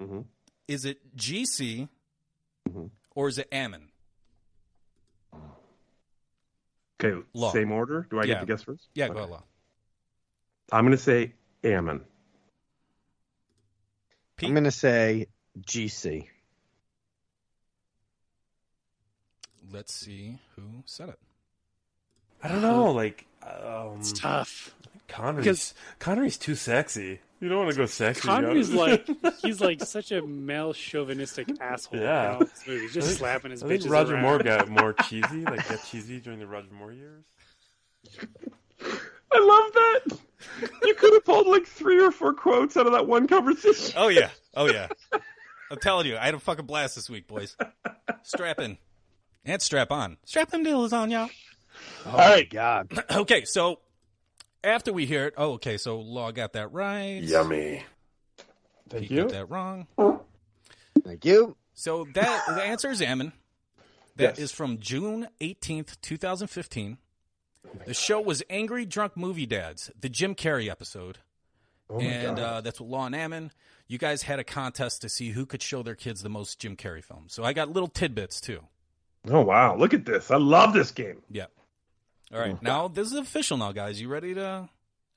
[0.00, 0.20] Mm-hmm.
[0.68, 1.88] Is it GC?
[2.68, 2.90] Mhm.
[3.14, 3.88] Or is it Ammon?
[7.00, 7.52] Okay, Law.
[7.52, 8.06] same order.
[8.10, 8.34] Do I Yeah.
[8.34, 8.88] get to guess first?
[8.94, 9.14] Yeah, Okay.
[9.14, 9.42] go ahead, Law.
[10.72, 12.04] I'm gonna say Ammon.
[14.36, 14.48] Pete?
[14.48, 15.28] I'm going to say
[15.60, 16.28] GC.
[19.72, 21.18] Let's see who said it.
[22.42, 22.92] I don't know.
[22.92, 24.74] Like, um, It's tough.
[25.08, 27.20] Connery's Because- Connery's too sexy.
[27.40, 28.22] You don't want to go sexy.
[28.22, 28.82] Connery's you know?
[28.82, 32.00] like he's like such a male chauvinistic asshole.
[32.00, 32.28] Yeah.
[32.28, 34.22] in all his movies, I just think- slapping his I think bitches Roger around.
[34.22, 37.24] Moore got more cheesy, like got cheesy during the Roger Moore years.
[39.32, 40.18] I love that.
[40.82, 43.94] You could have pulled like three or four quotes out of that one conversation.
[43.96, 44.30] Oh yeah.
[44.54, 44.88] Oh yeah.
[45.70, 47.56] I'm telling you, I had a fucking blast this week, boys.
[48.22, 48.78] Strap in.
[49.44, 50.16] And strap on.
[50.24, 51.28] Strap them deals on, y'all.
[52.06, 53.04] Oh All right, oh, God.
[53.10, 53.80] okay, so
[54.64, 57.20] after we hear it, oh, okay, so Law got that right.
[57.22, 57.84] Yummy.
[58.90, 59.22] Pete you.
[59.22, 59.86] got that wrong.
[61.04, 61.56] Thank you.
[61.74, 63.32] So that the answer is Ammon.
[64.16, 64.52] That is Yes.
[64.52, 66.98] from June 18th, 2015.
[67.84, 71.18] The show was Angry Drunk Movie Dads, the Jim Carrey episode.
[71.90, 72.42] Oh my and God.
[72.42, 73.50] uh, that's what Law and Ammon.
[73.88, 76.76] You guys had a contest to see who could show their kids the most Jim
[76.76, 77.34] Carrey films.
[77.34, 78.60] So I got little tidbits too.
[79.28, 80.30] Oh wow, look at this.
[80.30, 81.22] I love this game.
[81.30, 81.46] Yeah.
[82.32, 82.60] All right.
[82.62, 84.00] Now this is official now, guys.
[84.00, 84.68] You ready to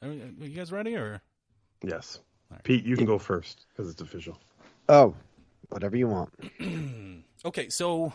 [0.01, 1.21] are you guys ready or
[1.83, 2.19] Yes.
[2.63, 4.37] Pete, you can go first because it's official.
[4.87, 5.15] Oh,
[5.69, 6.33] whatever you want.
[7.45, 8.11] Okay, so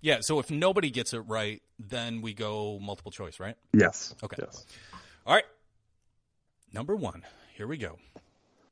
[0.00, 3.56] yeah, so if nobody gets it right, then we go multiple choice, right?
[3.72, 4.14] Yes.
[4.22, 4.36] Okay.
[4.38, 4.64] Yes.
[5.26, 5.44] All right.
[6.72, 7.24] Number one.
[7.56, 7.98] Here we go.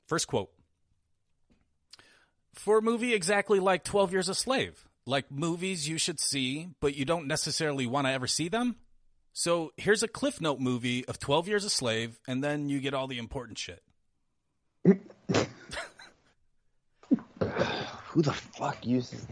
[0.06, 0.50] First quote.
[2.52, 6.94] For a movie exactly like 12 Years a Slave, like movies you should see, but
[6.94, 8.76] you don't necessarily want to ever see them.
[9.36, 12.94] So here's a Cliff Note movie of 12 Years a Slave, and then you get
[12.94, 13.82] all the important shit.
[14.84, 14.94] Who
[18.22, 19.26] the fuck uses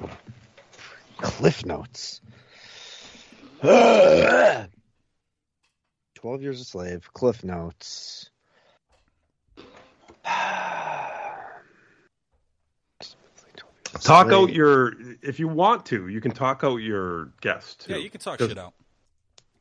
[1.18, 2.20] Cliff Notes?
[3.62, 4.68] Twelve
[6.42, 8.28] Years a Slave, Cliff Notes.
[14.00, 14.32] Talk Slave.
[14.32, 16.08] out your if you want to.
[16.08, 17.86] You can talk out your guest.
[17.86, 17.92] Too.
[17.92, 18.74] Yeah, you can talk shit out.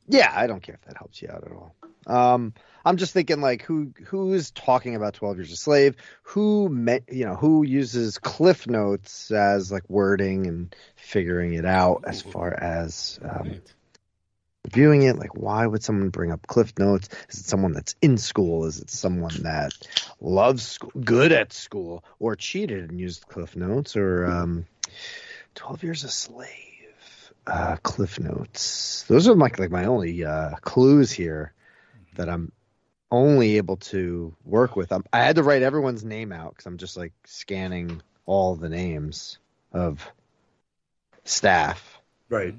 [0.08, 1.76] Yeah, I don't care if that helps you out at all.
[2.08, 2.54] Um,
[2.84, 5.96] I'm just thinking like who who is talking about Twelve Years a Slave?
[6.24, 12.04] Who met, you know who uses Cliff Notes as like wording and figuring it out
[12.08, 13.62] as far as um,
[14.66, 15.18] reviewing it.
[15.18, 17.10] Like, why would someone bring up Cliff Notes?
[17.30, 18.66] Is it someone that's in school?
[18.66, 19.74] Is it someone that
[20.20, 23.96] loves school, good at school, or cheated and used Cliff Notes?
[23.96, 24.66] Or um,
[25.54, 26.71] Twelve Years a Slave?
[27.48, 29.04] Uh, Cliff Notes.
[29.08, 31.54] Those are like like my only uh, clues here
[32.16, 32.52] that I'm
[33.12, 34.92] only able to work with.
[34.92, 38.70] I'm, I had to write everyone's name out because I'm just like scanning all the
[38.70, 39.38] names
[39.74, 40.06] of
[41.26, 42.00] staff.
[42.30, 42.56] Right.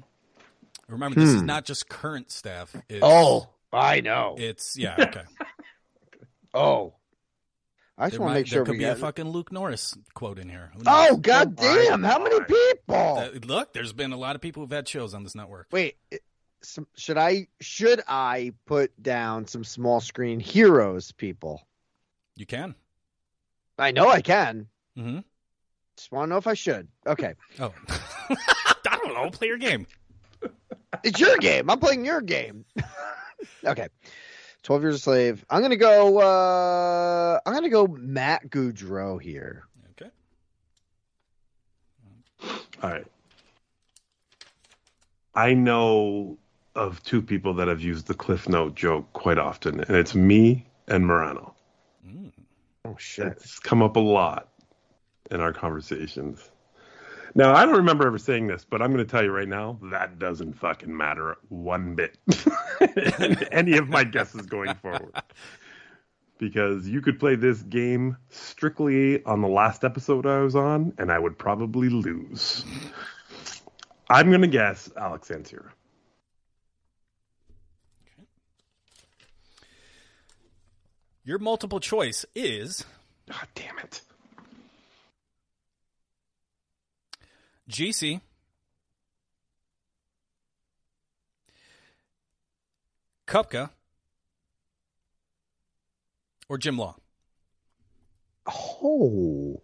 [0.87, 1.47] Remember, this is Hmm.
[1.47, 2.75] not just current staff.
[2.89, 4.35] It's, Oh, I know.
[4.37, 4.95] It's yeah.
[5.09, 5.23] Okay.
[6.53, 6.93] Oh,
[7.97, 8.97] I just want to make sure there could we be got.
[8.97, 10.71] a fucking Luke Norris quote in here.
[10.75, 11.07] Who knows?
[11.11, 12.03] oh god damn!
[12.03, 12.95] How many people?
[12.95, 15.67] Uh, look, there's been a lot of people who've had shows on this network.
[15.71, 15.97] Wait,
[16.63, 21.61] some, should I should I put down some small screen heroes people?
[22.35, 22.73] You can.
[23.77, 24.67] I know I can.
[24.97, 25.19] Mm-hmm.
[25.97, 26.87] Just want to know if I should.
[27.05, 27.35] Okay.
[27.59, 29.29] Oh, I don't know.
[29.29, 29.85] Play your game.
[31.03, 31.69] It's your game.
[31.69, 32.65] I'm playing your game.
[33.65, 33.87] okay.
[34.63, 35.45] 12 Years a Slave.
[35.49, 39.63] I'm going to go uh I'm going to go Matt Goudreau here.
[39.91, 40.11] Okay.
[42.81, 43.07] All right.
[45.35, 46.37] I know
[46.75, 50.65] of two people that have used the Cliff Note joke quite often, and it's me
[50.87, 51.53] and Morano.
[52.85, 53.27] Oh shit.
[53.27, 54.49] It's come up a lot
[55.31, 56.49] in our conversations.
[57.35, 59.79] Now, I don't remember ever saying this, but I'm going to tell you right now
[59.83, 62.17] that doesn't fucking matter one bit.
[63.51, 65.15] any of my guesses going forward.
[66.37, 71.11] Because you could play this game strictly on the last episode I was on, and
[71.11, 72.65] I would probably lose.
[74.09, 75.69] I'm going to guess Alex Ansira.
[81.23, 82.85] Your multiple choice is
[83.27, 84.01] God damn it.
[87.69, 88.21] GC,
[93.27, 93.69] Kupka,
[96.49, 96.95] or Jim Law.
[98.47, 99.61] Oh.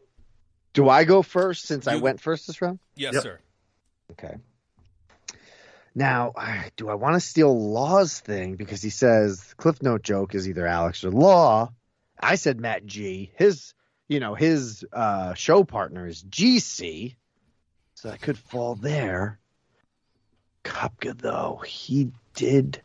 [0.73, 2.79] Do I go first since I went first this round?
[2.95, 3.23] Yes, Yep.
[3.23, 3.39] sir.
[4.11, 4.35] Okay.
[5.95, 6.33] Now,
[6.77, 10.65] do I want to steal Law's thing because he says Cliff Note joke is either
[10.65, 11.73] Alex or Law?
[12.19, 13.31] I said Matt G.
[13.35, 13.73] His,
[14.07, 17.15] you know, his uh, show partner is GC,
[18.01, 19.39] so I could fall there.
[20.63, 22.81] Kupka, though, he did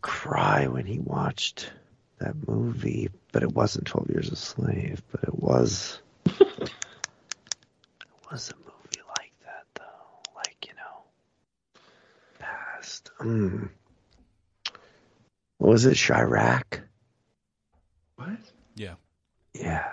[0.00, 1.70] cry when he watched
[2.18, 6.00] that movie, but it wasn't Twelve Years a Slave, but it was.
[6.26, 6.68] it
[8.32, 10.32] was a movie like that, though.
[10.34, 11.80] Like you know,
[12.40, 13.12] past.
[13.20, 13.68] Mm.
[15.58, 15.96] What was it?
[15.96, 16.80] Chi-Raq.
[18.16, 18.38] What?
[18.74, 18.94] Yeah.
[19.52, 19.88] Yeah.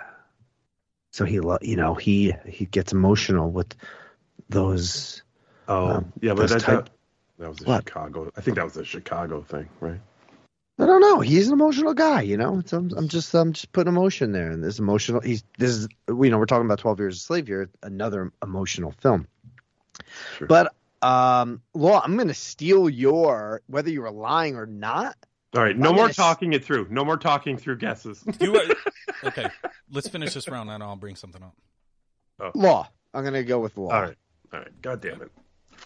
[1.12, 3.74] So he, lo- you know, he he gets emotional with
[4.48, 5.22] those.
[5.68, 6.90] Oh, um, yeah, but those that, type- that,
[7.38, 7.84] that was a What?
[7.86, 8.32] Chicago.
[8.36, 10.00] I think that was a Chicago thing, right?
[10.78, 11.20] I don't know.
[11.20, 12.58] He's an emotional guy, you know.
[12.58, 15.20] It's, I'm, I'm just I'm just putting emotion there, and this emotional.
[15.20, 18.92] He's this is you know we're talking about Twelve Years a Slave here, another emotional
[18.92, 19.28] film.
[20.38, 20.46] Sure.
[20.46, 25.16] But um, Law, I'm going to steal your whether you were lying or not.
[25.54, 26.86] All right, no I'm more gonna s- talking it through.
[26.90, 28.24] No more talking through guesses.
[28.40, 28.58] You,
[29.22, 29.50] okay,
[29.92, 31.54] let's finish this round and I'll bring something up.
[32.40, 32.50] Oh.
[32.54, 32.88] Law.
[33.14, 33.90] I'm going to go with Law.
[33.92, 34.16] All right,
[34.52, 34.82] all right.
[34.82, 35.30] God damn it.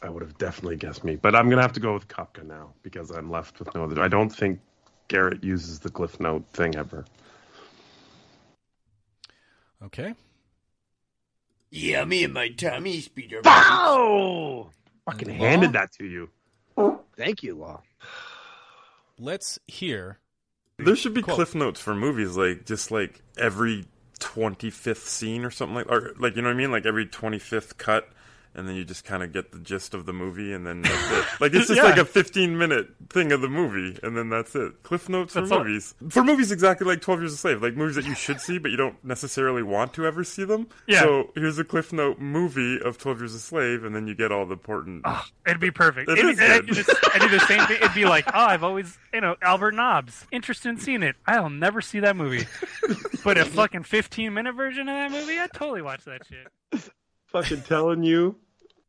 [0.02, 2.72] I would have definitely guessed me, but I'm gonna have to go with Kopka now
[2.82, 4.02] because I'm left with no other.
[4.02, 4.60] I don't think
[5.08, 7.06] Garrett uses the Cliff Note thing ever.
[9.82, 10.14] Okay.
[11.70, 13.40] Yeah, me and my Tommy speeder.
[13.44, 14.68] Oh,
[15.06, 15.44] Fucking Law?
[15.46, 16.30] handed that to you.
[17.16, 17.82] thank you, Law.
[19.18, 20.18] Let's hear.
[20.78, 21.36] There should be Quote.
[21.36, 23.86] cliff notes for movies, like just like every
[24.18, 27.06] twenty fifth scene or something like, or like you know what I mean, like every
[27.06, 28.08] twenty fifth cut,
[28.56, 31.10] and then you just kind of get the gist of the movie, and then that's
[31.12, 31.24] it.
[31.40, 31.84] Like it's just Yeah.
[31.84, 34.82] like a fifteen minute thing of the movie, and then that's it.
[34.82, 37.76] Cliff notes for That's all- movies, for movies exactly like Twelve Years a Slave, like
[37.76, 40.66] movies that you should see but you don't necessarily want to ever see them.
[40.88, 41.00] Yeah.
[41.00, 44.32] So here's a cliff note movie of Twelve Years a Slave, and then you get
[44.32, 45.02] all the important.
[45.04, 46.08] Ah, it'd be perfect.
[46.10, 46.78] It It'd, is it'd, good.
[46.78, 47.76] it'd, it'd do the same thing.
[47.76, 51.14] It'd be like, oh, I've always, you know, Albert Nobbs, interested in seeing it.
[51.26, 52.46] I'll never see that movie.
[53.24, 56.90] but a fucking 15 minute version of that movie, I'd totally watch that shit.
[57.26, 58.36] Fucking telling you.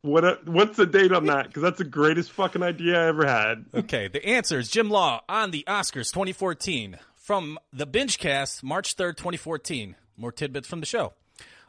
[0.01, 0.23] What?
[0.23, 1.47] A, what's the date on that?
[1.47, 3.65] Because that's the greatest fucking idea I ever had.
[3.73, 8.95] Okay, the answer is Jim Law on the Oscars 2014 from the Binge Cast, March
[8.95, 9.95] 3rd, 2014.
[10.15, 11.13] More tidbits from the show.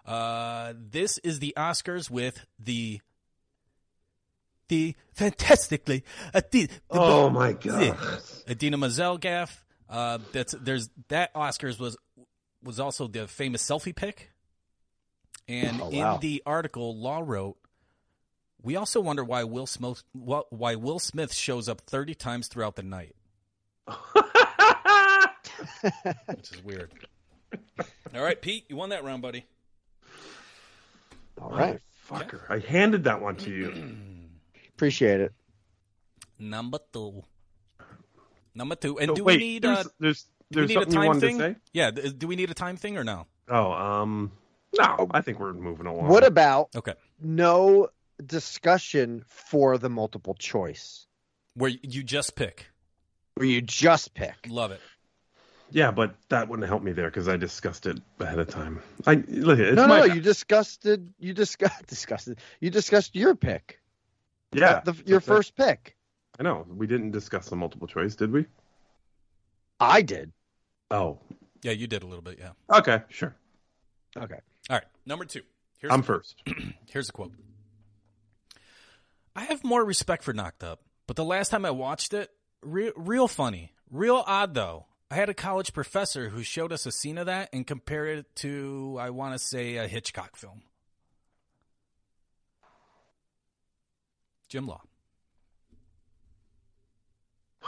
[0.07, 3.01] Uh, this is the Oscars with the
[4.69, 6.03] the fantastically
[6.35, 7.97] uh, the, the- Oh, my God.
[8.49, 9.65] Idina Menzel gaff.
[9.89, 11.97] Uh, that's there's that Oscars was
[12.63, 14.31] was also the famous selfie pic,
[15.47, 16.15] and Oh, wow.
[16.15, 17.57] in the article, Law wrote,
[18.62, 22.82] "We also wonder why Will Smith why Will Smith shows up thirty times throughout the
[22.82, 23.14] night."
[26.26, 26.93] Which is weird.
[28.14, 29.44] All right, Pete, you won that round, buddy.
[31.40, 31.80] All right.
[32.09, 32.40] Fucker.
[32.48, 33.97] I handed that one to you.
[34.74, 35.32] Appreciate it.
[36.39, 37.22] Number two.
[38.55, 38.98] Number two.
[38.98, 40.93] And So do wait, we need there's- uh, there's- do there's we need a something
[40.94, 41.39] you time wanted to thing?
[41.39, 41.56] say?
[41.74, 41.90] Yeah.
[41.90, 43.26] Do we need a time thing or no?
[43.48, 44.32] Oh, um,
[44.78, 46.09] no, I think we're moving along.
[46.09, 46.94] What about okay?
[47.20, 47.89] No
[48.24, 51.07] discussion for the multiple choice,
[51.55, 52.66] Where you just pick.
[53.35, 54.35] where you just pick.
[54.49, 54.81] Love it.
[55.70, 58.81] Yeah, but that wouldn't help me there because I discussed it ahead of time.
[59.07, 59.59] I look.
[59.59, 61.01] It's no, my, no, you discussed it.
[61.19, 62.39] You discussed discussed it.
[62.61, 63.78] You discussed your pick.
[64.53, 65.28] yeah, The- your that's it.
[65.28, 65.95] first pick.
[66.40, 68.47] I know we didn't discuss the multiple choice, did we?
[69.81, 70.32] I did.
[70.90, 71.19] Oh,
[71.62, 72.39] Yeah, you did a little bit.
[72.39, 72.53] Yeah.
[72.78, 73.35] okay, sure.
[74.16, 74.39] Okay.
[74.70, 74.85] All right.
[75.05, 75.43] Number two.
[75.81, 76.43] Here's I'm the- first.
[76.90, 77.32] Here's a quote.
[79.35, 82.31] I have more respect for Knocked Up, but the last time I watched it,
[82.63, 84.87] re- real funny, real odd though.
[85.11, 88.37] I had a college professor who showed us a scene of that and compared it
[88.37, 90.63] to, I want to say, a Hitchcock film.
[94.49, 94.83] Jim Law.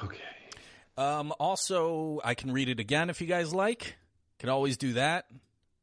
[0.02, 0.18] Okay.
[0.98, 3.96] Um, also, I can read it again if you guys like.
[4.38, 5.26] Can always do that.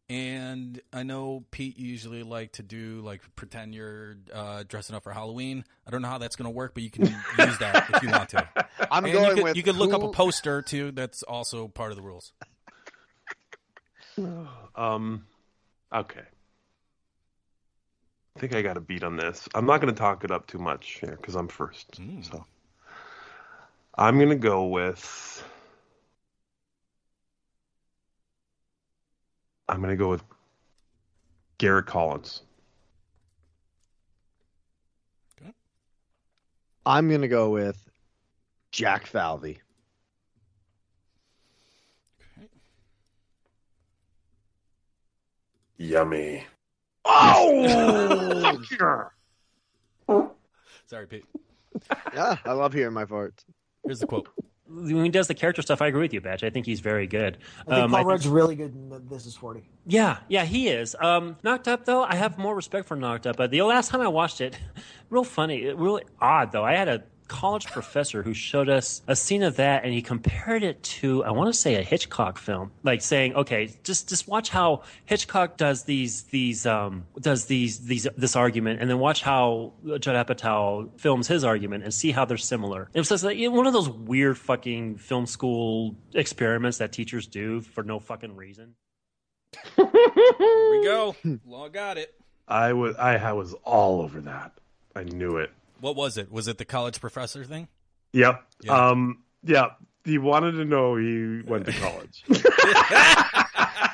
[0.09, 5.11] And I know Pete usually like to do like pretend you're uh, dressing up for
[5.11, 5.65] Halloween.
[5.85, 8.09] I don't know how that's going to work, but you can use that if you
[8.09, 8.47] want to.
[8.91, 10.91] I'm And going you could, with you could look up a poster too.
[10.91, 12.31] That's also part of the rules.
[14.75, 15.25] Um,
[15.93, 16.21] okay.
[18.35, 19.47] I think I got a beat on this.
[19.55, 21.99] I'm not going to talk it up too much here because I'm first.
[22.21, 22.45] So
[23.95, 25.43] I'm going to go with.
[29.69, 30.23] I'm going to go with
[31.57, 32.43] Garrett Collins.
[36.87, 37.77] I'm gonna go with
[38.71, 39.59] Jack Falvey.
[45.75, 46.45] Yummy.
[47.03, 48.61] Oh,
[50.85, 51.25] Sorry, Pete.
[52.13, 53.43] Yeah, I love hearing my farts.
[53.85, 54.29] Here's the quote.
[54.69, 56.43] When he does the character stuff, I agree with you, Batch.
[56.43, 57.37] I think he's very good.
[57.61, 59.63] I think Um, Paul I think- Rudd's really good in the- This Is 40.
[59.85, 60.95] Yeah, yeah, he is.
[60.99, 63.37] Um, Knocked Up though, I have more respect for Knocked Up.
[63.37, 64.57] But the last time I watched it,
[65.09, 66.63] real funny, really odd though.
[66.65, 70.63] I had a college professor who showed us a scene of that, and he compared
[70.63, 74.49] it to I want to say a Hitchcock film, like saying, okay, just just watch
[74.49, 79.73] how Hitchcock does these these um does these these this argument, and then watch how
[79.85, 82.89] Judd Apatow films his argument, and see how they're similar.
[82.93, 86.91] It was just like you know, one of those weird fucking film school experiments that
[86.91, 88.75] teachers do for no fucking reason.
[89.75, 91.15] Here we go.
[91.45, 92.13] Law got it.
[92.47, 94.53] I was I was all over that.
[94.95, 95.51] I knew it.
[95.81, 96.31] What was it?
[96.31, 97.67] Was it the college professor thing?
[98.13, 98.43] Yep.
[98.63, 98.87] Yeah.
[98.89, 99.23] Um.
[99.43, 99.67] Yeah.
[100.05, 102.23] He wanted to know he went to college.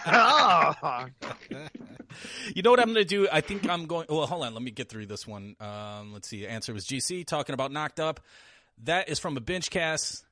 [2.54, 3.28] You know what I'm going to do?
[3.32, 4.06] I think I'm going.
[4.10, 4.54] Well, hold on.
[4.54, 5.56] Let me get through this one.
[5.60, 6.46] Um, let's see.
[6.46, 8.20] Answer was GC talking about knocked up.
[8.84, 10.26] That is from a binge cast,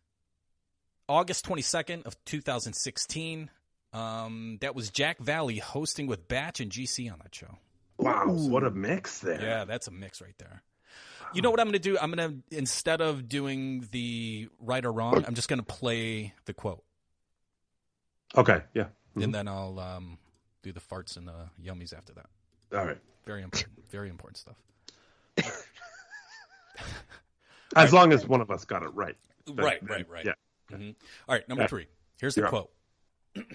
[1.07, 3.49] August 22nd of 2016.
[3.93, 7.57] Um, that was Jack Falvey hosting with Batch and GC on that show.
[7.97, 9.41] wow, what a mix there.
[9.41, 10.61] Yeah, that's a mix right there.
[11.33, 11.97] You know what I'm going to do?
[11.99, 16.33] I'm going to instead of doing the right or wrong, I'm just going to play
[16.45, 16.83] the quote,
[18.35, 18.61] Okay.
[18.73, 18.87] Yeah.
[19.15, 20.17] and then I'll um,
[20.63, 22.25] do the farts and the yummies after that.
[22.77, 22.97] All right.
[23.25, 23.71] Very important.
[23.89, 24.55] Very important stuff.
[27.75, 29.15] As long as one of us got it right.
[29.45, 30.25] Then- Right, then- right, right.
[30.25, 30.33] Yeah.
[30.77, 30.95] Mhm.
[31.27, 31.67] All right, number Yeah.
[31.67, 31.87] three.
[32.19, 32.71] Here's the You're quote.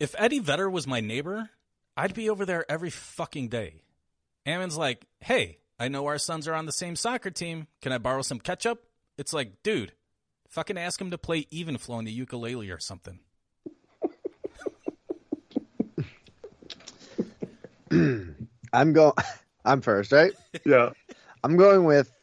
[0.00, 1.50] if Eddie Vedder was my neighbor,
[1.96, 3.82] I'd be over there every fucking day.
[4.44, 7.66] Ammon's like, hey, I know our sons are on the same soccer team.
[7.82, 8.82] Can I borrow some ketchup?
[9.18, 9.92] It's like, dude,
[10.48, 13.20] fucking ask him to play even flow on the ukulele or something.
[18.72, 19.12] I'm going.
[19.64, 20.32] I'm first, right?
[20.64, 20.90] Yeah.
[21.42, 22.10] I'm going with.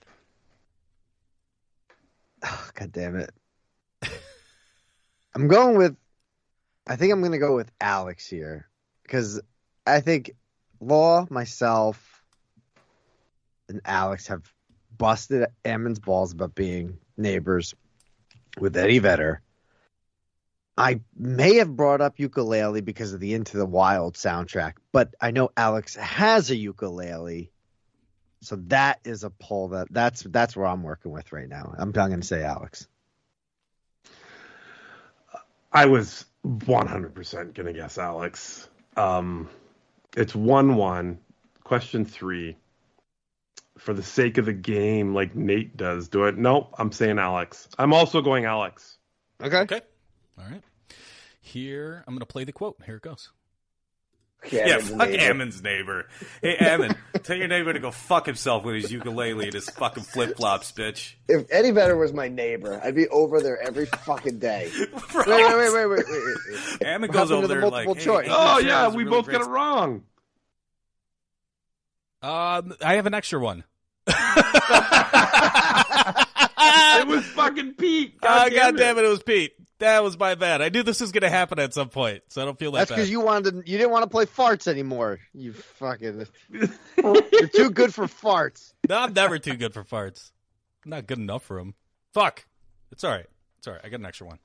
[2.46, 3.32] Oh, God damn it.
[5.34, 5.96] I'm going with.
[6.86, 8.68] I think I'm going to go with Alex here
[9.04, 9.40] because
[9.88, 10.36] I think
[10.82, 12.13] Law, myself,
[13.70, 14.44] and Alex have
[14.98, 17.74] busted Ammon's balls about being neighbors
[18.60, 19.42] with Eddie Vedder.
[20.78, 25.32] I may have brought up ukulele because of the Into the Wild soundtrack, but I
[25.32, 27.52] know Alex has a ukulele.
[28.42, 31.76] So that is a poll that that's that's where I'm working with right now.
[31.78, 32.88] I'm, I'm going to say Alex.
[35.72, 38.68] I was 100% going to guess Alex.
[38.98, 39.50] Um,
[40.16, 41.20] it's 1 1.
[41.64, 42.58] Question three.
[43.84, 46.38] For the sake of the game, like Nate does, do it.
[46.38, 47.68] Nope, I'm saying Alex.
[47.78, 48.98] I'm also going Alex.
[49.42, 49.58] Okay.
[49.58, 49.82] Okay.
[50.40, 50.64] All right.
[51.42, 52.78] Here, I'm going to play the quote.
[52.86, 53.32] Here it goes.
[54.50, 56.08] Yeah, fuck Ammon's neighbor.
[56.42, 60.04] Hey, Ammon, tell your neighbor to go fuck himself with his ukulele and his fucking
[60.04, 61.16] flip flops, bitch.
[61.28, 64.72] If Eddie Vedder was my neighbor, I'd be over there every fucking day.
[64.80, 66.82] Wait, wait, wait, wait, wait, wait, wait, wait.
[66.88, 68.30] Ammon goes over to the there multiple like, choice?
[68.30, 70.04] Angry Oh, yeah, we really both great got it wrong.
[72.22, 73.66] Um, I have an extra one.
[74.08, 74.16] It
[77.08, 78.20] was fucking Pete.
[78.22, 79.54] God ah, damn God damn it, it was Pete.
[79.80, 80.62] That was my bad.
[80.62, 82.80] I knew this was going to happen at some point, so I don't feel that
[82.80, 85.20] That's because you wanted to, you didn't want to play farts anymore.
[85.34, 86.26] You fucking
[86.98, 88.74] You're too good for farts.
[88.88, 90.32] No, I'm never too good for farts.
[90.86, 91.74] I'm not good enough for them.
[92.14, 92.46] Fuck.
[92.92, 93.26] It's all right.
[93.58, 93.82] It's all right.
[93.84, 94.40] I got an extra one.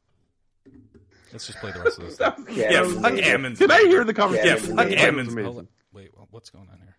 [1.33, 2.17] Let's just play the rest of this.
[2.17, 2.47] Thing.
[2.57, 3.25] Yeah, Yeah, fuck amazing.
[3.25, 4.71] Ammon's Can I hear the conversation?
[4.71, 5.45] Yeah, fuck Ammon's- amazing.
[5.45, 5.69] Hold on.
[5.93, 6.97] Wait, what's going on here?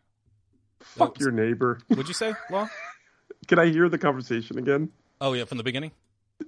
[0.99, 1.79] Fuck your neighbor.
[1.87, 2.69] What'd you say, Law?
[3.47, 4.89] Can I hear the conversation again?
[5.19, 5.91] Oh yeah, from the beginning.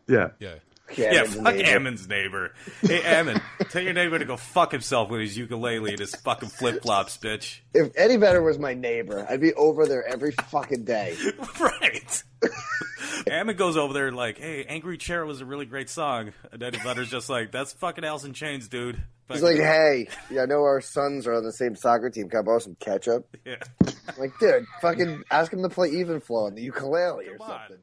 [0.07, 0.29] Yeah.
[0.39, 0.55] Yeah.
[0.97, 2.53] Yeah, fuck Ammon's neighbor.
[2.81, 6.49] Hey, Ammon, tell your neighbor to go fuck himself with his ukulele and his fucking
[6.49, 7.59] flip flops, bitch.
[7.73, 11.15] If Eddie Vedder was my neighbor, I'd be over there every fucking day.
[11.59, 12.23] Right.
[13.29, 16.31] Ammon goes over there like, hey, Angry Chair was a really great song.
[16.51, 19.01] And Eddie Vedder's just like, that's fucking Alice in Chains, dude.
[19.29, 22.29] He's like, hey, yeah, I know our sons are on the same soccer team.
[22.29, 23.35] Can I borrow some ketchup?
[23.45, 23.55] Yeah.
[23.81, 27.77] I'm like, dude, fucking ask him to play even flow on the ukulele or something.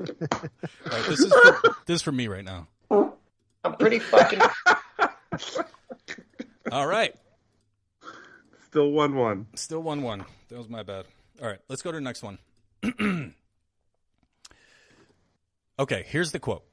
[0.00, 2.66] All right, this is for, this is for me right now.
[2.90, 4.40] I'm pretty fucking.
[6.72, 7.14] All right.
[8.68, 9.46] Still one one.
[9.54, 10.24] Still one one.
[10.48, 11.06] That was my bad.
[11.42, 12.38] All right, let's go to the next one.
[15.78, 16.64] okay, here's the quote.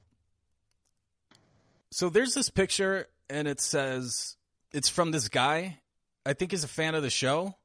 [1.91, 4.37] So there's this picture, and it says
[4.71, 5.79] it's from this guy.
[6.25, 7.55] I think he's a fan of the show,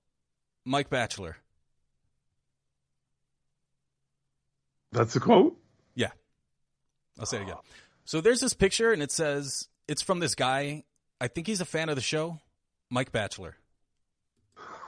[0.64, 1.36] Mike Batchelor.
[4.92, 5.56] That's a quote?
[5.94, 6.10] Yeah.
[7.18, 7.56] I'll say it again.
[8.04, 10.84] So there's this picture, and it says it's from this guy.
[11.20, 12.40] I think he's a fan of the show,
[12.90, 13.56] Mike Batchelor.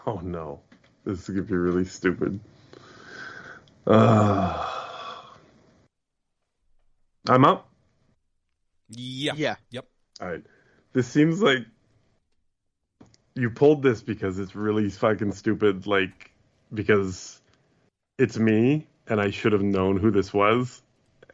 [0.07, 0.61] Oh no.
[1.05, 2.41] This is gonna be really stupid.
[3.87, 4.67] Uh,
[7.29, 7.69] I'm up.
[8.89, 9.33] Yeah.
[9.37, 9.57] Yeah.
[9.71, 9.87] Yep.
[10.21, 10.43] All right.
[10.93, 11.67] This seems like
[13.35, 15.87] you pulled this because it's really fucking stupid.
[15.87, 16.31] Like
[16.73, 17.41] because
[18.19, 20.81] it's me, and I should have known who this was.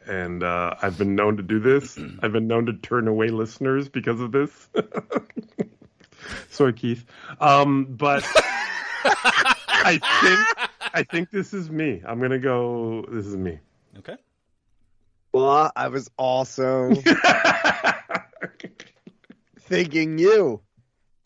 [0.07, 1.97] And uh, I've been known to do this.
[2.23, 4.69] I've been known to turn away listeners because of this.
[6.49, 7.05] Sorry, Keith.
[7.39, 8.25] Um, but
[9.03, 12.01] I think I think this is me.
[12.05, 13.05] I'm gonna go.
[13.09, 13.59] This is me.
[13.99, 14.17] Okay.
[15.33, 16.91] Well, I was also
[19.59, 20.61] thinking you.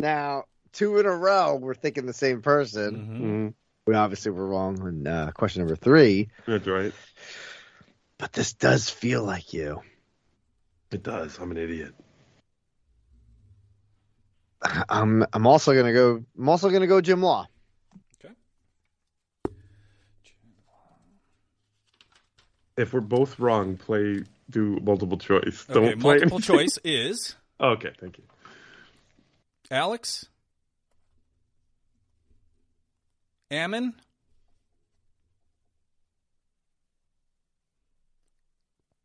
[0.02, 0.44] Now,
[0.74, 2.96] two in a row, we're thinking the same person.
[2.96, 3.54] Mhm.
[3.88, 6.92] We obviously were wrong on uh, question number three, That's right.
[8.18, 9.82] but this does feel like you.
[10.92, 11.38] It does.
[11.40, 11.94] I'm an idiot.
[14.90, 16.24] I'm I'm also gonna go.
[16.38, 17.48] I'm also gonna go Jim Law.
[22.78, 25.66] If we're both wrong, play do multiple choice.
[25.70, 26.56] Okay, Don't play multiple anything.
[26.58, 28.24] choice is Okay, thank you.
[29.72, 30.26] Alex,
[33.50, 33.94] Ammon,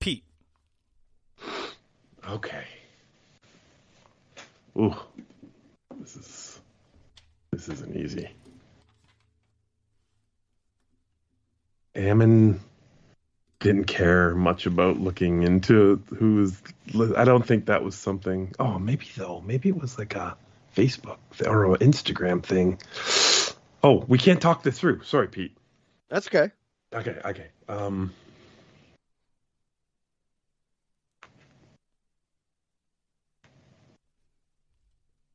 [0.01, 0.25] Pete.
[2.29, 2.65] Okay.
[4.77, 4.95] Ooh,
[6.01, 6.61] this is
[7.53, 8.29] this isn't easy.
[11.95, 12.61] Ammon
[13.61, 16.51] didn't care much about looking into who
[16.95, 17.13] was.
[17.13, 18.55] I don't think that was something.
[18.59, 19.43] Oh, maybe though.
[19.47, 20.37] Maybe it was like a
[20.77, 22.79] Facebook or an Instagram thing.
[23.85, 25.03] Oh, we can't talk this through.
[25.05, 25.57] Sorry, Pete.
[26.09, 26.51] That's okay.
[26.93, 27.49] Okay, okay.
[27.69, 28.13] Um.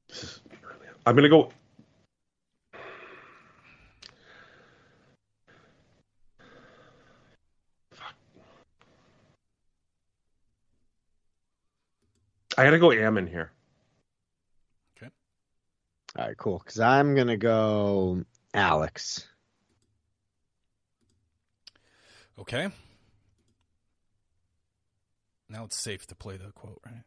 [0.09, 1.51] this is really- I'm gonna go.
[12.57, 13.51] I gotta go Ammon here.
[14.97, 15.11] Okay.
[16.17, 16.59] All right, cool.
[16.59, 18.23] Because I'm gonna go
[18.53, 19.27] Alex.
[22.39, 22.69] Okay.
[25.49, 27.03] Now it's safe to play the quote, right?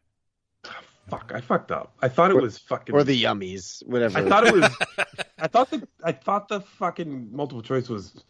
[1.10, 1.94] Fuck, I fucked up.
[2.00, 4.18] I thought it Or- was fucking or the yummies, whatever.
[4.18, 4.70] I thought it was.
[5.38, 8.22] I thought the I thought the fucking multiple choice was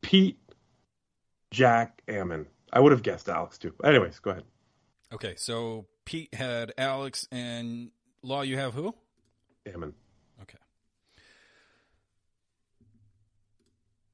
[0.00, 0.38] Pete,
[1.50, 2.46] Jack, Ammon.
[2.72, 3.74] I would have guessed Alex too.
[3.84, 4.44] Anyways, go ahead.
[5.12, 7.90] Okay, so Pete had Alex and
[8.22, 8.40] Law.
[8.42, 8.94] You have who?
[9.66, 9.92] Ammon.
[10.42, 10.56] Okay.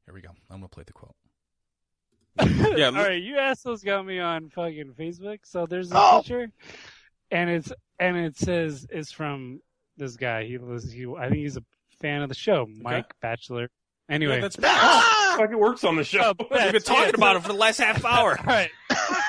[0.06, 0.30] Here we go.
[0.50, 1.14] I'm gonna play the quote.
[2.78, 2.86] yeah.
[2.86, 5.40] All right, you assholes got me on fucking Facebook.
[5.44, 6.18] So there's a Oh.
[6.22, 6.50] picture,
[7.30, 9.60] and it's and it says it's from
[9.96, 10.44] this guy.
[10.44, 11.06] He was he.
[11.06, 11.64] I think he's a
[12.00, 13.68] fan of the show, Mike Bachelor.
[14.08, 15.34] Anyway, Yeah, that's ah!
[15.38, 16.32] fucking works on the show.
[16.38, 17.14] Oh, We've been talking yeah.
[17.14, 18.36] about it for the last half hour.
[18.38, 18.70] All right,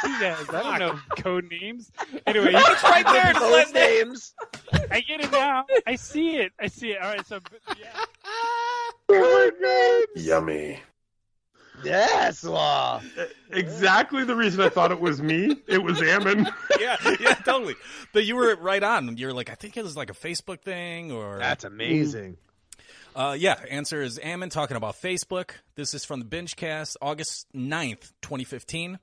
[0.04, 0.50] you guys.
[0.50, 1.92] I don't know code names.
[2.28, 4.34] Anyway, It's right there, it's Code last names.
[4.92, 5.66] I get it now.
[5.88, 6.52] I see it.
[6.60, 7.02] I see it.
[7.02, 7.40] All right, so
[7.80, 8.06] yeah.
[10.16, 10.80] Yummy.
[11.84, 13.02] Yes, Law.
[13.52, 15.58] Exactly the reason I thought it was me.
[15.68, 16.48] It was Ammon.
[16.80, 17.76] yeah, yeah, totally.
[18.14, 19.18] But you were right on.
[19.18, 22.38] You're like, I think it was like a Facebook thing, or That's amazing.
[23.16, 25.52] Uh, yeah, answer is Ammon talking about Facebook.
[25.76, 28.98] This is from the Binge Cast, August 9th, 2015.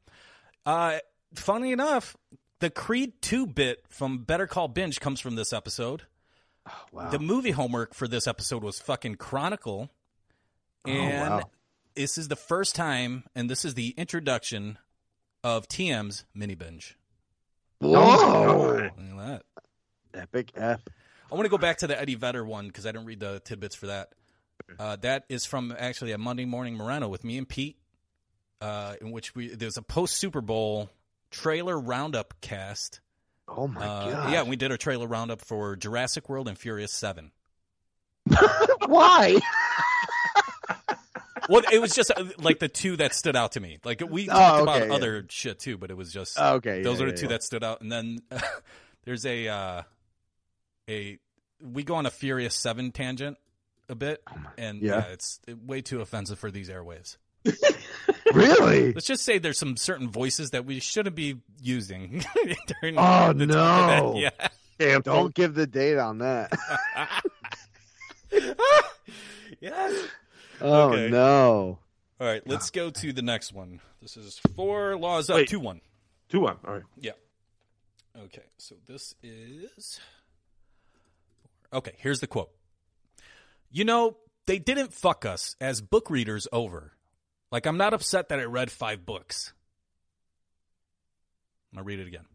[0.70, 1.00] Uh,
[1.34, 2.16] funny enough,
[2.60, 6.02] the Creed 2 bit from Better Call Binge comes from this episode.
[6.92, 7.10] wow.
[7.10, 9.90] The movie homework for this episode was fucking Chronicle.
[10.86, 11.50] And wow.
[11.96, 14.78] this is the first time, and this is the introduction
[15.42, 16.96] of TM's mini binge.
[17.80, 18.74] Whoa.
[18.76, 19.42] Look at that.
[20.14, 20.82] Epic F.
[21.32, 23.40] I want to go back to the Eddie Vedder one because I didn't read the
[23.40, 24.12] tidbits for that.
[24.78, 27.76] Uh, that is from actually a Monday Morning Moreno with me and Pete,
[28.60, 30.90] uh, in which we there's a post Super Bowl
[31.30, 33.00] trailer roundup cast.
[33.48, 34.32] Oh my Uh, god.
[34.32, 37.32] Yeah, we did a trailer roundup for Jurassic World and Furious Seven.
[38.86, 39.38] Why?
[41.48, 43.78] Well, it was just uh, like the two that stood out to me.
[43.84, 44.94] Like we Oh, talked okay, about yeah.
[44.94, 47.28] other shit too, but it was just Oh, okay, Those yeah, are the yeah, two
[47.28, 48.20] that stood out, and then
[49.04, 49.82] there's a uh,
[50.88, 51.18] a
[51.60, 53.36] we go on a Furious Seven tangent
[53.88, 54.22] a bit,
[54.58, 54.98] and yeah.
[54.98, 55.12] Yeah.
[55.12, 57.16] it's way too offensive for these airwaves.
[58.34, 58.92] Really?
[58.94, 62.24] Let's just say there's some certain voices that we shouldn't be using.
[62.80, 64.12] during Oh the no.
[64.20, 64.52] that.
[64.78, 64.98] Yeah.
[65.00, 66.52] Don't give the date on that.
[69.60, 70.04] yes.
[70.60, 71.08] Oh Okay.
[71.10, 71.78] no.
[72.20, 73.80] All right, let's go to the next one.
[74.02, 75.48] This is four laws up, Wait.
[75.48, 75.80] two one.
[76.28, 76.56] Two one.
[76.66, 76.82] All right.
[76.98, 77.12] Yeah.
[78.24, 80.00] Okay, so this is.
[81.72, 82.50] Okay, here's the quote.
[83.70, 86.92] You know, they didn't fuck us as book readers over.
[87.50, 89.52] Like, I'm not upset that I read five books.
[91.72, 92.26] I'm going to read it again.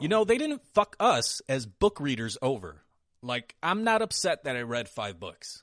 [0.00, 2.82] You know, they didn't fuck us as book readers over.
[3.22, 5.62] Like, I'm not upset that I read five books.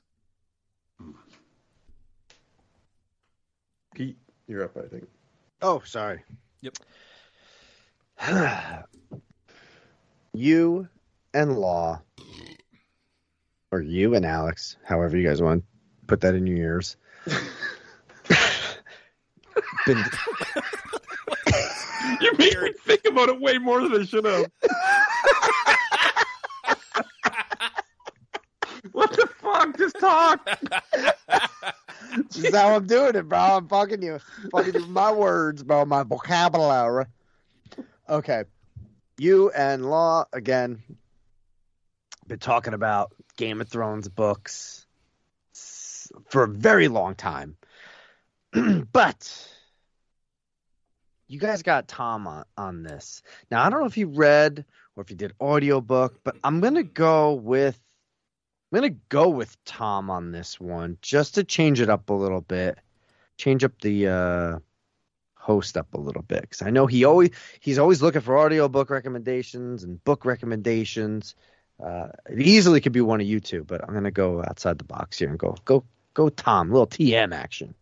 [3.94, 4.76] Pete, you're up.
[4.76, 5.08] I think.
[5.62, 6.22] Oh, sorry.
[6.60, 6.76] Yep.
[10.34, 10.88] you
[11.32, 12.02] and Law,
[13.70, 15.64] or you and Alex, however you guys want,
[16.06, 16.96] put that in your ears.
[19.86, 19.98] Been,
[22.20, 24.50] You made me think about it way more than I should have.
[28.92, 29.78] what the fuck?
[29.78, 30.46] Just talk.
[32.16, 33.38] this is how I'm doing it, bro.
[33.38, 34.18] I'm fucking you,
[34.52, 37.06] fucking you with my words, bro, my vocabulary.
[38.08, 38.44] Okay,
[39.18, 40.82] you and Law again.
[42.26, 44.86] Been talking about Game of Thrones books
[46.28, 47.56] for a very long time,
[48.92, 49.50] but
[51.26, 53.22] you guys got Tom on, on this.
[53.50, 54.64] Now I don't know if you read
[54.94, 57.80] or if you did audiobook, but I'm gonna go with
[58.72, 62.40] I'm gonna go with Tom on this one just to change it up a little
[62.40, 62.78] bit,
[63.38, 64.58] change up the uh,
[65.34, 68.90] host up a little bit because I know he always he's always looking for audiobook
[68.90, 71.34] recommendations and book recommendations.
[71.84, 74.84] Uh, it easily could be one of you two, but I'm gonna go outside the
[74.84, 77.74] box here and go go go Tom, little TM action.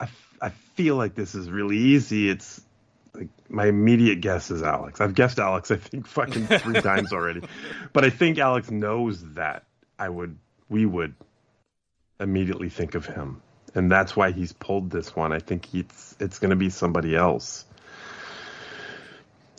[0.00, 2.28] I, f- I feel like this is really easy.
[2.30, 2.60] It's
[3.14, 5.00] like my immediate guess is Alex.
[5.00, 7.42] I've guessed Alex, I think, fucking three times already.
[7.92, 9.64] But I think Alex knows that
[9.98, 10.36] I would,
[10.68, 11.14] we would
[12.18, 13.42] immediately think of him.
[13.74, 15.32] And that's why he's pulled this one.
[15.32, 17.64] I think it's it's going to be somebody else.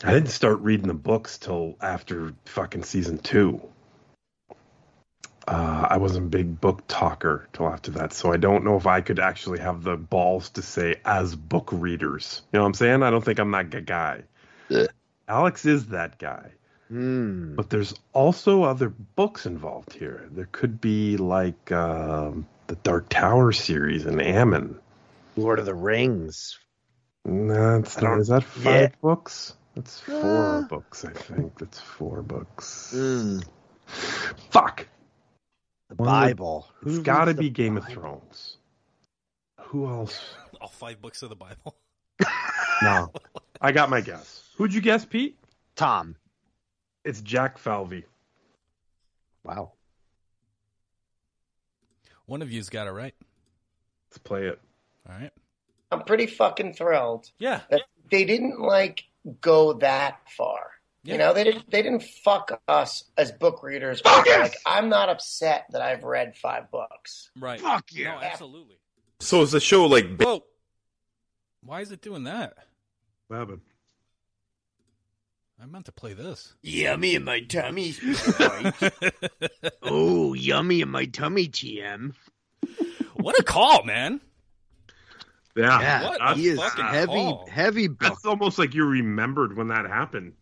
[0.04, 3.62] I didn't start reading the books till after fucking season two.
[5.52, 8.86] Uh, I wasn't a big book talker till after that, so I don't know if
[8.86, 12.40] I could actually have the balls to say as book readers.
[12.52, 13.02] You know what I'm saying?
[13.02, 14.22] I don't think I'm that g- guy.
[15.28, 16.52] Alex is that guy.
[16.88, 17.54] Hmm.
[17.54, 20.28] But there's also other books involved here.
[20.32, 24.78] There could be like um, the Dark Tower series and Ammon.
[25.36, 26.58] Lord of the Rings.
[27.24, 28.88] That's I don't- is that five Yeah.
[29.02, 29.54] books?
[29.74, 30.62] That's four Uh.
[30.62, 31.58] books, I think.
[31.58, 32.92] That's four books.
[32.94, 33.44] Mm.
[34.50, 34.86] Fuck.
[35.96, 36.66] The One of the- Bible.
[36.82, 38.56] It's Who got to be Game of Thrones.
[39.60, 40.34] Who else?
[40.60, 41.76] All five books of the Bible.
[42.82, 43.12] No.
[43.60, 44.42] I got my guess.
[44.56, 45.38] Who'd you guess, Pete?
[45.76, 46.16] Tom.
[47.04, 48.04] It's Jack Falvey.
[49.44, 49.70] Wow.
[52.26, 53.14] One of you's got it right.
[54.10, 54.60] Let's play it.
[55.08, 55.30] All right.
[55.92, 57.30] I'm pretty fucking thrilled.
[57.38, 57.60] Yeah.
[57.70, 59.04] That they didn't like
[59.40, 60.71] go that far.
[61.04, 61.14] Yeah.
[61.14, 64.00] You know, they didn't they didn't fuck us as book readers.
[64.00, 67.30] Fuck Like I'm not upset that I've read five books.
[67.38, 67.60] Right.
[67.60, 68.14] Fuck yeah.
[68.14, 68.76] No, absolutely.
[69.18, 70.16] So is the show like?
[70.16, 70.44] ba- Whoa.
[71.64, 72.54] Why is it doing that?
[73.28, 73.60] What happened?
[75.60, 76.54] I meant to play this.
[76.62, 77.94] Yummy in my tummy.
[79.82, 82.14] oh, yummy in my tummy, TM.
[83.14, 84.20] What a call, man.
[85.56, 85.80] Yeah.
[85.80, 87.46] Yeah, What that's- he is fucking heavy, call.
[87.48, 87.98] heavy book.
[88.00, 90.32] That's almost like you remembered when that happened.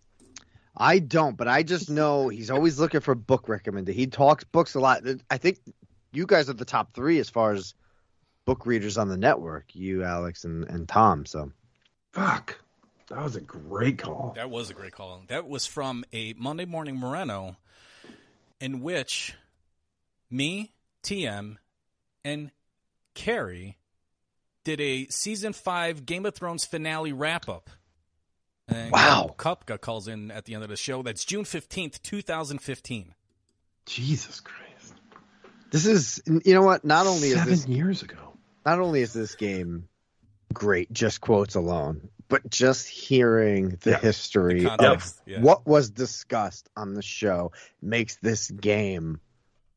[0.81, 3.95] I don't, but I just know he's always looking for book recommended.
[3.95, 5.03] He talks books a lot.
[5.31, 5.59] I think
[6.11, 7.75] you guys are the top three as far as
[8.47, 9.75] book readers on the network.
[9.75, 11.27] You, Alex, and, and Tom.
[11.27, 11.53] So
[12.13, 12.61] Fuck.
[13.09, 14.33] That was a great call.
[14.37, 15.23] That was a great call.
[15.29, 17.57] That was from a Monday Morning Moreno
[18.61, 19.35] in which
[20.31, 21.57] me, TM,
[22.25, 22.51] and
[23.15, 23.77] Carrie
[24.65, 27.69] did a season five Game of Thrones finale wrap up.
[28.71, 29.35] And Wow.
[29.39, 31.03] Kupka calls in at the end of the show.
[31.03, 33.15] That's June 15th, 2015.
[33.87, 34.95] Jesus Christ.
[35.71, 36.85] this is, you know what?
[36.85, 38.35] Not only is this years ago.
[38.65, 39.89] not only is this game
[40.53, 43.99] great, just quotes alone, but just hearing the Yeah.
[44.01, 45.41] history The of yeah.
[45.41, 47.53] what was discussed on the show
[47.83, 49.21] makes this game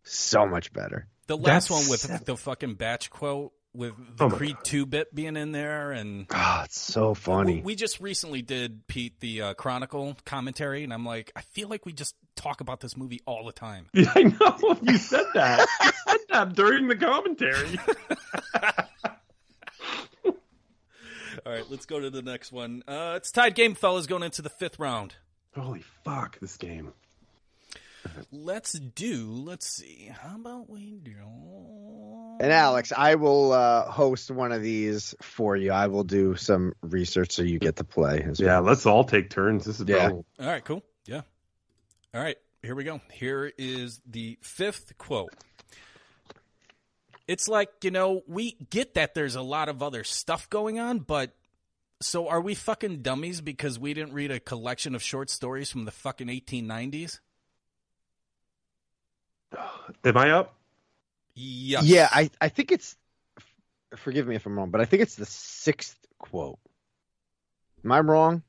[0.03, 1.07] so much better.
[1.27, 4.85] The last That's one with seven- the fucking batch quote with the Oh Creed 2
[4.85, 7.55] bit being in there and God, it's so funny.
[7.55, 11.69] We, we just recently did Pete the uh, Chronicle commentary, and I'm like, I feel
[11.69, 13.87] like we just talk about this movie all the time.
[13.93, 14.79] Yeah, I know.
[14.81, 15.67] You said that.
[15.83, 17.79] you said that during the commentary.
[21.45, 22.83] All right, let's go to the next one.
[22.87, 25.15] Uh, it's tied game, fellas, going into the fifth round.
[25.55, 26.93] Holy fuck, this game.
[28.31, 29.27] Let's do.
[29.31, 30.11] Let's see.
[30.21, 31.11] How about we do?
[32.43, 35.71] And Alex, I will uh, host one of these for you.
[35.71, 38.21] I will do some research so you get to play.
[38.21, 38.63] As Yeah, well.
[38.63, 39.63] let's all take turns.
[39.63, 40.07] This is Yeah.
[40.09, 40.25] brutal.
[40.41, 40.83] All right, cool.
[41.05, 41.21] Yeah.
[42.13, 42.99] All right, here we go.
[43.13, 45.31] Here is the fifth quote.
[47.29, 50.99] It's like, you know, we get that there's a lot of other stuff going on,
[50.99, 51.31] but
[52.01, 55.85] so are we fucking dummies because we didn't read a collection of short stories from
[55.85, 57.21] the fucking 1890s?
[60.03, 60.57] Am I up?
[61.35, 61.83] Yes.
[61.85, 62.95] Yeah, I, I think it's.
[63.95, 66.57] Forgive me if I'm wrong, but I think it's the sixth quote.
[67.85, 68.41] Am I wrong?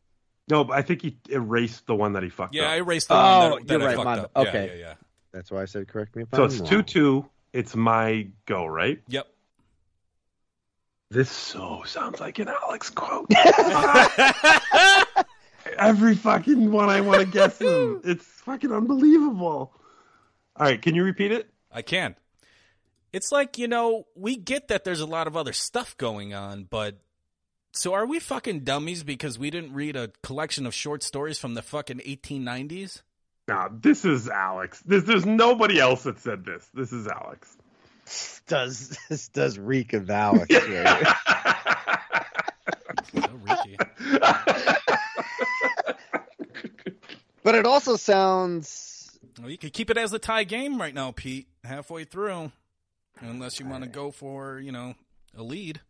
[0.49, 2.67] No, but I think he erased the one that he fucked Yeah, up.
[2.69, 4.31] Yeah, I erased the Oh, one that, oh, that you're I right, fucked my- up.
[4.49, 4.79] Okay.
[4.79, 4.95] Yeah, yeah,
[5.33, 6.69] That's why I said correct me if so I'm it's wrong.
[6.69, 7.27] 2 2.
[7.53, 9.01] It's my go, right?
[9.09, 9.27] Yep.
[11.11, 13.31] This so sounds like an Alex quote.
[15.79, 18.01] Every fucking one I want to guess him.
[18.05, 19.73] It's fucking unbelievable.
[20.57, 21.49] All right, can you repeat it?
[21.73, 22.15] I can.
[23.15, 26.65] It's like, you know, we get that there's a lot of other stuff going on,
[26.65, 26.99] but
[27.71, 31.55] so are we fucking dummies because we didn't read a collection of short stories from
[31.55, 33.03] the fucking 1890s?
[33.47, 34.81] Nah, this is Alex.
[34.85, 36.69] This, there's nobody else that said this.
[36.75, 37.57] This is Alex.
[38.49, 40.53] Does this does reek of Alex?
[40.53, 41.17] right?
[43.13, 43.77] So Ricky.
[47.45, 49.19] but it also sounds.
[49.41, 52.51] Well, you could keep it as a tie game right now, Pete, halfway through.
[53.21, 54.95] Unless you want to go for, you know,
[55.37, 55.81] a lead.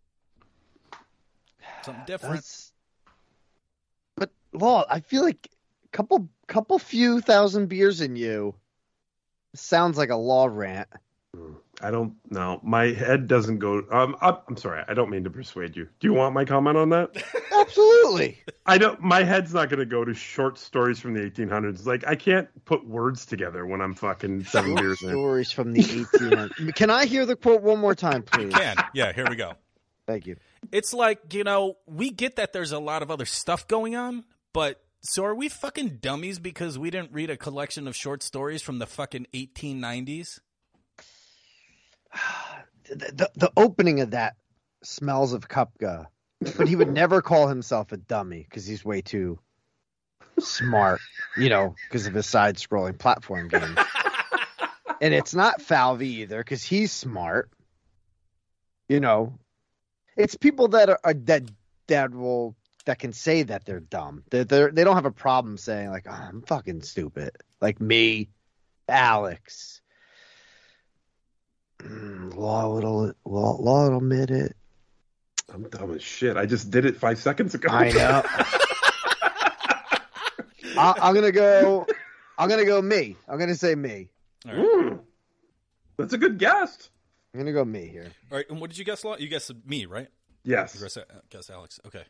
[1.83, 2.37] Something different.
[2.37, 2.73] That's,
[4.17, 5.49] but Law, I feel like
[5.85, 8.55] a couple couple few thousand beers in you
[9.55, 10.89] sounds like a law rant.
[11.81, 12.61] I don't know.
[12.63, 13.83] My head doesn't go.
[13.91, 14.83] Um, I'm, I'm sorry.
[14.87, 15.89] I don't mean to persuade you.
[16.01, 17.23] Do you want my comment on that?
[17.53, 18.39] Absolutely.
[18.67, 19.01] I don't.
[19.01, 21.87] My head's not going to go to short stories from the 1800s.
[21.87, 25.11] Like I can't put words together when I'm fucking seven years in.
[25.11, 26.75] Stories from the 1800s.
[26.75, 28.53] Can I hear the quote one more time, please?
[28.53, 28.77] Can.
[28.95, 29.55] Yeah, here we go.
[30.07, 30.37] Thank you.
[30.73, 34.25] It's like, you know, we get that there's a lot of other stuff going on,
[34.53, 38.63] but so are we fucking dummies because we didn't read a collection of short stories
[38.63, 40.41] from the fucking 1890s?
[42.87, 44.37] The, the, the opening of that
[44.83, 46.09] smells of Kupka,
[46.59, 49.39] but he would never call himself a dummy because he's way too
[50.39, 51.01] smart,
[51.35, 53.79] you know, because of his side-scrolling platform game.
[55.01, 57.51] and it's not Falvey either because he's smart.
[58.89, 59.39] You know,
[60.17, 61.45] it's people that are, are that
[61.87, 62.55] that will
[62.87, 64.25] that can say that they're dumb.
[64.31, 68.29] They're, they're they don't have a problem saying like, oh, "I'm fucking stupid," like me,
[68.89, 69.81] Alex.
[71.87, 74.57] Mm, law will law, law will admit it.
[75.53, 76.37] I'm dumb as shit.
[76.37, 77.69] I just did it five seconds ago.
[77.71, 78.23] I know.
[80.77, 81.87] I, I'm gonna go.
[82.39, 83.17] I'm gonna go me.
[83.29, 84.09] I'm gonna say me.
[84.47, 85.01] Mm.
[85.97, 86.91] That's a good guess.
[87.33, 88.11] I'm gonna go me here.
[88.31, 89.05] All right, and what did you guess?
[89.05, 89.17] Law?
[89.17, 90.09] You guessed me, right?
[90.43, 90.75] Yes.
[90.75, 90.99] You guessed,
[91.31, 91.81] guessed Alex.
[91.87, 92.05] Okay.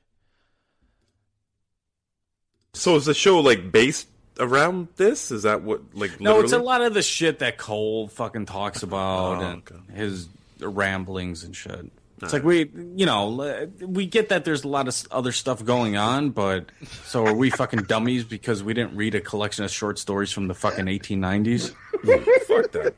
[2.75, 4.09] So is the show like based
[4.39, 5.31] around this?
[5.31, 6.21] Is that what like?
[6.21, 9.97] No, it's a lot of the shit that Cole fucking talks oh, about Oh, and
[9.97, 10.29] his
[10.61, 11.91] ramblings and shit.
[12.23, 15.65] It's All like we, you know, we get that there's a lot of other stuff
[15.65, 16.71] going on, but
[17.05, 20.47] so are we fucking dummies because we didn't read a collection of short stories from
[20.47, 21.75] the fucking 1890s?
[22.47, 22.95] Fuck that.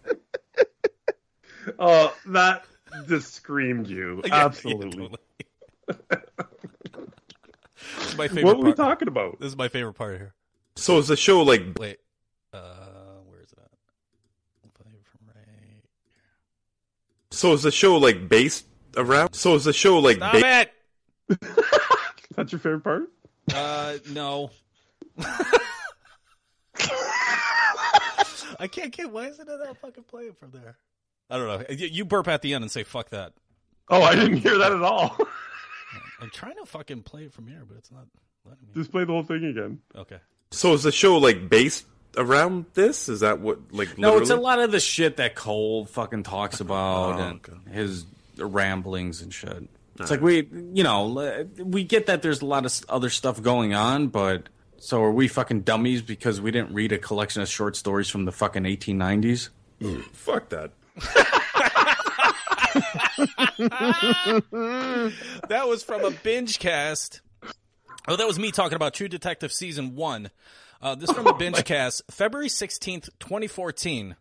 [1.79, 2.67] Oh, that
[3.09, 4.21] just screamed you.
[4.25, 5.11] Yeah, yeah, Absolutely.
[7.99, 8.89] This is my favorite What were we part.
[8.89, 9.41] talking about?
[9.41, 10.35] This is my favorite part here.
[10.77, 11.63] So is the show like?
[11.79, 11.99] Wait,
[12.53, 12.59] uh,
[13.25, 14.75] where is it at?
[14.75, 15.83] Play it from right.
[17.31, 18.67] So is the show like based
[18.97, 19.35] around?
[19.35, 20.17] So is the show like?
[20.17, 20.67] Stop ba-
[21.31, 21.41] it!
[22.37, 23.05] That's your favorite part?
[23.55, 24.51] Uh, no.
[28.59, 29.11] I can't get.
[29.11, 30.77] Why isn't it that fucking playing from there?
[31.31, 31.75] I don't know.
[31.75, 33.33] You you burp at the end and say "fuck that."
[33.89, 35.17] Oh, I didn't hear that at all.
[36.21, 38.07] I'm trying to fucking play it from here, but it's not
[38.45, 38.75] letting me.
[38.75, 39.81] Just play the whole thing again.
[39.95, 40.19] Okay.
[40.51, 41.87] So is the show like based
[42.17, 43.09] around this?
[43.09, 43.99] Is that what like?
[43.99, 47.41] No, it's a lot of the shit that Cole fucking talks about Oh, and
[47.75, 48.05] his
[48.39, 49.69] ramblings and shit.
[49.99, 50.11] It's Alright.
[50.11, 54.09] like we, you know, we get that there's a lot of other stuff going on,
[54.09, 54.49] but
[54.79, 58.25] so are we fucking dummies because we didn't read a collection of short stories from
[58.27, 59.49] the fucking 1890s?
[59.81, 60.03] Mm.
[60.13, 60.71] Fuck that.
[65.49, 67.21] that was from a binge cast.
[68.09, 70.31] Oh, that was me talking about True Detective season one.
[70.81, 74.17] Uh, this from a binge cast, February sixteenth, twenty fourteen.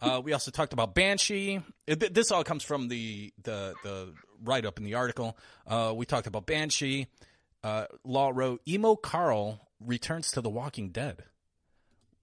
[0.00, 1.60] Uh, we also talked about Banshee.
[1.86, 5.36] It- This all comes from the the, the write up in the article.
[5.66, 7.08] Uh, we talked about Banshee.
[7.64, 11.24] Uh, Law wrote Emo Carl returns to The Walking Dead.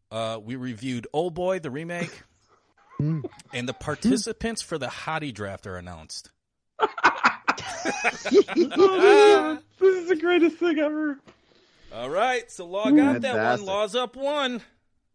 [0.09, 2.21] Uh, we reviewed Old Boy, the remake,
[2.99, 6.31] and the participants for the Hottie draft are announced.
[7.85, 11.19] Oh, this is the greatest thing ever.
[11.93, 13.21] All right, so Law got that one.
[13.21, 13.67] Fantastic.
[13.67, 14.61] Law's up one.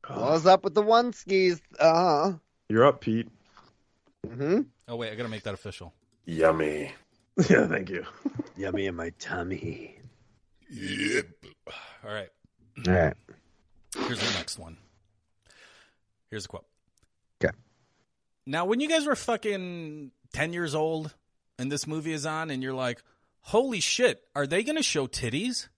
[0.08, 1.60] What's up with the one skis?
[1.78, 2.32] Uh huh.
[2.68, 3.28] You're up, Pete.
[4.26, 4.60] Mm-hmm.
[4.88, 5.92] Oh wait, I gotta make that official.
[6.24, 6.92] Yummy.
[7.48, 8.04] Yeah, thank you.
[8.56, 9.98] Yummy in my tummy.
[10.68, 11.26] Yep.
[12.04, 12.28] All right.
[12.86, 13.14] All right.
[13.96, 14.76] Here's the next one.
[16.30, 16.66] Here's a quote.
[17.42, 17.54] Okay.
[18.44, 21.14] Now, when you guys were fucking 10 years old
[21.60, 23.02] and this movie is on and you're like,
[23.42, 25.68] holy shit, are they going to show titties?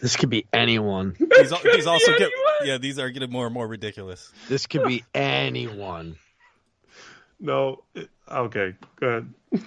[0.00, 1.14] This could be anyone.
[1.18, 2.30] These, al- these also get,
[2.64, 4.32] yeah, these are getting more and more ridiculous.
[4.48, 6.16] This could be anyone.
[7.38, 7.84] No.
[7.94, 9.32] it- okay, go ahead.
[9.52, 9.60] Do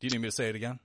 [0.00, 0.78] you need me to say it again?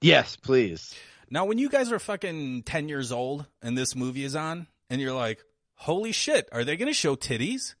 [0.00, 0.94] Yes, please.
[1.28, 5.00] Now, when you guys are fucking 10 years old and this movie is on and
[5.00, 5.42] you're like,
[5.74, 7.74] holy shit, are they going to show titties?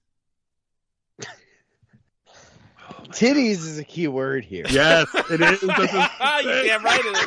[3.10, 4.66] Titties is a key word here.
[4.68, 5.60] Yes, it is.
[5.60, 7.26] That's a- you damn right it is.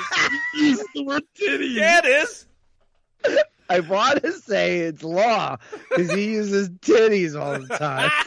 [0.53, 1.73] You used the word titties.
[1.73, 2.45] Yeah, it is.
[3.69, 5.57] I want to say it's law
[5.89, 8.11] because he uses titties all the time.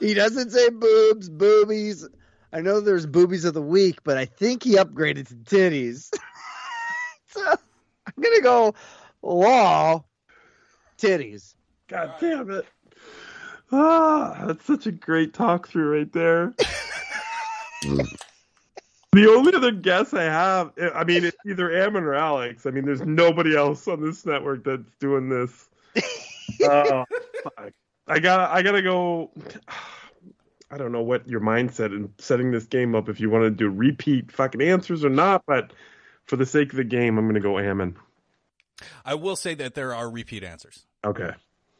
[0.00, 2.06] he doesn't say boobs, boobies.
[2.52, 6.10] I know there's boobies of the week, but I think he upgraded to titties.
[7.28, 7.54] so
[8.16, 8.74] I'm gonna go
[9.22, 10.04] law
[10.98, 11.54] titties.
[11.88, 12.66] God damn it.
[13.72, 16.54] Ah, that's such a great talk through right there.
[19.12, 22.66] the only other guess I have, I mean, it's either Ammon or Alex.
[22.66, 25.68] I mean, there's nobody else on this network that's doing this.
[26.60, 27.08] Fuck.
[28.06, 29.30] I gotta, I gotta go.
[30.70, 33.50] I don't know what your mindset in setting this game up if you want to
[33.50, 35.72] do repeat fucking answers or not, but
[36.26, 37.96] for the sake of the game, I'm gonna go Ammon.
[39.04, 40.86] I will say that there are repeat answers.
[41.04, 41.30] Okay.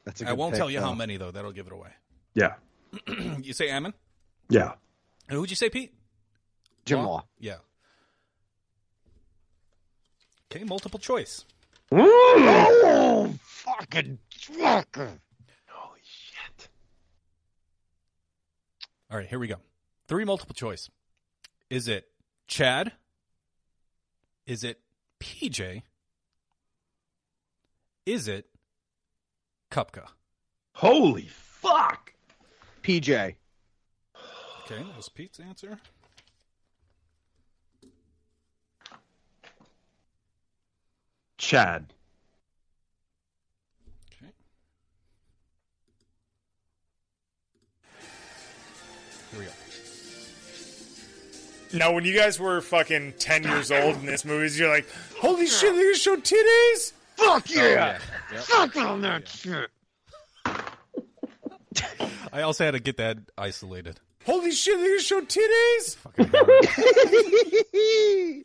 [0.04, 1.30] That's a I good I won't pick, tell you how many, though.
[1.30, 1.90] That'll give it away.
[2.34, 2.54] Yeah.
[3.42, 3.94] you say Ammon?
[4.48, 4.72] Yeah.
[5.28, 5.94] And who'd you say, Pete?
[6.84, 7.24] Jim Law.
[7.38, 7.56] Yeah.
[10.52, 11.44] Okay, multiple choice.
[11.90, 12.04] Mm.
[12.06, 15.18] Oh, fucking fucker.
[15.68, 16.68] Holy shit.
[19.10, 19.56] All right, here we go.
[20.06, 20.90] Three multiple choice.
[21.70, 22.06] Is it
[22.46, 22.92] Chad?
[24.46, 24.80] Is it
[25.20, 25.82] PJ?
[28.04, 28.46] Is it
[29.70, 30.06] Kupka?
[30.74, 32.12] Holy fuck!
[32.82, 33.36] PJ.
[34.64, 35.78] Okay, that was Pete's answer.
[41.38, 41.92] Chad.
[51.74, 54.86] Now, when you guys were fucking 10 years old in this movie, you're like,
[55.18, 56.92] holy shit, they're gonna show titties?
[57.16, 57.62] Fuck yeah.
[57.62, 57.98] Oh, yeah.
[58.32, 58.42] Yep.
[58.44, 59.70] Fuck on that shit.
[62.32, 63.98] I also had to get that isolated.
[64.24, 65.96] Holy shit, they're gonna show titties?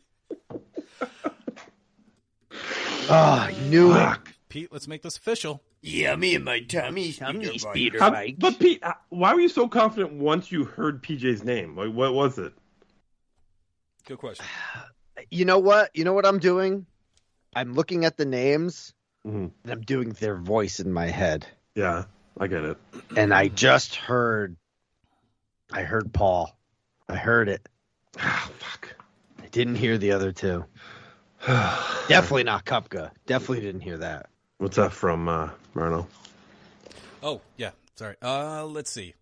[3.12, 4.18] Ah, I knew it.
[4.48, 5.62] Pete, let's make this official.
[5.82, 7.98] Yeah, me and my Tommy Speeder bike.
[7.98, 11.76] How- but Pete, uh, why were you so confident once you heard PJ's name?
[11.76, 12.52] Like, what was it?
[14.06, 14.46] Good question.
[15.30, 15.90] You know what?
[15.94, 16.86] You know what I'm doing?
[17.54, 18.94] I'm looking at the names
[19.26, 19.52] Mhm.
[19.62, 21.46] and I'm doing their voice in my head.
[21.74, 22.04] Yeah,
[22.38, 22.78] I get it.
[23.16, 24.56] And I just heard
[25.72, 26.56] I heard Paul.
[27.08, 27.68] I heard it.
[28.18, 28.96] Ah, fuck.
[29.40, 30.64] I didn't hear the other two.
[31.46, 33.12] Definitely not Kupka.
[33.26, 34.30] Definitely didn't hear that.
[34.58, 36.06] What's that from, uh, Marno?
[37.22, 37.70] Oh, yeah.
[37.96, 38.16] Sorry.
[38.20, 39.14] Uh, let's see.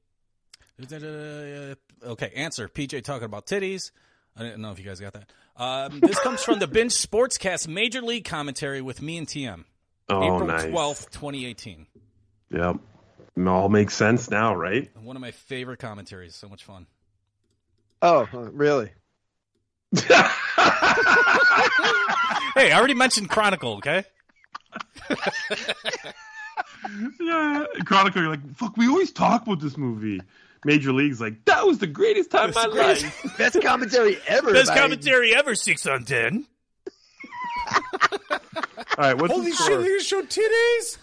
[2.02, 2.68] Okay, answer.
[2.68, 3.90] PJ talking about titties.
[4.38, 5.30] I didn't know if you guys got that.
[5.56, 9.64] Um, this comes from the Binge Sportscast Major League Commentary with me and TM.
[10.08, 10.64] Oh, April nice.
[10.66, 11.86] 12th, 2018.
[12.52, 12.76] Yep.
[13.36, 14.88] It all makes sense now, right?
[14.96, 16.34] One of my favorite commentaries.
[16.34, 16.86] So much fun.
[18.00, 18.90] Oh, uh, really?
[19.96, 20.12] hey,
[22.56, 24.04] I already mentioned Chronicle, okay?
[27.20, 27.64] yeah.
[27.84, 30.20] Chronicle, you're like, fuck, we always talk about this movie.
[30.64, 33.34] Major League's like, that was the greatest time of my That's life.
[33.38, 34.52] Best commentary ever.
[34.52, 36.46] Best by- commentary ever, 6 on 10.
[38.30, 38.38] All
[38.98, 39.78] right, what's Holy the shit, score?
[39.78, 40.98] they're gonna show titties?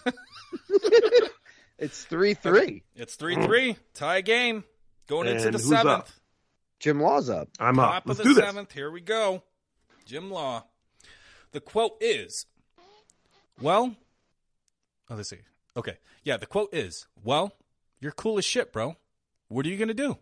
[1.78, 2.82] It's 3 3.
[2.94, 3.76] It's 3 3.
[3.92, 4.64] Tie game.
[5.08, 5.86] Going into the who's seventh.
[5.86, 6.08] up?
[6.80, 7.48] Jim Law's up.
[7.60, 7.92] I'm up.
[7.92, 8.48] Top Let's of do the this.
[8.48, 8.72] seventh.
[8.72, 9.42] Here we go.
[10.06, 10.64] Jim Law.
[11.52, 12.46] The quote is,
[13.60, 13.94] well,
[15.10, 15.40] oh, let's see.
[15.76, 15.98] Okay.
[16.24, 17.52] Yeah, the quote is, well,
[18.00, 18.96] you're cool as shit, bro.
[19.48, 20.18] What are you going to do?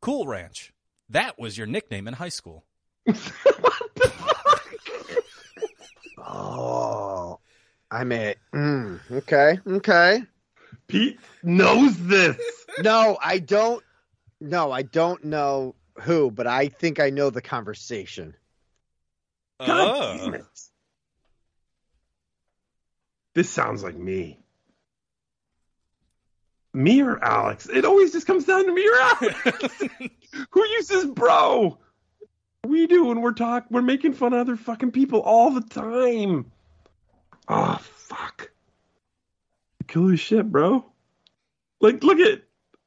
[0.00, 0.72] Cool Ranch.
[1.10, 2.64] That was your nickname in high school.
[6.30, 7.38] Oh,
[7.90, 8.34] I'm a.
[8.54, 10.22] Mm, okay, okay.
[10.86, 12.36] Pete knows this.
[12.80, 13.82] No, I don't.
[14.40, 18.36] No, I don't know who, but I think I know the conversation.
[19.58, 20.44] God damn it.
[23.34, 24.38] This sounds like me.
[26.78, 27.68] Me or Alex?
[27.68, 29.82] It always just comes down to me or Alex.
[30.50, 31.76] Who uses bro?
[32.64, 33.66] We do when we're talk.
[33.68, 36.52] We're making fun of other fucking people all the time.
[37.48, 38.52] Oh fuck!
[39.88, 40.84] Cool as shit, bro.
[41.80, 42.42] Like, look at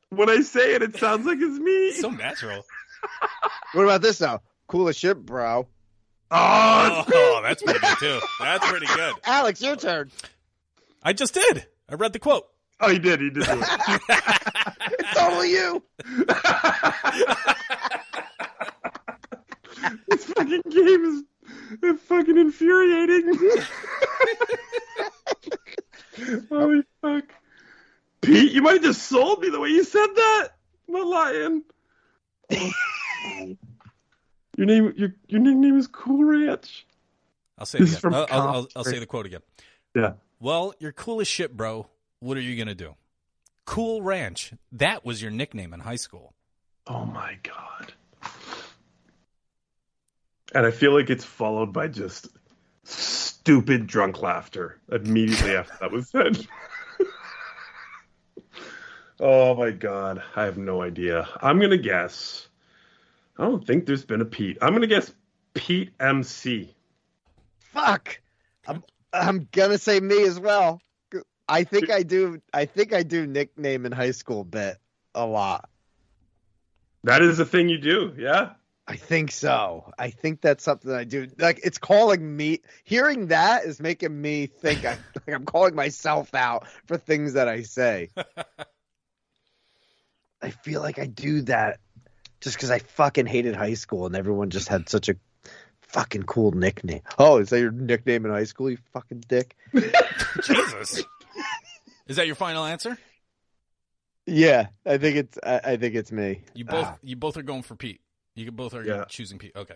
[0.09, 1.91] when I say it, it sounds like it's me.
[1.93, 2.63] So natural.
[3.73, 4.41] What about this though?
[4.67, 5.67] Cool as shit, bro.
[6.29, 8.19] Ah, oh, Oh, that's pretty good, too.
[8.39, 9.15] That's pretty good.
[9.25, 10.11] Alex, your turn.
[11.03, 11.65] I just did.
[11.89, 12.50] I read the quote.
[12.81, 13.21] Oh, he did.
[13.21, 13.45] He did.
[13.45, 14.23] Do it.
[14.99, 15.81] It's totally you.
[20.09, 21.23] this fucking game is
[22.01, 23.33] fucking infuriating.
[26.49, 27.23] Holy fuck.
[28.21, 30.49] Pete, you might have just sold me the way you said that.
[30.87, 31.63] I'm not lying.
[34.57, 36.85] your name, your your nickname is Cool Ranch.
[37.57, 38.13] I'll say it This is again.
[38.13, 39.41] I'll, I'll, I'll, I'll say the quote again.
[39.95, 40.13] Yeah.
[40.39, 41.87] Well, you're cool as shit, bro.
[42.21, 42.93] What are you going to do?
[43.65, 44.53] Cool Ranch.
[44.71, 46.33] That was your nickname in high school.
[46.85, 47.93] Oh my god.
[50.53, 52.27] And I feel like it's followed by just
[52.83, 56.45] stupid drunk laughter immediately after that was said.
[59.19, 60.21] oh my god.
[60.35, 61.27] I have no idea.
[61.41, 62.47] I'm going to guess.
[63.39, 64.59] I don't think there's been a Pete.
[64.61, 65.11] I'm going to guess
[65.55, 66.71] Pete MC.
[67.73, 68.21] Fuck.
[68.67, 70.79] I'm I'm gonna say me as well.
[71.47, 72.41] I think I do.
[72.53, 74.77] I think I do nickname in high school bit
[75.13, 75.69] a lot.
[77.03, 78.51] That is a thing you do, yeah?
[78.87, 79.91] I think so.
[79.97, 81.27] I think that's something I do.
[81.37, 82.61] Like it's calling me.
[82.83, 87.47] Hearing that is making me think I, like I'm calling myself out for things that
[87.47, 88.09] I say.
[90.41, 91.79] I feel like I do that
[92.41, 95.15] just because I fucking hated high school and everyone just had such a
[95.81, 97.01] fucking cool nickname.
[97.19, 98.69] Oh, is that your nickname in high school?
[98.69, 99.55] You fucking dick.
[100.43, 101.03] Jesus.
[102.07, 102.97] Is that your final answer?
[104.25, 105.37] Yeah, I think it's.
[105.43, 106.41] I, I think it's me.
[106.53, 106.97] You both Ah.
[107.01, 108.01] you both are going for Pete.
[108.35, 109.05] You both are Yeah.
[109.05, 109.51] choosing Pete.
[109.55, 109.75] Okay.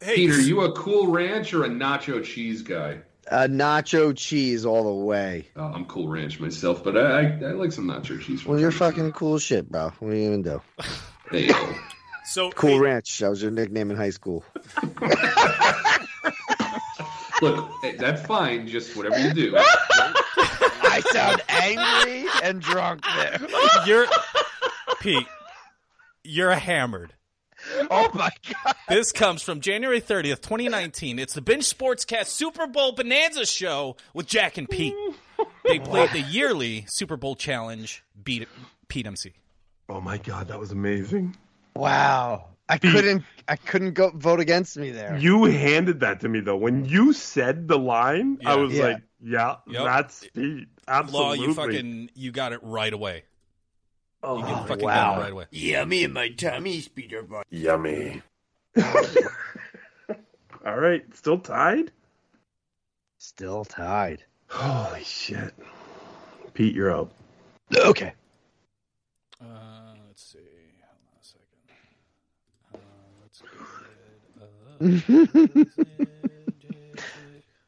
[0.00, 2.98] Peter, you a cool ranch or a nacho cheese guy?
[3.30, 5.46] Uh, nacho cheese all the way.
[5.56, 8.44] Oh, I'm Cool Ranch myself, but I, I, I like some nacho cheese.
[8.44, 9.92] Well, you're fucking cool shit, bro.
[10.00, 10.62] What are you gonna do?
[11.30, 11.50] Hey.
[12.26, 13.18] So Cool Ranch.
[13.18, 14.44] That was your nickname in high school.
[17.42, 18.66] Look, that's fine.
[18.66, 19.54] Just whatever you do.
[19.58, 23.40] I sound angry and drunk there.
[23.86, 24.06] You're
[25.00, 25.26] Pete.
[26.22, 27.14] You're hammered.
[27.90, 28.30] Oh my
[28.64, 28.74] god!
[28.88, 31.18] This comes from January 30th, 2019.
[31.18, 34.94] It's the Binge Sportscast Super Bowl Bonanza Show with Jack and Pete.
[35.64, 38.04] They played the yearly Super Bowl Challenge.
[38.22, 38.48] Beat
[38.88, 39.32] Pete MC.
[39.88, 41.36] Oh my god, that was amazing.
[41.74, 42.48] Wow.
[42.68, 43.24] I couldn't.
[43.46, 45.16] I couldn't go vote against me there.
[45.18, 46.56] You handed that to me though.
[46.56, 48.84] When you said the line, I was Yeah.
[48.84, 49.84] like, "Yeah, Yep.
[49.84, 51.38] that's Pete." Absolutely.
[51.38, 53.24] Law, you fucking you got it right away.
[54.22, 55.10] Oh, you can fucking wow.
[55.12, 55.44] get it right away.
[55.50, 57.42] Yummy in my tummy, Peter Pan.
[57.50, 58.22] Yummy.
[60.66, 61.92] All right, still tied.
[63.18, 64.24] Still tied.
[64.48, 65.52] Holy shit,
[66.54, 67.12] Pete, you're up.
[67.76, 68.14] Okay.
[69.42, 69.46] Uh,
[70.06, 70.38] let's see.
[70.38, 71.48] Hold on a second.
[72.74, 72.78] Uh,
[73.22, 74.73] let's go ahead.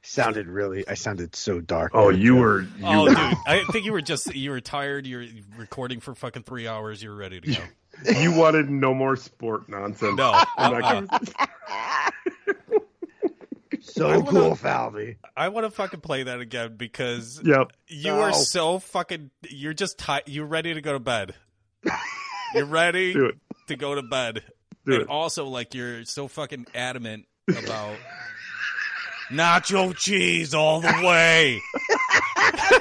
[0.03, 0.87] Sounded really.
[0.89, 1.93] I sounded so dark.
[1.95, 2.41] Oh, you too.
[2.41, 2.67] were.
[2.67, 3.17] Oh, you Oh, were, dude,
[3.47, 5.07] I think you were just you were tired.
[5.07, 5.25] You're
[5.57, 7.03] recording for fucking three hours.
[7.03, 7.63] You're ready to go.
[8.21, 10.17] you wanted no more sport nonsense.
[10.17, 11.07] No, in that uh-uh.
[11.07, 11.35] conversation.
[13.81, 15.17] so cool, Falvey.
[15.37, 17.73] I want to fucking play that again because Yep.
[17.89, 18.21] you No.
[18.23, 18.33] are oh.
[18.33, 19.31] so fucking.
[19.49, 20.25] You're just tired.
[20.27, 21.35] You're ready to go to bed.
[22.55, 23.13] You're ready
[23.69, 24.43] to go to bed,
[24.87, 25.09] Do and it.
[25.09, 27.97] also like you're so fucking adamant about
[29.31, 31.61] nacho cheese all the way.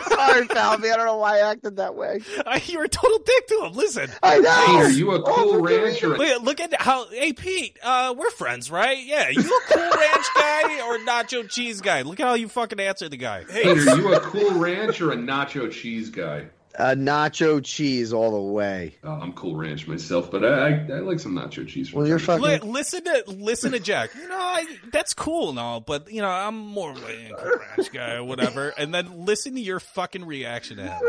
[0.08, 0.92] Sorry, Falvey.
[0.92, 2.20] I don't know why I acted that way.
[2.46, 3.74] I, you're a total dick to him.
[3.74, 4.10] Listen.
[4.22, 4.52] I know.
[4.52, 7.08] Hey, are you a Cool Ranch or a Look, look at how.
[7.10, 8.98] Hey, Pete, uh, we're friends, right?
[9.04, 12.04] Yeah, you a cool ranch guy or nacho cheese guy?
[12.04, 13.44] Look at how you fucking answer the guy.
[13.50, 16.46] Hey, are you a Cool Ranch or a nacho cheese guy?
[16.78, 18.96] Uh, nacho cheese all the way.
[19.04, 21.94] Oh, I'm Cool Ranch myself, but I, I, I like some nacho cheese.
[21.94, 22.44] Well, you're fucking.
[22.44, 24.14] Li- listen to listen to Jack.
[24.16, 27.02] You know, I, that's cool and all, but you know, I'm more of a
[27.38, 28.70] cool ranch guy or whatever.
[28.78, 31.02] And then listen to your fucking reaction to him.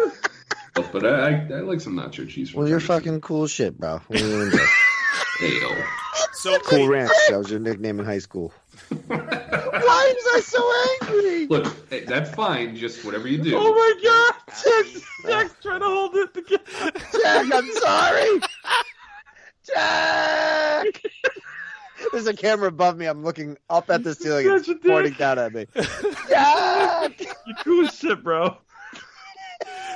[0.75, 0.89] time.
[0.93, 2.55] But I, I, I like some nacho cheese.
[2.55, 2.99] Well, you're time to time.
[3.01, 4.01] fucking cool shit, bro.
[4.07, 4.59] What are you gonna do?
[5.39, 5.69] Hey, yo.
[6.33, 7.11] So Cool Ranch.
[7.29, 8.55] That was your nickname in high school.
[9.07, 11.47] Why was I so angry?
[11.47, 12.77] Look, hey, that's fine.
[12.77, 13.57] Just whatever you do.
[13.57, 16.63] Oh my god, Jack's, Jack's trying to hold it together.
[17.23, 18.41] Jack, I'm sorry.
[19.67, 21.03] Jack.
[22.13, 23.07] There's a camera above me.
[23.07, 24.47] I'm looking up at the ceiling.
[24.49, 25.67] It's pointing down at me.
[26.29, 27.21] Jack.
[27.47, 28.57] You cool as shit, bro.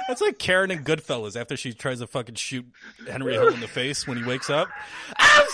[0.09, 2.67] That's like Karen and Goodfellas after she tries to fucking shoot
[3.09, 4.69] Henry Hill in the face when he wakes up.
[5.17, 5.47] I'm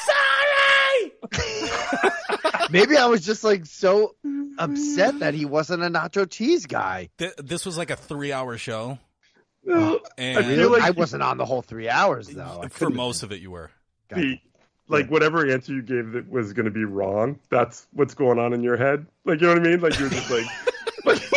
[1.33, 2.13] sorry.
[2.71, 4.15] Maybe I was just like so
[4.59, 7.09] upset that he wasn't a nacho cheese guy.
[7.19, 8.99] Th- this was like a three-hour show,
[9.65, 12.63] No, and I feel like I wasn't on the whole three hours though.
[12.65, 13.71] I for most of it, you were.
[14.13, 14.41] Pete,
[14.89, 18.53] like whatever answer you gave that was going to be wrong, that's what's going on
[18.53, 19.07] in your head.
[19.25, 19.81] Like you know what I mean?
[19.81, 20.47] Like you're just like,
[21.05, 21.33] like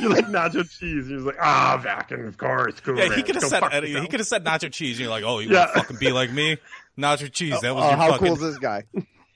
[0.00, 1.08] you're like nacho cheese.
[1.10, 2.96] You're like ah, back and of course, cool.
[2.98, 4.96] Yeah, he could have said fuck any- he could have said nacho cheese.
[4.96, 5.58] And you're like, oh, you Yeah.
[5.66, 6.56] want to fucking be like me?
[6.96, 7.60] Nacho cheese.
[7.60, 8.84] That was Oh, your how fucking cool is this guy?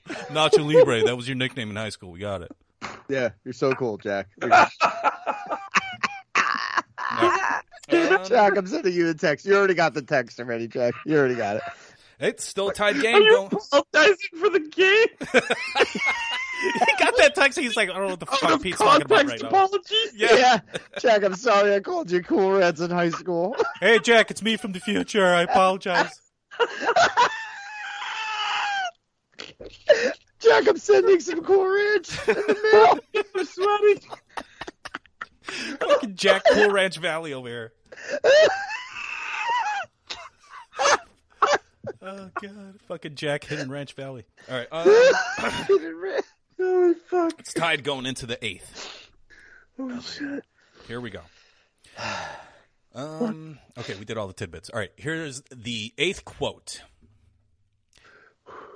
[0.29, 1.03] Nacho Libre.
[1.03, 2.11] That was your nickname in high school.
[2.11, 2.51] We got it.
[3.07, 4.27] Yeah, you're so cool, Jack.
[7.89, 9.45] Jack, I'm sending you the text.
[9.45, 10.93] You already got the text already, Jack.
[11.05, 11.63] You already got it.
[12.19, 13.21] It's still a tied Are game.
[13.23, 13.47] you Going.
[13.47, 15.07] apologizing for the game?
[16.75, 17.57] he got that text.
[17.57, 19.49] He's like, I don't know what the fuck Out Pete's talking about right context now.
[19.49, 20.13] apologies?
[20.15, 20.59] Yeah.
[20.99, 23.55] Jack, I'm sorry I called you cool reds in high school.
[23.79, 25.25] Hey, Jack, it's me from the future.
[25.25, 26.11] I apologize.
[30.39, 33.23] Jack, I'm sending some cool ranch in the mail.
[33.35, 34.01] I'm sweaty.
[35.79, 37.73] fucking Jack Cool Ranch Valley over here.
[42.01, 44.23] Oh god, fucking Jack Hidden Ranch Valley.
[44.49, 44.67] All right,
[46.61, 47.33] Oh fuck.
[47.39, 49.09] it's tied going into the eighth.
[49.77, 50.43] Oh shit.
[50.87, 51.21] Here we go.
[52.95, 54.71] Um, okay, we did all the tidbits.
[54.71, 56.81] All right, here's the eighth quote.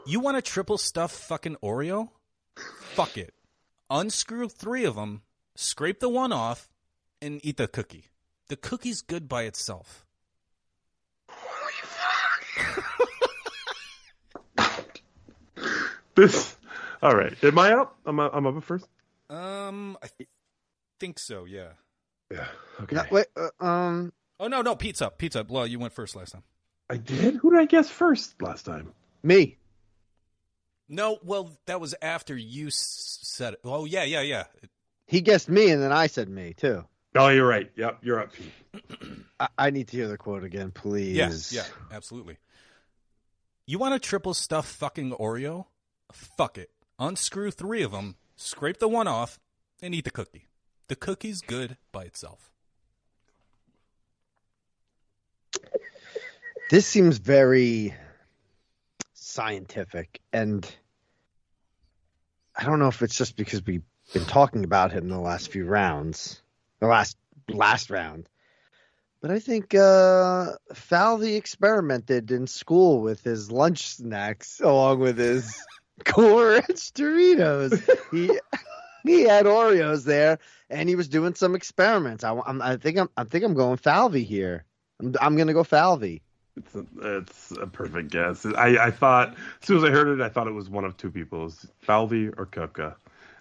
[0.05, 2.09] You want a triple stuffed fucking Oreo?
[2.93, 3.33] Fuck it.
[3.89, 5.21] Unscrew three of them,
[5.55, 6.69] scrape the one off,
[7.21, 8.05] and eat the cookie.
[8.49, 10.05] The cookie's good by itself.
[16.15, 16.55] This.
[17.01, 17.33] All right.
[17.43, 17.97] Am I up?
[18.05, 18.87] I'm up, I'm up at first.
[19.31, 20.29] Um, I th-
[20.99, 21.45] think so.
[21.45, 21.69] Yeah.
[22.31, 22.45] Yeah.
[22.81, 22.95] Okay.
[22.95, 25.17] No, wait, uh, um, Oh no, no, pizza, up.
[25.17, 25.35] Pete's.
[25.47, 26.43] Well, you went first last time.
[26.89, 27.35] I did.
[27.37, 28.93] Who did I guess first last time?
[29.23, 29.57] me.
[30.93, 33.61] No, well, that was after you said it.
[33.63, 34.43] Oh yeah, yeah, yeah.
[35.07, 36.85] He guessed me, and then I said me too.
[37.15, 37.71] Oh, you're right.
[37.75, 38.31] Yep, you're up,
[39.39, 41.15] I, I need to hear the quote again, please.
[41.15, 42.37] Yes, yeah, absolutely.
[43.65, 45.65] You want a triple stuffed fucking Oreo?
[46.11, 46.69] Fuck it.
[46.99, 49.39] Unscrew three of them, scrape the one off,
[49.81, 50.47] and eat the cookie.
[50.89, 52.51] The cookie's good by itself.
[56.69, 57.95] This seems very
[59.13, 60.69] scientific, and
[62.55, 65.51] I don't know if it's just because we've been talking about him in the last
[65.51, 66.41] few rounds,
[66.79, 67.17] the last
[67.49, 68.27] last round.
[69.21, 75.55] But I think uh, Falvey experimented in school with his lunch snacks along with his
[76.05, 77.81] Cool Ranch Doritos.
[78.11, 78.39] He
[79.03, 80.39] he had Oreos there,
[80.69, 82.23] and he was doing some experiments.
[82.23, 84.65] I, I'm, I think I'm I think I'm going Falvey here.
[84.99, 86.22] I'm I'm gonna go Falvey.
[86.55, 86.85] It's a,
[87.17, 88.45] it's a perfect guess.
[88.45, 90.95] I, I thought as soon as I heard it, I thought it was one of
[90.97, 92.95] two people: it was Falvey or Kupka.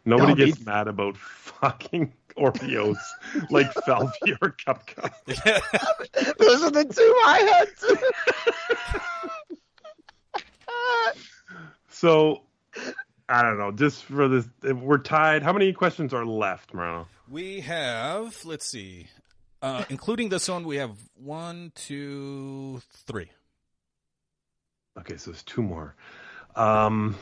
[0.05, 2.97] Nobody No, gets mad about fucking Oreos
[3.51, 5.13] like Falvey or Kupka.
[6.39, 7.69] Those are the two I had.
[11.89, 12.43] So
[13.29, 13.71] I don't know.
[13.71, 15.43] Just for this, if we're tied.
[15.43, 17.07] How many questions are left, Morano?
[17.31, 19.07] We have, let's see,
[19.63, 23.31] uh, including this one, we have one, two, three.
[24.99, 25.95] Okay, so there's two more.
[26.57, 27.17] Um,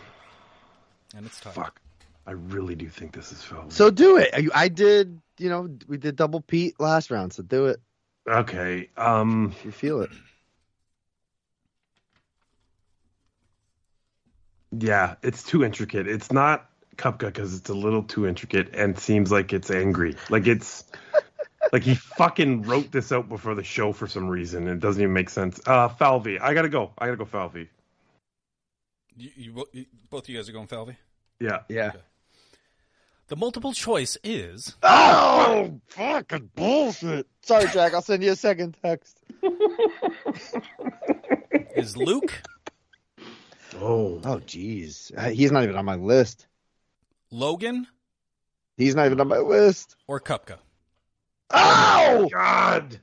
[1.14, 1.54] And it's tied.
[1.54, 1.80] fuck.
[2.26, 3.70] I really do think this is Falvey.
[3.70, 4.30] So do it.
[4.32, 5.20] I, I did.
[5.38, 7.80] You know, we did double Pete last round, so do it.
[8.28, 8.90] Okay.
[8.96, 10.10] Um, you feel it.
[14.78, 16.06] Yeah, it's too intricate.
[16.06, 20.14] It's not Kupka because it's a little too intricate and seems like it's angry.
[20.28, 20.84] Like it's
[21.72, 24.66] like he fucking wrote this out before the show for some reason.
[24.68, 25.60] It doesn't even make sense.
[25.66, 26.92] Uh, Falvey, I gotta go.
[26.98, 27.68] I gotta go Falvey.
[29.16, 30.96] You, you, you- both of you guys are going Falvey?
[31.38, 31.60] Yeah.
[31.68, 31.92] Yeah.
[33.28, 37.28] The multiple choice is Oh, fucking bullshit.
[37.42, 37.94] Sorry, Jack.
[37.94, 39.20] I'll send you a second text.
[41.76, 42.42] is Luke,
[43.80, 44.20] Oh.
[44.24, 45.12] Oh, jeez.
[45.16, 46.46] Uh, He's not even on my list.
[47.30, 47.86] Logan,
[48.76, 49.94] He's not even on my list.
[50.08, 50.58] or Kupka?
[51.52, 53.00] Oh God.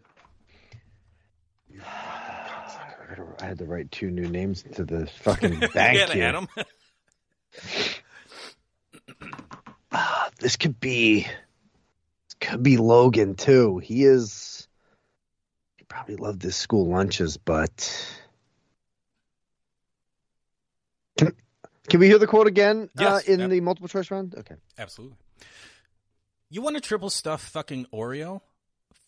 [3.40, 6.26] I had to write two new names to the fucking bank gotta here.
[6.26, 6.48] add 'em.
[9.92, 13.78] Ah, this could be this could be Logan too.
[13.78, 14.68] He is
[15.78, 18.06] he probably loved his school lunches, but
[21.18, 21.32] can
[21.90, 23.28] can we hear the quote again uh, Yes.
[23.28, 23.50] in Yep.
[23.50, 24.36] the multiple choice round?
[24.36, 24.56] Okay.
[24.78, 25.18] Absolutely.
[26.50, 28.40] You want a triple stuff fucking Oreo?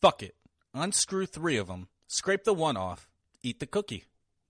[0.02, 0.36] Fuck it.
[0.74, 3.08] Unscrew three of them, scrape the one off,
[3.42, 4.04] eat the cookie.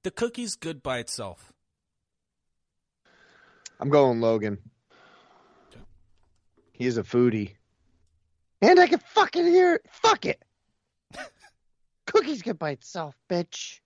[0.03, 1.53] The cookie's good by itself.
[3.79, 4.57] I'm going Logan.
[6.71, 7.57] He is a foodie.
[8.59, 9.85] And I can fucking hear it.
[9.91, 10.43] Fuck it.
[12.07, 13.81] Cookies good by itself, bitch.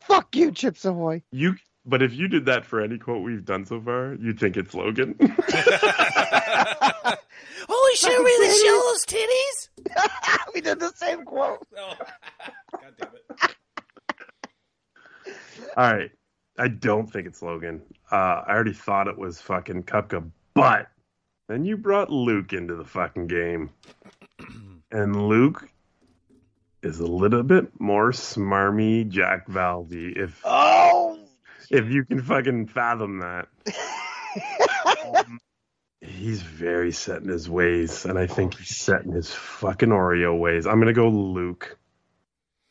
[0.00, 1.22] Fuck you, Chips Ahoy.
[1.30, 1.56] You.
[1.84, 4.74] But if you did that for any quote we've done so far, you'd think it's
[4.74, 5.14] Logan.
[8.00, 10.48] Holy shit, really show those titties?
[10.54, 11.66] we did the same quote.
[11.74, 13.56] God damn it.
[15.76, 16.10] All right.
[16.58, 17.82] I don't think it's Logan.
[18.10, 20.88] Uh, I already thought it was fucking Kupka, but
[21.48, 23.70] then you brought Luke into the fucking game.
[24.92, 25.68] And Luke
[26.80, 31.18] is a little bit more smarmy Jack Falvey if Oh
[31.70, 33.48] if you can fucking fathom that.
[34.84, 35.40] Um,
[36.00, 40.38] he's very set in his ways, and I think he's set in his fucking Oreo
[40.38, 40.66] ways.
[40.66, 41.78] I'm gonna go Luke.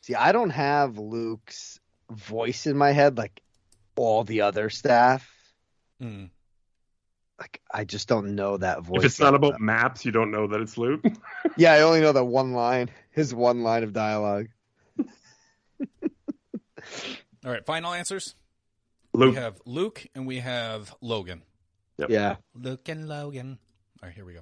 [0.01, 1.79] See, I don't have Luke's
[2.09, 3.41] voice in my head like
[3.95, 5.29] all the other staff.
[6.01, 6.29] Mm.
[7.39, 8.99] Like I just don't know that voice.
[8.99, 11.03] If it's not about maps, you don't know that it's Luke.
[11.57, 12.89] Yeah, I only know that one line.
[13.11, 14.47] His one line of dialogue.
[14.99, 15.05] All
[17.45, 18.35] right, final answers.
[19.13, 19.35] Luke.
[19.35, 21.43] We have Luke and we have Logan.
[21.97, 22.35] Yeah.
[22.53, 23.57] Luke and Logan.
[24.01, 24.41] All right, here we go.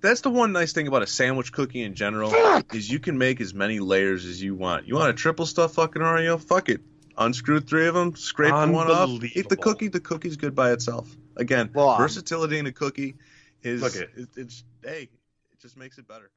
[0.00, 2.32] That's the one nice thing about a sandwich cookie in general
[2.74, 4.86] is you can make as many layers as you want.
[4.86, 6.38] You want a triple stuff fucking Oreo?
[6.38, 6.82] Fuck it.
[7.16, 9.88] Unscrew three of them, scrape the one off, eat the cookie.
[9.88, 11.08] The cookie's good by itself.
[11.36, 13.14] Again, Well, um, versatility in a cookie
[13.62, 14.10] is Look it.
[14.16, 15.08] it, it's hey,
[15.52, 16.30] it just makes it better.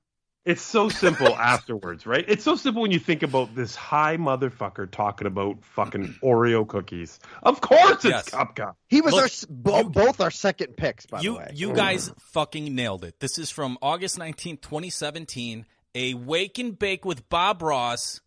[0.47, 2.23] It's so simple afterwards, right?
[2.27, 7.19] It's so simple when you think about this high motherfucker talking about fucking Oreo cookies.
[7.43, 8.29] Of course it's Yes.
[8.29, 8.73] Kupka.
[8.87, 11.51] He was Look, our s- bo- both our second picks, by you the way.
[11.53, 13.19] you guys fucking nailed it.
[13.19, 15.65] This is from August 19th, 2017.
[15.95, 18.21] A Wake and Bake with Bob Ross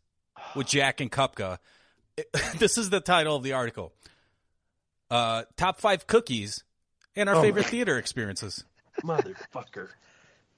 [0.55, 1.59] with Jack and Kupka.
[2.59, 3.92] This is the title of the article.
[5.10, 6.64] Uh, top five cookies
[7.16, 8.64] And our Oh, favorite theater experiences.
[9.02, 9.88] Motherfucker.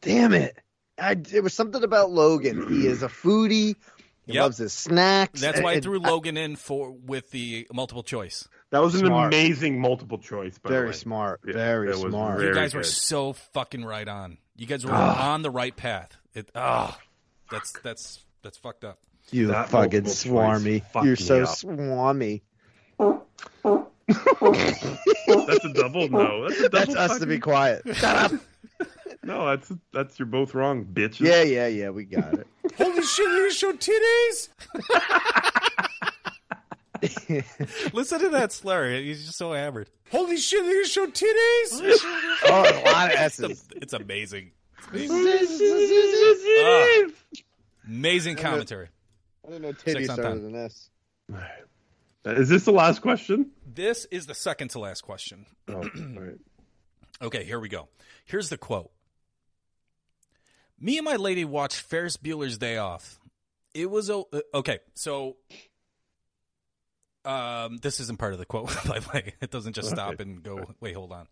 [0.00, 0.58] Damn it!
[1.02, 2.68] I, it was something about Logan.
[2.68, 3.76] He is a foodie.
[4.24, 4.42] He Yep.
[4.42, 5.40] loves his snacks.
[5.40, 8.48] That's why I and- threw Logan in for with the multiple choice.
[8.70, 10.56] That was an amazing multiple choice.
[10.58, 10.92] By the Very way.
[10.92, 11.40] smart.
[11.44, 12.38] Yeah, very it was smart.
[12.38, 14.38] You very guys were so fucking right on.
[14.56, 15.32] You guys were Ah.
[15.32, 16.16] on the right path.
[16.34, 16.96] It oh,
[17.50, 18.98] that's that's that's fucked up.
[19.32, 20.82] You That fucking multiple swarmy.
[20.92, 21.48] fucked You're so up.
[21.48, 22.42] swarmy.
[24.06, 26.48] That's a double no.
[26.48, 26.94] That's a double.
[26.94, 27.82] That's us to be quiet.
[27.96, 28.32] Shut up.
[29.24, 31.20] No, that's that's you're both wrong, bitches.
[31.20, 31.90] Yeah, yeah, yeah.
[31.90, 32.46] We got it.
[32.76, 33.26] Holy shit!
[33.26, 34.48] You show titties.
[37.92, 38.90] Listen to that slur.
[39.00, 39.90] He's just so hammered.
[40.10, 40.64] Holy shit!
[40.64, 41.98] You show titties.
[42.44, 43.64] Oh, a lot of It's, S's.
[43.76, 44.50] it's amazing.
[44.92, 46.56] It's amazing.
[46.64, 47.06] Ah,
[47.88, 48.88] amazing commentary.
[49.46, 50.46] I didn't know titties on started ten.
[50.46, 50.90] in this.
[52.24, 53.50] Is this the last question?
[53.72, 55.46] This is the second to last question.
[55.68, 56.38] Oh, all right.
[57.20, 57.86] Okay, here we go.
[58.24, 58.90] Here's the quote.
[60.82, 63.20] Me and my lady watched Ferris Bueller's Day Off.
[63.72, 64.80] It was a uh, okay.
[64.94, 65.36] So,
[67.24, 69.34] um, this isn't part of the quote, by the way.
[69.40, 70.64] It doesn't just stop and go.
[70.80, 71.26] Wait, hold on.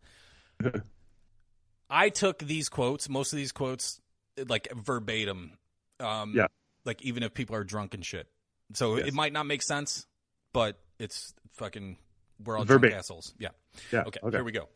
[1.90, 4.00] I took these quotes, most of these quotes,
[4.48, 5.52] like verbatim.
[5.98, 6.46] Um, Yeah.
[6.84, 8.26] Like even if people are drunk and shit,
[8.72, 9.08] so Yes.
[9.08, 10.06] it might not make sense,
[10.54, 11.98] but it's fucking.
[12.42, 12.90] We're all Verbatim.
[12.92, 13.34] drunk assholes.
[13.38, 13.48] Yeah.
[13.92, 14.36] Yeah, Okay, okay.
[14.38, 14.68] Here we go.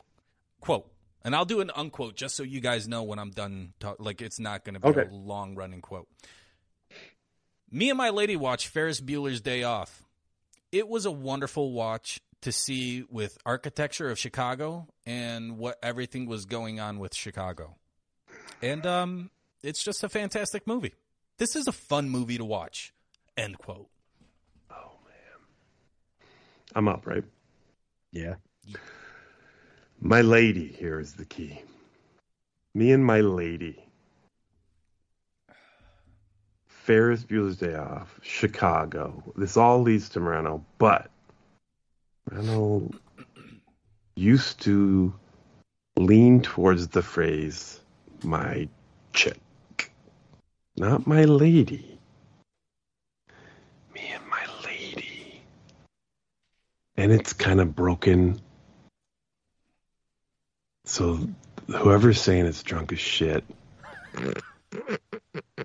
[0.61, 0.87] Quote,
[1.25, 3.73] and I'll do an unquote just so you guys know when I'm done.
[3.81, 5.09] Talk- like it's not going to be Okay.
[5.09, 6.07] a long running quote.
[7.69, 10.03] Me and my lady watched Ferris Bueller's Day Off.
[10.71, 16.45] It was a wonderful watch to see with architecture of Chicago and what everything was
[16.45, 17.75] going on with Chicago.
[18.61, 19.31] And um
[19.63, 20.93] it's just a fantastic movie.
[21.39, 22.93] This is a fun movie to watch.
[23.35, 23.89] End quote.
[24.69, 26.27] Oh man,
[26.75, 27.23] I'm up, right?
[28.11, 28.35] Yeah.
[30.05, 31.63] My lady here is the key.
[32.75, 33.83] Me and my lady.
[36.67, 39.23] Ferris Bueller's Day Off, Chicago.
[39.35, 41.09] This all leads to Moreno, but
[42.29, 42.91] Moreno
[44.13, 45.11] used to
[45.97, 47.79] lean towards the phrase,
[48.23, 48.69] my
[49.11, 49.41] chick.
[50.77, 51.97] Not my lady.
[53.95, 55.41] Me and my lady.
[56.95, 58.39] And it's kind of broken.
[60.85, 61.19] So
[61.67, 63.43] whoever's saying it's drunk as shit,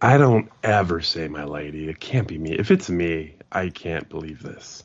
[0.01, 1.89] I don't ever say my lady.
[1.89, 2.53] It can't be me.
[2.53, 4.83] If it's me, I can't believe this.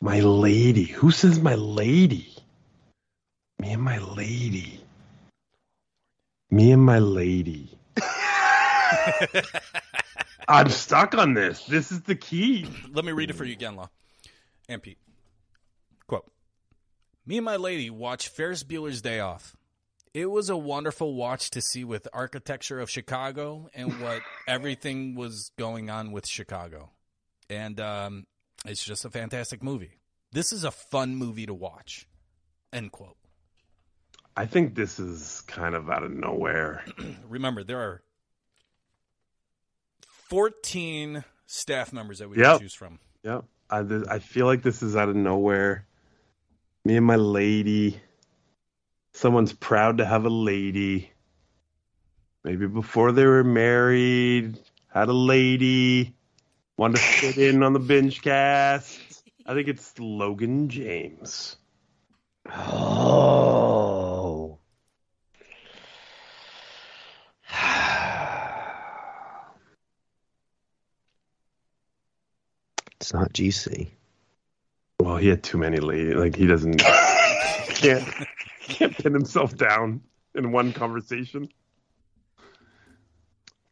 [0.00, 0.84] My lady.
[0.84, 2.34] Who says my lady?
[3.58, 4.80] Me and my lady.
[6.50, 7.76] Me and my lady.
[10.48, 11.64] I'm stuck on this.
[11.64, 12.66] This is the key.
[12.90, 13.90] Let me read it for you again, Law.
[14.68, 14.98] And Pete.
[17.26, 19.56] Quote Me and my lady watched Ferris Bueller's Day Off.
[20.14, 25.50] It was a wonderful watch to see with architecture of Chicago and what everything was
[25.58, 26.90] going on with Chicago.
[27.50, 28.26] And um,
[28.64, 29.98] it's just a fantastic movie.
[30.32, 32.06] This is a fun movie to watch.
[32.72, 33.16] End quote.
[34.36, 36.84] I think this is kind of out of nowhere.
[37.28, 38.02] Remember, there are
[40.28, 42.46] 14 staff members that we Yep.
[42.52, 42.98] can choose from.
[43.22, 43.44] Yep.
[43.70, 45.85] I, th- I feel like this is out of nowhere.
[46.86, 48.00] Me and my lady.
[49.12, 51.10] Someone's proud to have a lady.
[52.44, 54.56] Maybe before they were married,
[54.86, 56.14] had a lady.
[56.76, 59.00] Wanted to fit in on the binge cast.
[59.44, 61.56] I think it's Logan James.
[62.48, 64.58] Oh.
[73.00, 73.88] It's not GC.
[75.16, 76.14] Well, he had too many ladies.
[76.16, 76.76] Like he doesn't
[77.68, 78.04] can't
[78.68, 80.02] can't pin himself down
[80.34, 81.48] in one conversation.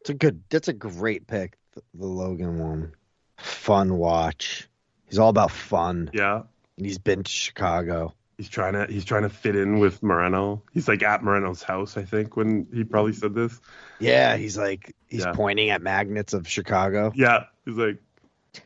[0.01, 0.41] It's a good.
[0.49, 1.55] That's a great pick.
[1.75, 2.93] The, the Logan one,
[3.37, 4.67] fun watch.
[5.07, 6.09] He's all about fun.
[6.15, 6.41] Yeah.
[6.77, 8.15] And he's been to Chicago.
[8.39, 10.63] He's trying to he's trying to fit in with Moreno.
[10.73, 13.59] He's like at Moreno's house, I think, when he probably said this.
[13.99, 15.33] Yeah, he's like he's Yeah.
[15.33, 17.11] pointing at magnets of Chicago.
[17.15, 17.99] Yeah, he's like,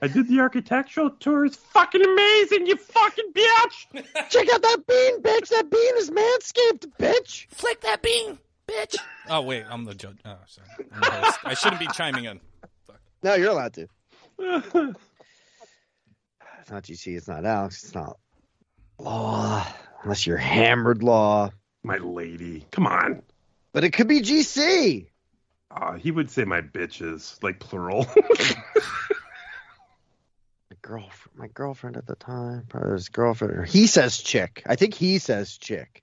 [0.01, 1.45] I did the architectural tour.
[1.45, 4.03] It's fucking amazing, you fucking bitch.
[4.29, 5.49] Check out that bean, bitch.
[5.49, 7.47] That bean is manscaped, bitch.
[7.49, 8.37] Flick that bean,
[8.67, 8.95] bitch.
[9.29, 10.17] Oh wait, I'm the judge.
[10.25, 10.67] Oh, sorry.
[10.93, 11.33] I'm.
[11.45, 12.39] I shouldn't be chiming in.
[12.85, 12.99] Fuck.
[13.23, 13.87] No, you're allowed to.
[16.69, 17.17] It's not GC.
[17.17, 17.83] It's not Alex.
[17.83, 18.19] It's not
[18.99, 19.65] Law.
[20.03, 21.49] Unless you're hammered Law.
[21.83, 23.23] My lady, come on.
[23.73, 25.07] But it could be GC.
[25.71, 28.05] Uh, he would say my bitches, like plural.
[30.89, 33.67] Girlfriend, my girlfriend at the time, probably his girlfriend.
[33.67, 34.63] He says chick.
[34.65, 36.01] I think he says chick.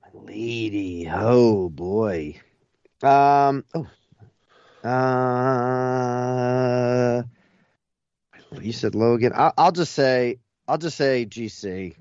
[0.00, 2.40] My lady, oh boy.
[3.02, 3.66] Um.
[3.74, 3.86] Oh.
[4.88, 5.52] Uh.
[8.58, 9.34] You said Logan.
[9.34, 10.38] I, I'll just say.
[10.66, 11.94] I'll just say GC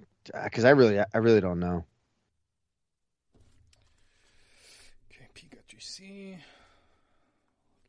[0.46, 1.84] because I really, I really don't know.
[5.12, 6.38] Okay, P got GC.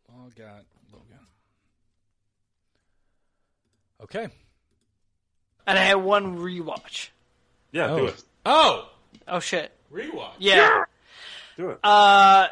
[0.09, 1.21] Law got Logan.
[4.05, 4.29] Okay.
[5.67, 7.09] And I had one rewatch.
[7.71, 7.97] Yeah, oh.
[7.99, 8.23] do it.
[8.45, 8.89] Oh!
[9.29, 9.71] Oh shit.
[9.93, 10.33] Rewatch.
[10.39, 10.85] Yeah.
[11.57, 11.79] Do it.
[11.85, 12.49] Uh,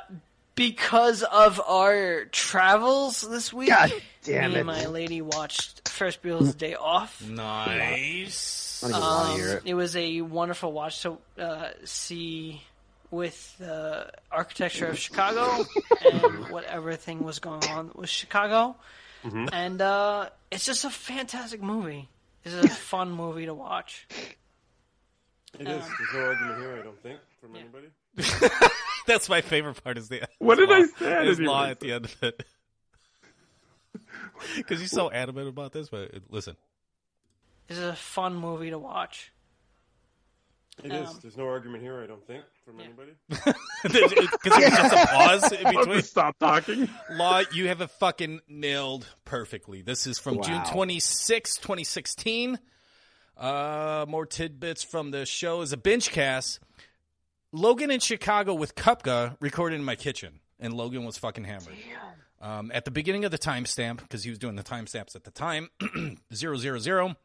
[0.55, 3.93] because of our travels this week, God
[4.25, 4.59] damn me it.
[4.61, 7.27] and my lady watched Ferris Bueller's Day Off.
[7.27, 8.83] Nice.
[8.85, 9.63] I don't wanna Um, hear it.
[9.67, 12.63] it was a wonderful watch to uh, see
[13.11, 15.65] with the architecture of Chicago
[16.13, 18.77] and whatever thing was going on with Chicago.
[19.25, 19.47] Mm-hmm.
[19.53, 22.09] And uh, it's just a fantastic movie.
[22.45, 24.07] It's a fun movie to watch.
[25.59, 25.67] It is.
[25.67, 27.89] There's no argument here, I don't think, from anybody.
[29.07, 29.99] That's my favorite part.
[29.99, 31.15] Is the what did I law- say?
[31.15, 32.45] I Is didn't law at the end of it?
[34.57, 35.91] Because he's so adamant about this.
[35.91, 36.57] But listen,
[37.67, 39.33] This is a fun movie to watch.
[40.85, 41.09] It is.
[41.09, 43.13] Um, There's no argument here, I don't think, from anybody.
[43.29, 43.55] because
[43.85, 46.03] it's just a pause in between.
[46.03, 46.89] Stop talking.
[47.13, 49.83] Law, you have it fucking nailed perfectly.
[49.83, 50.71] This is from June Wow.
[50.73, 52.59] 26, 2016.
[53.37, 56.61] Uh, more tidbits from the show is a binge cast.
[57.53, 61.75] Logan in Chicago with Kupka recorded in my kitchen, and Logan was fucking hammered.
[62.43, 65.31] Um, at the beginning of the timestamp, because he was doing the timestamps at the
[65.31, 65.69] time,
[66.35, 67.17] zero zero zero.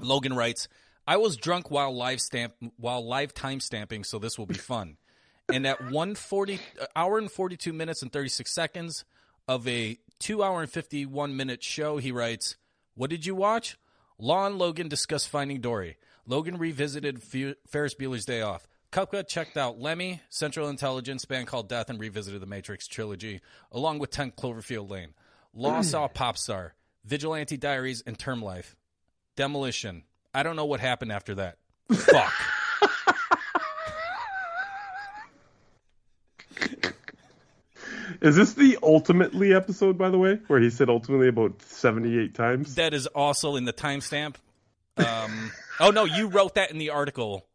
[0.00, 0.68] Logan writes,
[1.08, 4.96] "I was drunk while live stamp while live time stamping, so this will be fun."
[5.50, 9.04] and at one forty uh, hour and forty two minutes and thirty six seconds
[9.46, 12.56] of a two hour and fifty one minute show, he writes,
[12.94, 13.78] "What did you watch?
[14.18, 15.96] Law and Logan discuss Finding Dory.
[16.26, 18.66] Logan revisited Fe- Ferris Bueller's Day Off.
[18.90, 23.40] Kupka checked out Lemmy, Central Intelligence, Band Called Death, and revisited the Matrix trilogy,
[23.70, 25.14] along with 10 Cloverfield Lane.
[25.54, 26.72] Law saw Popstar,
[27.04, 28.76] Vigilante Diaries, and Term Life.
[29.36, 30.04] Demolition.
[30.34, 31.58] I don't know what happened after that.
[31.92, 32.32] Fuck.
[38.20, 42.74] Is this the ultimately episode, by the way, where he said ultimately about seventy-eight times?
[42.74, 44.34] that is also in the timestamp.
[44.96, 47.46] Um, oh no, you wrote that in the article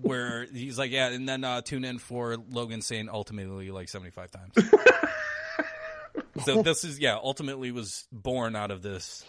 [0.00, 4.10] where he's like, yeah, and then uh, tune in for Logan saying ultimately like seventy
[4.10, 4.54] five times.
[6.44, 9.24] so this is yeah, ultimately was born out of this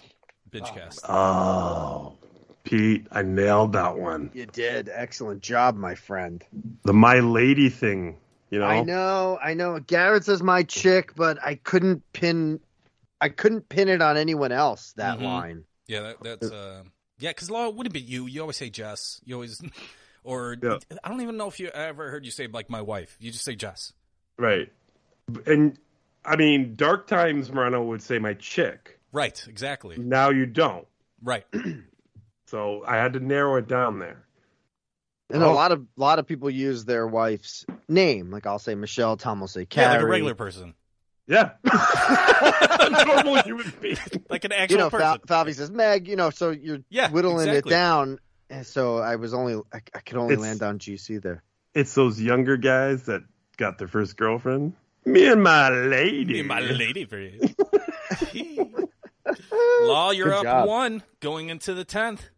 [0.60, 1.06] binge cast.
[1.10, 2.14] Oh,
[2.64, 4.32] Pete, I nailed that one.
[4.34, 4.90] You did.
[4.91, 6.44] Excellent job, my friend.
[6.84, 8.18] The My Lady thing,
[8.49, 8.65] you know.
[8.65, 9.80] I know, I know.
[9.80, 12.60] Garrett says my chick, but I couldn't pin,
[13.22, 14.94] I couldn't pin it on anyone else.
[14.94, 15.23] That Mhm.
[15.23, 15.64] line.
[15.88, 16.84] Yeah, that, that's uh,
[17.19, 18.26] yeah, because law wouldn't be you.
[18.26, 19.22] You always say Jess.
[19.26, 19.61] You always,
[20.23, 20.80] or Yeah.
[21.03, 23.15] I don't even know if you ever heard you say like my wife.
[23.19, 23.94] You just say Jess.
[24.38, 24.72] Right.
[25.45, 25.77] And
[26.26, 28.95] I mean, Dark Times Moreno would say my chick.
[29.16, 29.42] Right.
[29.48, 29.98] Exactly.
[29.98, 30.86] Now you don't.
[31.24, 31.46] Right.
[32.48, 34.24] So I had to narrow it down there.
[35.32, 35.52] And Oh.
[35.52, 38.30] a lot of a lot of people use their wife's name.
[38.30, 39.88] Like I'll say Michelle, Tom will say Carrie.
[39.88, 40.76] Yeah, like a regular person.
[41.26, 41.54] Yeah.
[41.64, 43.98] a normal human being.
[44.30, 45.06] Like an actual You know, person.
[45.08, 46.08] Fal- Falvey says Meg.
[46.08, 47.72] You know, so you're Yeah, whittling exactly.
[47.72, 48.20] it down.
[48.52, 51.42] And so I was only, I, I could only It's- land on GC there.
[51.74, 53.24] It's those younger guys that
[53.58, 54.74] got their first girlfriend.
[55.04, 56.34] Me and my lady.
[56.34, 57.40] Me and my lady for you.
[59.84, 60.68] Law, you're Good up job.
[60.68, 62.30] one going into the tenth.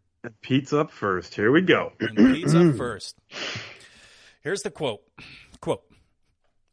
[0.42, 1.34] Pete's up first.
[1.34, 1.92] Here we go.
[2.00, 3.16] And Pete's up first.
[4.42, 5.00] Here's the quote.
[5.60, 5.82] Quote.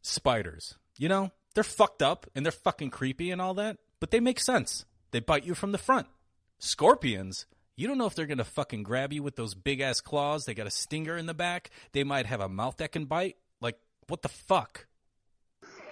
[0.02, 0.74] Spiders.
[0.98, 4.40] You know, they're fucked up and they're fucking creepy and all that, but they make
[4.40, 4.84] sense.
[5.12, 6.06] They bite you from the front.
[6.58, 10.44] Scorpions, you don't know if they're gonna fucking grab you with those big ass claws.
[10.44, 11.70] They got a stinger in the back.
[11.92, 13.36] They might have a mouth that can bite.
[13.60, 13.78] Like,
[14.08, 14.86] what the fuck?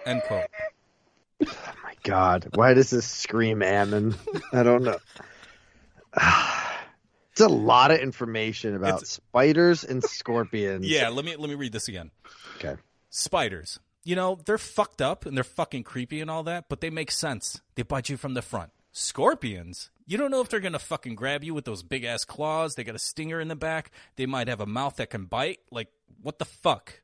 [0.06, 0.46] End quote.
[1.46, 4.14] Oh my God, why does this scream Ammon?
[4.52, 4.98] I don't know.
[7.32, 10.86] It's a lot of information about spiders and scorpions.
[10.86, 12.12] Yeah, let me let me read this again.
[12.58, 12.76] Okay.
[13.10, 13.80] Spiders.
[14.04, 17.10] You know, they're fucked up and they're fucking creepy and all that, but they make
[17.10, 17.60] sense.
[17.74, 18.70] They bite you from the front.
[18.92, 19.90] Scorpions.
[20.06, 22.76] You don't know if they're gonna fucking grab you with those big ass claws.
[22.76, 23.90] They got a stinger in the back.
[24.14, 25.58] They might have a mouth that can bite.
[25.72, 25.88] Like,
[26.22, 27.00] what the fuck?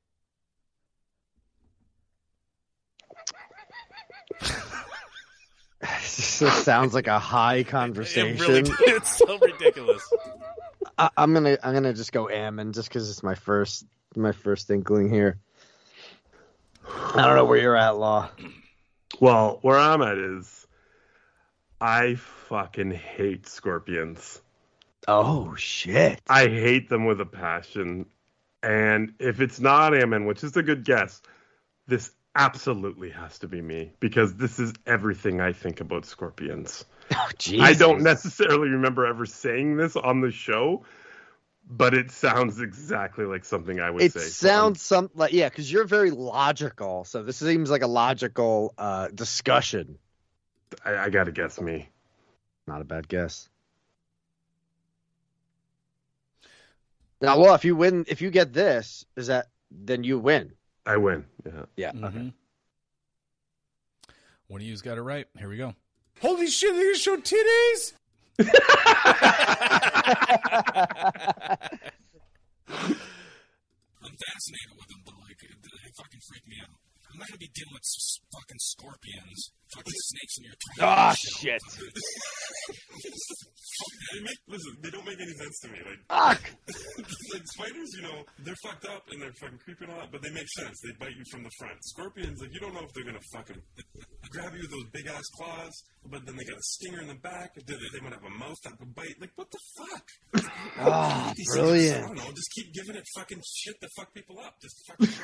[5.80, 8.36] This just sounds like a high conversation.
[8.40, 10.02] It really it's so ridiculous.
[10.98, 13.86] I, I'm gonna I'm gonna just go Ammon just because it's my first
[14.16, 15.38] my first inkling here.
[16.86, 18.30] I don't know where you're at, Law.
[19.20, 20.66] Well, where I'm at is
[21.80, 24.42] I fucking hate scorpions.
[25.08, 26.20] Oh shit.
[26.28, 28.06] I hate them with a passion.
[28.62, 31.22] And if it's not Ammon, which is a good guess,
[31.86, 36.84] this absolutely has to be me because this is everything I think about scorpions.
[37.60, 40.84] I don't necessarily remember ever saying this on the show,
[41.68, 44.20] but it sounds exactly like something I would It say.
[44.20, 47.04] It sounds some like yeah, because you're very logical.
[47.04, 49.98] So this seems like a logical uh, discussion.
[50.84, 51.88] I, I got to guess me.
[52.66, 53.48] Not a bad guess.
[57.20, 60.52] Now, well, if you win, if you get this, is that then you win?
[60.90, 61.24] I win.
[61.46, 61.64] Yeah.
[61.76, 61.92] Yeah.
[61.92, 62.32] Mhm.
[64.48, 65.28] One of you's got it right.
[65.38, 65.72] Here we go.
[66.20, 67.92] Holy shit, they're gonna show titties!
[74.00, 76.76] I'm fascinated with them, but like, they fucking freak me out.
[77.12, 80.88] I'm not gonna be dealing with s- fucking scorpions, fucking snakes in your toilet.
[80.88, 81.60] Ah, and shit.
[84.12, 85.78] They make, listen, they don't make any sense to me.
[85.86, 86.42] Like, Fuck.
[87.32, 90.22] like spiders, you know, they're fucked up and they're fucking creepy and all that, but
[90.22, 90.80] they make sense.
[90.82, 91.82] They bite you from the front.
[91.84, 93.60] Scorpions, like, you don't know if they're gonna fucking
[94.30, 97.14] grab you with those big ass claws, but then they got a stinger in the
[97.14, 97.54] back.
[97.54, 99.20] They, they might have a mouth that could bite.
[99.20, 100.08] Like, what the fuck?
[100.78, 101.96] Ah, These brilliant.
[101.96, 102.32] things, I don't know.
[102.32, 104.54] Just keep giving it fucking shit to fuck people up.
[104.60, 105.08] Just fucking.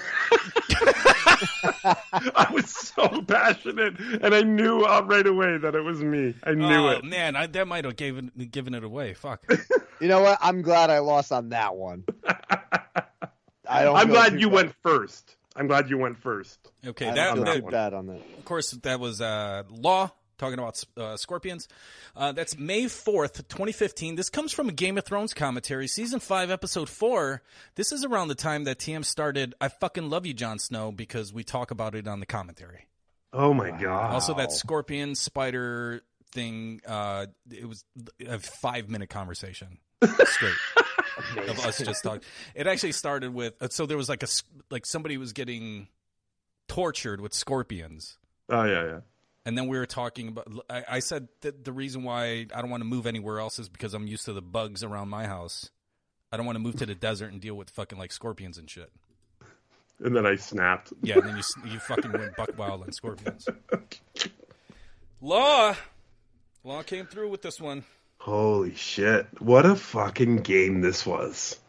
[2.37, 6.35] I was so passionate, and I knew uh, right away that it was me.
[6.45, 7.05] I knew oh, it.
[7.05, 9.15] man, I, that might have given given it away.
[9.15, 9.45] Fuck.
[9.99, 10.37] You know what?
[10.43, 12.05] I'm glad I lost on that one.
[13.69, 13.97] I don't.
[13.97, 14.55] I'm glad you bad.
[14.55, 15.37] went first.
[15.55, 16.59] I'm glad you went first.
[16.87, 18.21] Okay, I that, don't that too bad on that.
[18.39, 21.69] Of course, that was uh, Law talking about uh, scorpions.
[22.15, 24.17] Uh, that's May 4th, 2015.
[24.17, 27.43] This comes from a Game of Thrones commentary, season 5, episode 4.
[27.75, 31.33] This is around the time that TM started I fucking love you, Jon Snow, because
[31.33, 32.87] we talk about it on the commentary.
[33.33, 34.15] Oh my god!
[34.15, 36.03] Also, that scorpion spider
[36.33, 37.85] thing, uh, it was
[38.27, 39.79] a five minute conversation
[40.25, 40.55] straight.
[41.37, 42.23] of us just talking.
[42.55, 44.29] It actually started with uh, so there was like a
[44.71, 45.89] like somebody was getting
[46.69, 48.19] tortured with scorpions.
[48.49, 49.01] Oh yeah, yeah.
[49.45, 50.49] And then we were talking about.
[50.69, 53.69] I, I said that the reason why I don't want to move anywhere else is
[53.69, 55.71] because I'm used to the bugs around my house.
[56.33, 58.69] I don't want to move to the desert and deal with fucking like scorpions and
[58.69, 58.91] shit.
[60.01, 60.93] And then I snapped.
[61.03, 63.49] Yeah, and then you you fucking went buck wild on scorpions.
[65.21, 65.75] Law,
[66.65, 67.85] Law came through with this one.
[68.27, 69.27] Holy shit!
[69.39, 71.61] What a fucking game this was.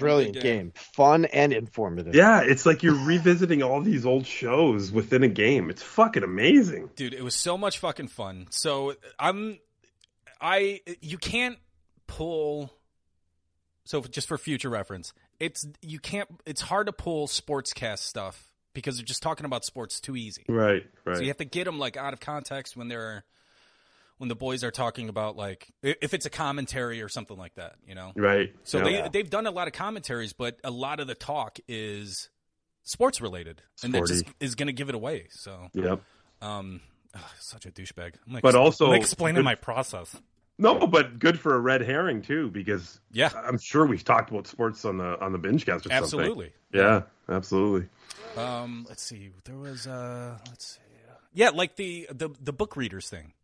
[0.00, 0.72] Brilliant Good game.
[0.74, 2.14] fun and informative.
[2.14, 5.70] Yeah, it's like you're revisiting all these old shows within a game.
[5.70, 6.90] It's fucking amazing.
[6.96, 9.58] dude it was so much fucking fun so i'm
[10.40, 11.56] i you can't
[12.06, 12.72] pull
[13.84, 18.96] so just for future reference it's you can't it's hard to pull sportscast stuff because
[18.96, 21.16] they're just talking about sports too easy Right, right.
[21.16, 23.24] so you have to get them like out of context when they're
[24.18, 27.74] when the boys are talking about like if it's a commentary or something like that
[27.86, 29.02] you know Right, so yeah.
[29.02, 32.28] they they've done a lot of commentaries but a lot of the talk is
[32.82, 36.00] sports related and that just is going to give it away so Yep.
[36.42, 36.80] um,
[37.14, 38.14] ugh, such a douchebag.
[38.26, 40.14] I'm like, But also- I'm explaining good- my process.
[40.58, 44.46] No, but good for a red herring too, because yeah, I'm sure we've talked about
[44.46, 46.02] sports on the on the binge cast or something.
[46.02, 46.52] Absolutely.
[46.72, 47.90] Yeah, absolutely.
[48.38, 49.32] Um, let's see.
[49.44, 50.80] There was uh, let's see.
[51.34, 53.34] Yeah, like the the the book readers thing.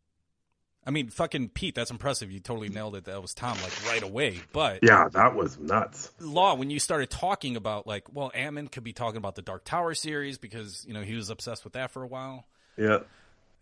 [0.85, 2.33] I mean, fucking Pete, that's impressive.
[2.33, 3.05] You totally nailed it.
[3.05, 4.41] That was Tom, like right away.
[4.53, 6.11] But Yeah, that was nuts.
[6.19, 9.65] Law, when you started talking about like, well, Ammon could be talking about the Dark
[9.65, 12.47] Tower series because you know he was obsessed with that for a while.
[12.77, 12.99] Yeah,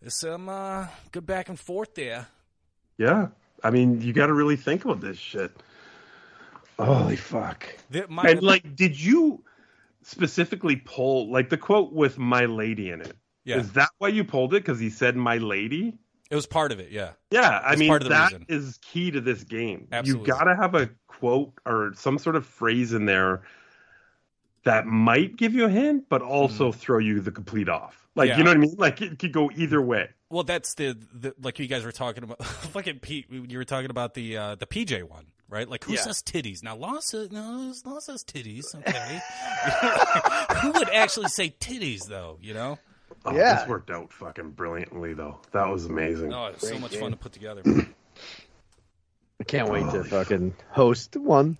[0.01, 2.27] There's some uh, good back and forth there.
[2.97, 3.27] yeah.
[3.63, 5.51] I mean, you got to really think about this shit.
[6.79, 7.67] Holy fuck!
[7.91, 9.43] The- my- and like, did you
[10.01, 13.15] specifically pull like the quote with "my lady" in it?
[13.43, 13.57] Yeah.
[13.57, 14.63] Is that why you pulled it?
[14.63, 15.93] Because he said "my lady."
[16.31, 16.89] It was part of it.
[16.91, 17.11] Yeah.
[17.29, 18.45] Yeah, I mean part of the that reason.
[18.49, 19.87] is key to this game.
[19.91, 20.25] Absolutely.
[20.27, 23.43] You got to have a quote or some sort of phrase in there
[24.63, 28.07] that might give you a hint, but also throw you the complete off.
[28.15, 28.31] Like Mm.
[28.31, 28.37] Yeah.
[28.37, 28.75] you know what I mean?
[28.77, 30.09] Like it could go either way.
[30.29, 32.43] Well, that's the, the like you guys were talking about.
[32.45, 35.67] Fucking Pete, you were talking about the uh, the PJ one, right?
[35.67, 36.01] Like who Yeah.
[36.01, 36.63] says titties?
[36.63, 38.73] Now Law says no, Law says titties.
[38.73, 39.19] Okay,
[40.61, 42.37] who would actually say titties though?
[42.41, 42.79] You know?
[43.25, 43.59] Oh, Yeah.
[43.59, 45.39] this worked out fucking brilliantly though.
[45.51, 46.33] That was amazing.
[46.33, 47.01] Oh, it's so much game.
[47.01, 47.61] fun to put together.
[49.39, 51.57] I can't wait to oh, fucking host one.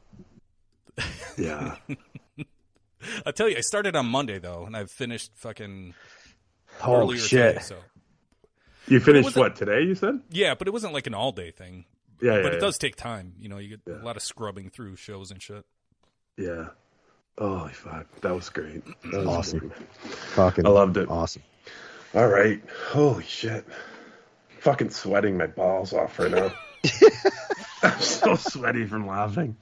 [1.38, 1.76] Yeah.
[3.26, 5.94] I tell you, I started on Monday though, and I've finished fucking
[6.84, 7.54] Oh earlier shit!
[7.56, 7.64] today.
[7.64, 7.76] So
[8.88, 9.82] You finished what today?
[9.82, 10.20] You said?
[10.30, 11.86] yeah, but it wasn't like an all day thing.
[12.22, 12.60] Yeah, yeah, but it yeah.
[12.62, 13.34] does take time.
[13.40, 15.66] You know, you get a lot of scrubbing through shows and shit.
[16.38, 16.68] Yeah.
[17.38, 18.84] Holy fuck, that was great.
[19.12, 19.60] That was Awesome.
[19.60, 19.74] great.
[20.36, 21.10] Fucking I loved it.
[21.10, 21.42] Awesome.
[22.14, 22.62] All right.
[22.90, 23.66] Holy shit.
[24.60, 26.52] Fucking sweating my balls off right now.
[27.84, 29.56] I'm so sweaty from laughing.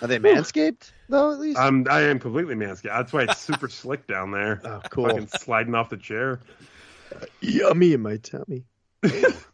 [0.00, 1.32] Are they manscaped though?
[1.32, 1.58] At least.
[1.58, 2.82] I'm I am completely manscaped.
[2.84, 4.60] That's why it's super slick down there.
[4.64, 5.08] Oh, cool.
[5.08, 6.40] Fucking sliding off the chair.
[7.40, 8.64] Yummy in my tummy.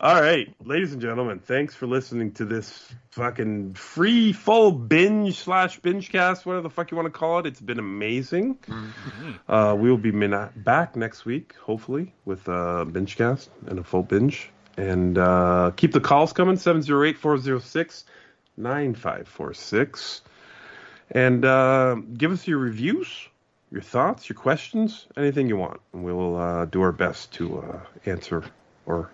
[0.00, 5.78] All right, ladies and gentlemen, thanks for listening to this fucking free full binge slash
[5.78, 7.46] binge cast, whatever the fuck you want to call it.
[7.46, 8.58] It's been amazing.
[9.48, 13.84] Uh, we will be min- back next week, hopefully, with a binge cast and a
[13.84, 14.50] full binge.
[14.76, 18.04] And uh, keep the calls coming 708 406
[18.56, 20.22] 9546.
[21.12, 23.28] And uh, give us your reviews,
[23.70, 25.80] your thoughts, your questions, anything you want.
[25.92, 28.42] And we'll uh, do our best to uh, answer
[28.86, 29.10] or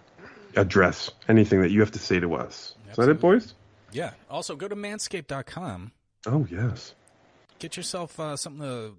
[0.56, 2.74] address anything that you have to say to us.
[2.90, 3.54] Is that it, boys?
[3.92, 4.10] Yeah.
[4.30, 5.92] Also, go to manscaped.com.
[6.26, 6.94] Oh, yes.
[7.58, 8.96] Get yourself uh, something to,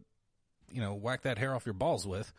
[0.72, 2.32] you know, whack that hair off your balls with,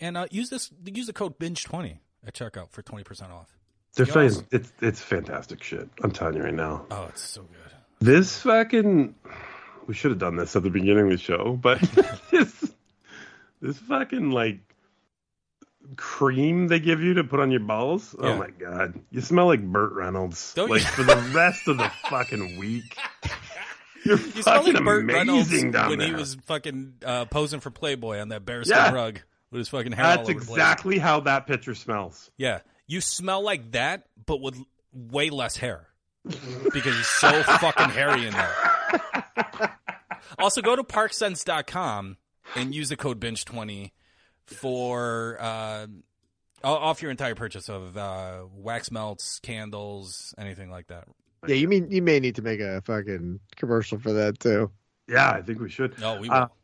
[0.00, 0.70] and uh, use this.
[0.84, 3.56] Use the code binge twenty at checkout for twenty percent off.
[3.94, 5.88] They're Y'all- fan- it's, it's fantastic shit.
[6.02, 6.86] I'm telling you right now.
[6.90, 7.72] Oh, it's so good.
[8.00, 9.14] This fucking.
[9.86, 11.78] We should have done this at the beginning of the show, but
[12.30, 12.72] this,
[13.60, 14.58] this fucking, like,
[15.96, 18.14] cream they give you to put on your balls.
[18.20, 18.28] Yeah.
[18.30, 18.98] Oh my god.
[19.10, 20.54] You smell like Burt Reynolds.
[20.54, 20.88] Don't like you?
[20.88, 22.96] for the rest of the fucking week.
[24.04, 28.28] You're You smell like Burt Reynolds when he was fucking uh, posing for Playboy on
[28.28, 28.92] that bearskin Yeah.
[28.92, 29.20] rug
[29.50, 30.56] with his fucking hair That's over the place.
[30.58, 32.30] exactly how that picture smells.
[32.36, 34.58] Yeah, you smell like that, but with
[34.92, 35.86] way less hair
[36.24, 38.54] because he's so fucking hairy in there.
[40.38, 42.16] Also, go to parksense.com
[42.56, 43.92] and use the code binge20
[44.46, 45.86] for uh,
[46.62, 51.04] off your entire purchase of uh, wax melts, candles, anything like that.
[51.46, 54.70] Yeah, you mean you may need to make a fucking commercial for that too.
[55.08, 55.98] Yeah, I think we should.
[55.98, 56.56] No, we Uh, will.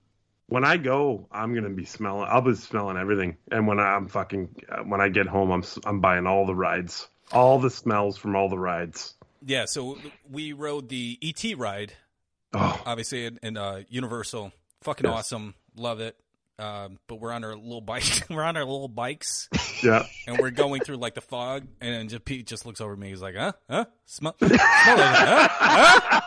[0.47, 2.27] when I go, I'm gonna be smelling.
[2.31, 3.37] I'll be smelling everything.
[3.53, 6.55] And when I'm fucking, uh, when I get home, I'm s- I'm buying all the
[6.55, 9.15] rides, all the smells from all the rides.
[9.45, 9.99] Yeah, so
[10.31, 11.93] we rode the ET ride,
[12.55, 12.83] Oh.
[12.87, 14.53] obviously in, in uh, Universal.
[14.83, 15.15] Fucking Yes.
[15.15, 16.17] awesome, love it.
[16.61, 18.05] Um, but we're on our little bike.
[18.31, 19.49] we're on our little bikes.
[19.83, 20.05] Yeah.
[20.27, 23.09] and we're going through like the fog, and just Pete just looks over at me.
[23.09, 23.53] He's like, "Huh?
[23.69, 23.87] Huh?
[24.05, 24.37] Smell?
[24.39, 24.61] smell like it?
[24.63, 25.49] Huh?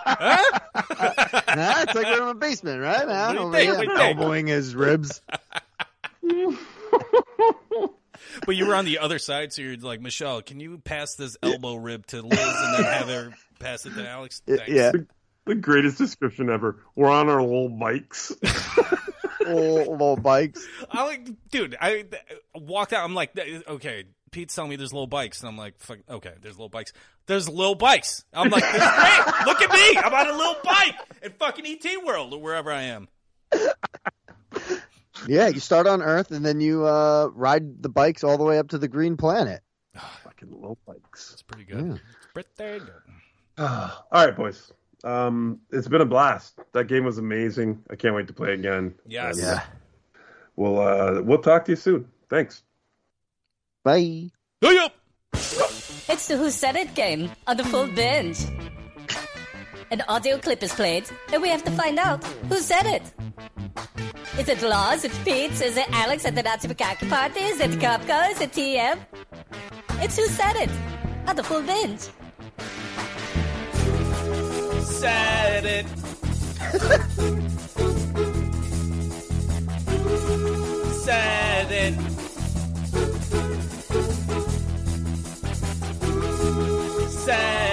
[0.04, 0.60] Huh?
[0.74, 3.08] Huh?" Nah, it's like we're in a basement, right?
[3.08, 3.36] Huh?
[3.36, 3.80] What do you think?
[3.80, 5.22] here, What do elbowing his ribs.
[8.46, 11.38] But you were on the other side, so you're like, Michelle, can you pass this
[11.44, 14.42] elbow rib to Liz and then have her pass it to Alex?
[14.48, 14.66] Thanks.
[14.66, 15.06] The,
[15.46, 16.80] the greatest description ever.
[16.96, 18.34] We're on our little bikes.
[19.48, 20.66] Little, little bikes.
[20.90, 21.76] I like, dude.
[21.80, 22.06] I
[22.56, 23.04] walked out.
[23.04, 24.06] I'm like, okay.
[24.32, 26.92] Pete's telling me there's little bikes, and I'm like, fuck, okay, there's little bikes.
[27.28, 28.26] There's little bikes.
[28.34, 29.46] I'm like, this is great.
[29.46, 29.98] Look at me.
[29.98, 33.08] I'm on a little bike in fucking ET World or wherever I am.
[35.28, 38.58] Yeah, you start on Earth and then you uh, ride the bikes all the way
[38.58, 39.62] up to the green planet.
[40.24, 41.32] fucking little bikes.
[41.34, 42.02] It's pretty good.
[42.34, 42.90] Pretty good.
[43.58, 44.72] all right, boys.
[45.04, 46.60] Um, it's been a blast.
[46.74, 47.84] That game was amazing.
[47.90, 48.96] I can't wait to play again.
[49.08, 49.38] Yes.
[49.40, 49.62] And, uh,
[50.56, 52.08] We'll uh, we'll talk to you soon.
[52.30, 52.62] Thanks.
[53.84, 54.30] Bye.
[54.62, 58.40] It's the Who Said It game on the full binge.
[59.90, 63.02] An audio clip is played, and we have to find out who said it.
[64.38, 65.04] Is it Laws?
[65.04, 65.60] Is it Pete?
[65.62, 67.40] Is it Alex at the Nazi Macaque party?
[67.42, 68.32] Is it Kapka?
[68.32, 69.00] Is it TM?
[70.02, 70.70] It's Who Said It
[71.28, 72.10] on the full binge.
[75.04, 75.86] Said it.
[80.94, 81.94] Said it.
[87.10, 87.73] Said